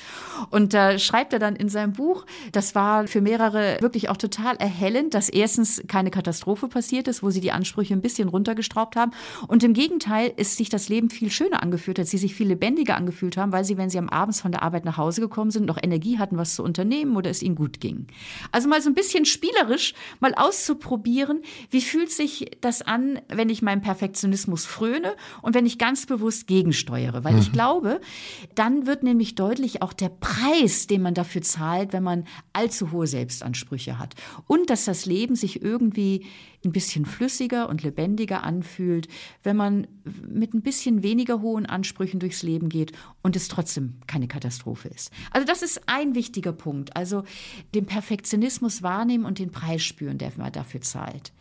Und 0.50 0.74
da 0.74 0.98
schreibt 0.98 1.32
er 1.32 1.38
dann 1.38 1.56
in 1.56 1.68
seinem 1.68 1.92
Buch, 1.92 2.24
das 2.52 2.74
war 2.74 3.06
für 3.06 3.20
mehrere 3.20 3.78
wirklich 3.80 4.08
auch 4.08 4.16
total 4.16 4.56
erhellend, 4.56 5.14
dass 5.14 5.28
erstens 5.28 5.82
keine 5.88 6.10
Katastrophe 6.10 6.68
passiert 6.68 7.08
ist, 7.08 7.22
wo 7.22 7.30
sie 7.30 7.40
die 7.40 7.52
Ansprüche 7.52 7.94
ein 7.94 8.02
bisschen 8.02 8.28
runtergestraubt 8.28 8.96
haben. 8.96 9.12
Und 9.48 9.62
im 9.62 9.74
Gegenteil 9.74 10.32
ist 10.36 10.56
sich 10.56 10.68
das 10.68 10.88
Leben 10.88 11.10
viel 11.10 11.30
schöner 11.30 11.62
angefühlt, 11.62 11.98
als 11.98 12.10
sie 12.10 12.18
sich 12.18 12.34
viel 12.34 12.48
lebendiger 12.48 12.96
angefühlt 12.96 13.36
haben, 13.36 13.52
weil 13.52 13.64
sie, 13.64 13.76
wenn 13.76 13.90
sie 13.90 13.98
am 13.98 14.08
Abend 14.08 14.36
von 14.36 14.52
der 14.52 14.62
Arbeit 14.62 14.84
nach 14.84 14.96
Hause 14.96 15.20
gekommen 15.20 15.50
sind, 15.50 15.66
noch 15.66 15.78
Energie 15.82 16.18
hatten, 16.18 16.36
was 16.36 16.54
zu 16.54 16.62
unternehmen 16.62 17.16
oder 17.16 17.30
es 17.30 17.42
ihnen 17.42 17.54
gut 17.54 17.80
ging. 17.80 18.06
Also 18.52 18.68
mal 18.68 18.80
so 18.80 18.90
ein 18.90 18.94
bisschen 18.94 19.24
spielerisch 19.24 19.94
mal 20.20 20.34
auszuprobieren, 20.34 21.42
wie 21.70 21.80
fühlt 21.80 22.10
sich 22.10 22.50
das 22.60 22.82
an, 22.82 23.20
wenn 23.28 23.48
ich 23.48 23.62
meinem 23.62 23.82
Perfektionismus 23.82 24.64
fröne 24.64 25.14
und 25.42 25.54
wenn 25.54 25.63
ich 25.66 25.78
ganz 25.78 26.06
bewusst 26.06 26.46
gegensteuere. 26.46 27.24
Weil 27.24 27.34
mhm. 27.34 27.38
ich 27.40 27.52
glaube, 27.52 28.00
dann 28.54 28.86
wird 28.86 29.02
nämlich 29.02 29.34
deutlich 29.34 29.82
auch 29.82 29.92
der 29.92 30.08
Preis, 30.08 30.86
den 30.86 31.02
man 31.02 31.14
dafür 31.14 31.42
zahlt, 31.42 31.92
wenn 31.92 32.02
man 32.02 32.24
allzu 32.52 32.92
hohe 32.92 33.06
Selbstansprüche 33.06 33.98
hat. 33.98 34.14
Und 34.46 34.70
dass 34.70 34.84
das 34.84 35.06
Leben 35.06 35.34
sich 35.36 35.62
irgendwie 35.62 36.26
ein 36.64 36.72
bisschen 36.72 37.04
flüssiger 37.04 37.68
und 37.68 37.82
lebendiger 37.82 38.42
anfühlt, 38.42 39.08
wenn 39.42 39.56
man 39.56 39.86
mit 40.26 40.54
ein 40.54 40.62
bisschen 40.62 41.02
weniger 41.02 41.40
hohen 41.42 41.66
Ansprüchen 41.66 42.20
durchs 42.20 42.42
Leben 42.42 42.68
geht 42.68 42.92
und 43.22 43.36
es 43.36 43.48
trotzdem 43.48 43.94
keine 44.06 44.28
Katastrophe 44.28 44.88
ist. 44.88 45.10
Also 45.30 45.46
das 45.46 45.62
ist 45.62 45.82
ein 45.86 46.14
wichtiger 46.14 46.52
Punkt. 46.52 46.96
Also 46.96 47.24
den 47.74 47.86
Perfektionismus 47.86 48.82
wahrnehmen 48.82 49.24
und 49.24 49.38
den 49.38 49.50
Preis 49.50 49.82
spüren, 49.82 50.18
der 50.18 50.32
man 50.36 50.52
dafür 50.52 50.80
zahlt. 50.80 51.32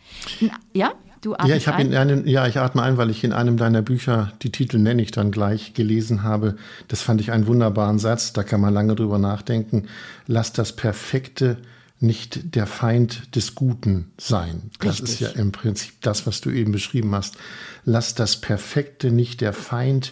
Ja? 0.73 0.93
Du 1.23 1.33
ja, 1.45 1.55
ich 1.55 1.69
ein? 1.69 1.88
in 1.88 1.95
einem, 1.95 2.27
ja, 2.27 2.45
ich 2.47 2.59
atme 2.59 2.81
ein, 2.81 2.97
weil 2.97 3.09
ich 3.09 3.23
in 3.23 3.31
einem 3.31 3.55
deiner 3.55 3.81
Bücher, 3.81 4.33
die 4.41 4.51
Titel 4.51 4.77
nenne 4.77 5.01
ich 5.01 5.12
dann 5.12 5.31
gleich, 5.31 5.73
gelesen 5.73 6.21
habe. 6.21 6.57
Das 6.89 7.01
fand 7.01 7.21
ich 7.21 7.31
einen 7.31 7.47
wunderbaren 7.47 7.97
Satz, 7.97 8.33
da 8.33 8.43
kann 8.43 8.59
man 8.59 8.73
lange 8.73 8.93
drüber 8.93 9.17
nachdenken. 9.19 9.88
Lass 10.27 10.51
das 10.51 10.75
Perfekte 10.75 11.57
nicht 12.01 12.55
der 12.55 12.67
Feind 12.67 13.33
des 13.38 13.55
Guten 13.55 14.12
sein. 14.17 14.69
Das 14.79 15.01
Richtig. 15.01 15.09
ist 15.12 15.19
ja 15.21 15.29
im 15.29 15.53
Prinzip 15.53 15.93
das, 16.01 16.27
was 16.27 16.41
du 16.41 16.49
eben 16.49 16.73
beschrieben 16.73 17.15
hast. 17.15 17.38
Lass 17.86 18.15
das 18.15 18.41
Perfekte 18.41 19.09
nicht 19.09 19.39
der 19.39 19.53
Feind 19.53 20.12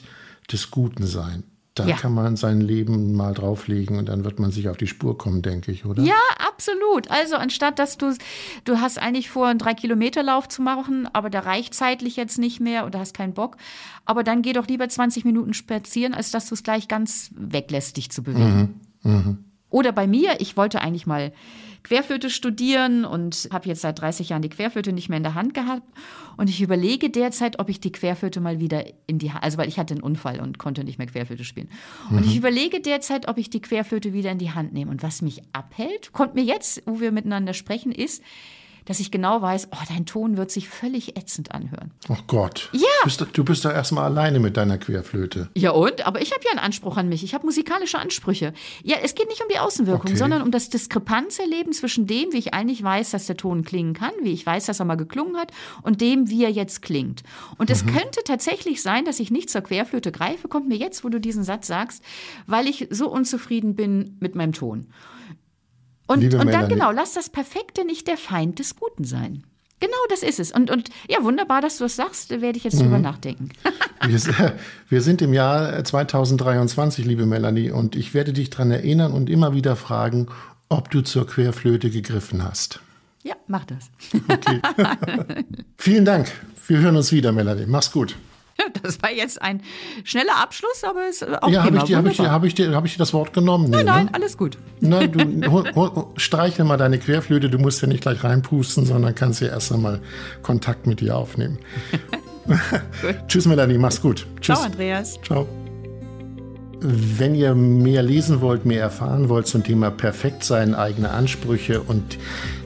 des 0.50 0.71
Guten 0.71 1.06
sein. 1.06 1.43
Da 1.82 1.88
ja. 1.88 1.96
kann 1.96 2.13
man 2.13 2.36
sein 2.36 2.62
Leben 2.62 3.13
mal 3.13 3.34
drauflegen 3.34 3.98
und 3.98 4.10
dann 4.10 4.24
wird 4.24 4.39
man 4.39 4.52
sich 4.52 4.70
auf 4.70 4.78
die 4.78 4.88
Spur 4.88 5.17
kommen, 5.17 5.41
denke 5.41 5.72
ich, 5.72 5.86
oder? 5.86 6.04
Ja, 6.04 6.15
absolut. 6.38 7.10
Also 7.10 7.36
anstatt 7.36 7.80
dass 7.80 7.98
du, 7.98 8.15
du 8.65 8.80
hast 8.80 9.00
eigentlich 9.00 9.30
vor, 9.30 9.48
einen 9.48 9.60
Drei-Kilometer-Lauf 9.60 10.48
zu 10.48 10.62
machen, 10.62 11.08
aber 11.13 11.30
der 11.30 11.46
reicht 11.46 11.74
zeitlich 11.74 12.15
jetzt 12.15 12.38
nicht 12.38 12.60
mehr 12.60 12.86
oder 12.86 13.00
hast 13.00 13.15
keinen 13.15 13.34
Bock. 13.34 13.58
Aber 14.06 14.24
dann 14.24 14.41
geh 14.41 14.54
doch 14.54 14.67
lieber 14.67 14.88
20 14.88 15.26
Minuten 15.26 15.54
spazieren, 15.54 16.13
als 16.13 16.32
dass 16.32 16.48
du 16.48 16.56
es 16.56 16.63
gleich 16.63 16.88
ganz 16.88 17.32
weglässt, 17.36 17.98
dich 17.98 18.12
zu 18.12 18.24
bewegen. 18.24 18.82
Mhm. 19.04 19.12
Mhm. 19.12 19.38
Oder 19.70 19.91
bei 19.91 20.06
mir, 20.06 20.39
ich 20.39 20.58
wollte 20.58 20.82
eigentlich 20.82 21.08
mal 21.08 21.32
Querflöte 21.84 22.30
studieren 22.30 23.06
und 23.06 23.50
habe 23.52 23.67
jetzt 23.67 23.82
seit 23.82 24.00
30 24.00 24.30
Jahren 24.30 24.41
die 24.41 24.50
Querflöte 24.50 24.94
nicht 24.94 25.10
mehr 25.10 25.17
in 25.17 25.24
der 25.24 25.34
Hand 25.34 25.54
gehabt. 25.54 25.84
Und 26.38 26.50
ich 26.50 26.62
überlege 26.62 27.10
derzeit, 27.10 27.60
ob 27.60 27.70
ich 27.70 27.80
die 27.80 27.91
Querflöte 27.91 28.39
mal 28.39 28.60
wieder 28.60 28.86
in 29.08 29.20
die 29.20 29.32
Hand, 29.32 29.44
also 29.44 29.58
weil 29.58 29.67
ich 29.67 29.80
hatte 29.80 29.94
einen 29.94 30.04
Unfall 30.04 30.39
und 30.39 30.58
konnte 30.58 30.84
nicht 30.84 30.98
mehr 30.98 31.08
Querflöte 31.08 31.44
spielen. 31.44 31.70
Und 32.10 32.22
mhm. 32.22 32.24
ich 32.24 32.38
überlege 32.38 32.82
derzeit, 32.82 33.28
ob 33.28 33.38
ich 33.38 33.50
die 33.50 33.62
Querflöte 33.62 34.13
wieder 34.13 34.32
in 34.32 34.38
die 34.38 34.52
Hand 34.52 34.74
nehme. 34.74 34.91
Und 34.91 35.04
was 35.04 35.22
mich 35.22 35.41
abhält, 35.54 36.12
kommt 36.13 36.36
mir 36.36 36.44
jetzt, 36.44 36.84
wo 36.86 37.00
wir 37.00 37.12
miteinander 37.12 37.54
sprechen, 37.54 37.91
ist, 37.91 38.24
dass 38.86 39.00
ich 39.00 39.12
genau 39.12 39.41
weiß, 39.41 39.70
oh, 39.72 39.84
dein 39.89 40.06
Ton 40.06 40.38
wird 40.38 40.52
sich 40.52 40.70
völlig 40.70 41.17
ätzend 41.17 41.52
anhören. 41.52 41.91
Oh 42.10 42.17
Gott. 42.28 42.70
Ja. 42.74 42.82
Du 43.04 43.06
bist, 43.06 43.28
du 43.34 43.44
bist 43.44 43.65
da 43.65 43.72
erstmal 43.72 44.06
alleine 44.06 44.39
mit 44.39 44.58
deiner 44.58 44.78
Querflöte. 44.78 45.50
Ja 45.56 45.72
und? 45.72 46.06
Aber 46.06 46.22
ich 46.22 46.32
habe 46.32 46.44
ja 46.44 46.52
einen 46.52 46.60
Anspruch 46.60 46.98
an 46.98 47.10
mich. 47.10 47.24
Ich 47.24 47.34
habe 47.34 47.46
musikalische 47.46 48.00
Ansprüche. 48.00 48.54
Ja, 48.84 48.98
es 49.02 49.15
geht 49.15 49.28
nicht 49.28 49.41
um 49.41 49.48
die 49.50 49.60
Außenwirkung, 49.60 50.12
okay. 50.12 50.15
sondern 50.15 50.41
um 50.41 50.52
das 50.52 50.70
Diskrepanzerleben 50.70 51.74
zwischen 51.74 52.08
dem, 52.08 52.34
wie 52.34 52.38
ich 52.38 52.54
eigentlich 52.54 52.84
weiß, 52.84 53.12
dass 53.12 53.26
der 53.26 53.38
Ton 53.38 53.63
klingen 53.63 53.94
kann, 53.94 54.12
wie 54.22 54.34
ich 54.34 54.46
weiß, 54.46 54.65
dass 54.65 54.80
er 54.80 54.86
mal 54.86 54.96
geklungen 54.96 55.38
hat, 55.38 55.52
und 55.84 56.02
dem, 56.02 56.30
wie 56.30 56.44
er 56.44 56.52
jetzt 56.52 56.82
klingt. 56.82 57.24
Und 57.58 57.70
es 57.70 57.84
mhm. 57.84 57.96
könnte 57.96 58.22
tatsächlich 58.24 58.82
sein, 58.82 59.06
dass 59.06 59.20
ich 59.20 59.32
nicht 59.32 59.50
zur 59.50 59.62
Querflöte 59.62 60.12
greife, 60.12 60.48
kommt 60.48 60.67
mir 60.67 60.78
jetzt, 60.78 61.04
wo 61.04 61.10
du 61.10 61.20
diesen 61.20 61.44
Satz 61.44 61.67
sagst, 61.67 62.04
weil 62.48 62.67
ich 62.67 62.88
so 62.89 63.10
unzufrieden 63.10 63.76
bin 63.76 64.17
mit 64.20 64.36
meinem 64.36 64.54
Ton. 64.54 64.88
Und, 66.12 66.34
und 66.34 66.52
dann 66.52 66.69
genau, 66.69 66.91
lass 66.91 67.13
das 67.13 67.30
Perfekte 67.30 67.86
nicht 67.86 68.08
der 68.08 68.17
Feind 68.17 68.60
des 68.60 68.76
Guten 68.76 69.04
sein. 69.04 69.43
Genau, 69.82 69.97
das 70.10 70.21
ist 70.21 70.39
es. 70.39 70.52
Und, 70.52 70.69
und 70.69 70.89
ja, 71.10 71.24
wunderbar, 71.24 71.60
dass 71.60 71.78
du 71.78 71.86
das 71.86 71.95
sagst, 71.95 72.30
da 72.30 72.39
werde 72.39 72.58
ich 72.58 72.63
jetzt 72.63 72.76
mhm. 72.76 72.84
drüber 72.84 73.00
nachdenken. 73.00 73.50
wir, 74.08 74.54
wir, 74.89 75.02
sind 75.02 75.21
im 75.24 75.34
Jahr 75.34 75.84
2023, 75.84 77.04
liebe 77.06 77.26
Melanie, 77.26 77.71
und 77.71 77.95
ich 77.95 78.13
werde 78.13 78.32
dich 78.32 78.52
daran 78.52 78.71
erinnern 78.71 79.12
und 79.12 79.30
immer 79.30 79.54
wieder 79.54 79.76
fragen, 79.76 80.28
ob 80.69 80.91
du 80.91 81.02
zur 81.02 81.26
Querflöte 81.26 81.89
gegriffen 81.89 82.43
hast. 82.43 82.80
Ja, 83.24 83.36
mach 83.47 83.65
das. 83.65 83.89
Okay. 84.28 84.62
Vielen 85.78 86.06
Dank. 86.06 86.32
Wir 86.67 86.78
hören 86.78 86.95
uns 86.95 87.12
wieder, 87.12 87.32
Melanie. 87.32 87.65
Mach's 87.67 87.91
gut. 87.91 88.15
Das 88.84 89.02
war 89.02 89.12
jetzt 89.12 89.41
ein 89.41 89.62
schneller 90.04 90.38
Abschluss, 90.41 90.84
aber 90.84 91.02
es 91.10 91.21
ist 91.21 91.43
auch 91.43 91.50
Ja, 91.50 91.63
habe 91.63 91.78
ich, 91.78 91.84
dir, 91.84 91.97
hab 91.97 92.08
ich, 92.08 92.19
hab 92.19 92.43
ich, 92.43 92.56
dir, 92.56 92.74
hab 92.74 92.86
ich 92.86 92.93
dir 92.93 93.00
das 93.00 93.13
Wort 93.13 93.34
genommen? 93.34 93.69
Nein, 93.69 93.86
nee, 93.86 93.91
nein, 93.91 94.06
ne? 94.06 94.13
alles 94.13 94.38
gut. 94.38 94.58
Nein, 94.80 95.12
du 95.12 95.52
hol, 95.52 95.71
hol, 95.76 96.08
streichel 96.17 96.65
mal 96.65 96.78
deine 96.78 96.97
Querflöte, 96.97 97.50
du 97.50 97.60
musst 97.60 97.82
ja 97.82 97.88
nicht 97.88 98.02
gleich 98.02 98.24
reinpusten, 98.24 98.86
sondern 98.86 99.13
kannst 99.15 99.41
ja 99.41 99.50
erst 99.50 99.71
einmal 99.71 100.02
Kontakt 100.41 100.88
mit 100.88 101.00
dir 101.00 101.15
aufnehmen. 101.15 101.60
Tschüss, 103.28 103.45
Melanie, 103.45 103.78
mach's 103.78 104.02
gut. 104.02 104.26
Tschüss. 104.39 104.58
Ciao, 104.58 104.65
Andreas. 104.65 105.19
Ciao. 105.24 105.47
Wenn 106.80 107.36
ihr 107.36 107.54
mehr 107.54 108.02
lesen 108.02 108.41
wollt, 108.41 108.65
mehr 108.65 108.82
erfahren 108.82 109.30
wollt 109.30 109.45
zum 109.47 109.63
Thema 109.63 109.91
Perfektsein, 109.91 110.74
eigene 110.74 111.12
Ansprüche 111.12 111.82
und 111.82 112.17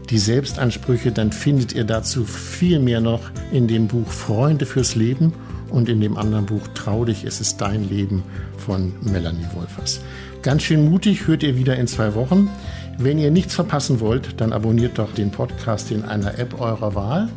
die 0.10 0.19
Selbstansprüche, 0.19 1.12
dann 1.12 1.31
findet 1.34 1.73
ihr 1.73 1.84
dazu 1.84 2.23
viel 2.23 2.79
mehr 2.79 3.01
noch 3.01 3.21
in 3.51 3.67
dem 3.67 3.88
Buch 3.88 4.08
Freunde 4.08 4.65
fürs 4.65 4.95
Leben 4.95 5.34
und 5.75 5.89
in 5.89 5.99
dem 5.99 6.17
anderen 6.17 6.45
Buch 6.45 6.69
Trau 6.73 7.03
dich, 7.05 7.25
es 7.25 7.41
ist 7.41 7.59
dein 7.59 7.89
Leben 7.89 8.23
von 8.57 8.93
Melanie 9.01 9.47
Wolfers. 9.53 9.99
Ganz 10.41 10.63
schön 10.63 10.89
mutig 10.89 11.27
hört 11.27 11.43
ihr 11.43 11.57
wieder 11.57 11.75
in 11.75 11.88
zwei 11.88 12.15
Wochen. 12.15 12.49
Wenn 12.97 13.19
ihr 13.19 13.29
nichts 13.29 13.55
verpassen 13.55 13.99
wollt, 13.99 14.39
dann 14.39 14.53
abonniert 14.53 14.97
doch 14.97 15.13
den 15.13 15.31
Podcast 15.31 15.91
in 15.91 16.05
einer 16.05 16.39
App 16.39 16.61
eurer 16.61 16.95
Wahl. 16.95 17.27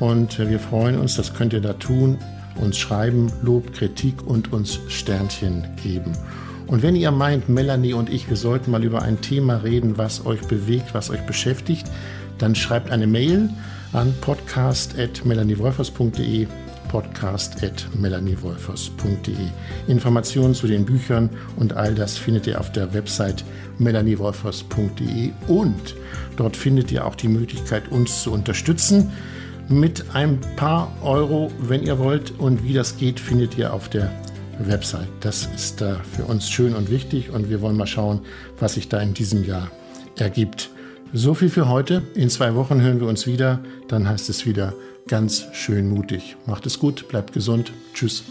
Und 0.00 0.38
wir 0.38 0.58
freuen 0.58 0.98
uns, 0.98 1.16
das 1.16 1.34
könnt 1.34 1.52
ihr 1.52 1.60
da 1.60 1.74
tun, 1.74 2.16
uns 2.56 2.78
schreiben, 2.78 3.30
Lob, 3.42 3.74
Kritik 3.74 4.26
und 4.26 4.50
uns 4.52 4.80
Sternchen 4.88 5.64
geben. 5.82 6.12
Und 6.66 6.82
wenn 6.82 6.96
ihr 6.96 7.10
meint, 7.10 7.50
Melanie 7.50 7.92
und 7.92 8.08
ich, 8.08 8.30
wir 8.30 8.36
sollten 8.36 8.70
mal 8.70 8.82
über 8.82 9.02
ein 9.02 9.20
Thema 9.20 9.56
reden, 9.56 9.98
was 9.98 10.24
euch 10.24 10.40
bewegt, 10.48 10.94
was 10.94 11.10
euch 11.10 11.26
beschäftigt, 11.26 11.86
dann 12.38 12.54
schreibt 12.54 12.90
eine 12.90 13.06
Mail 13.06 13.50
an 13.92 14.14
podcast.melaniewolfers.de 14.22 16.46
podcast.melaniewolfers.de. 16.88 19.34
Informationen 19.86 20.54
zu 20.54 20.66
den 20.66 20.84
Büchern 20.84 21.30
und 21.56 21.74
all 21.74 21.94
das 21.94 22.18
findet 22.18 22.46
ihr 22.46 22.60
auf 22.60 22.72
der 22.72 22.92
Website 22.94 23.44
melaniewolfers.de 23.78 25.30
und 25.48 25.96
dort 26.36 26.56
findet 26.56 26.92
ihr 26.92 27.06
auch 27.06 27.14
die 27.14 27.28
Möglichkeit, 27.28 27.90
uns 27.90 28.22
zu 28.22 28.32
unterstützen 28.32 29.12
mit 29.68 30.14
ein 30.14 30.40
paar 30.56 30.92
Euro, 31.02 31.50
wenn 31.58 31.82
ihr 31.82 31.98
wollt. 31.98 32.38
Und 32.38 32.64
wie 32.64 32.74
das 32.74 32.96
geht, 32.96 33.20
findet 33.20 33.56
ihr 33.56 33.72
auf 33.72 33.88
der 33.88 34.10
Website. 34.58 35.08
Das 35.20 35.48
ist 35.54 35.80
da 35.80 36.00
für 36.12 36.24
uns 36.24 36.48
schön 36.48 36.74
und 36.74 36.90
wichtig 36.90 37.30
und 37.30 37.50
wir 37.50 37.60
wollen 37.60 37.76
mal 37.76 37.86
schauen, 37.86 38.20
was 38.58 38.74
sich 38.74 38.88
da 38.88 39.00
in 39.00 39.14
diesem 39.14 39.44
Jahr 39.44 39.70
ergibt. 40.16 40.70
So 41.12 41.34
viel 41.34 41.48
für 41.48 41.68
heute. 41.68 42.02
In 42.14 42.28
zwei 42.28 42.54
Wochen 42.54 42.80
hören 42.80 43.00
wir 43.00 43.06
uns 43.06 43.26
wieder. 43.26 43.60
Dann 43.88 44.08
heißt 44.08 44.28
es 44.28 44.46
wieder 44.46 44.74
ganz 45.06 45.46
schön 45.52 45.88
mutig. 45.88 46.36
Macht 46.46 46.66
es 46.66 46.78
gut, 46.78 47.08
bleibt 47.08 47.32
gesund. 47.32 47.72
Tschüss. 47.94 48.24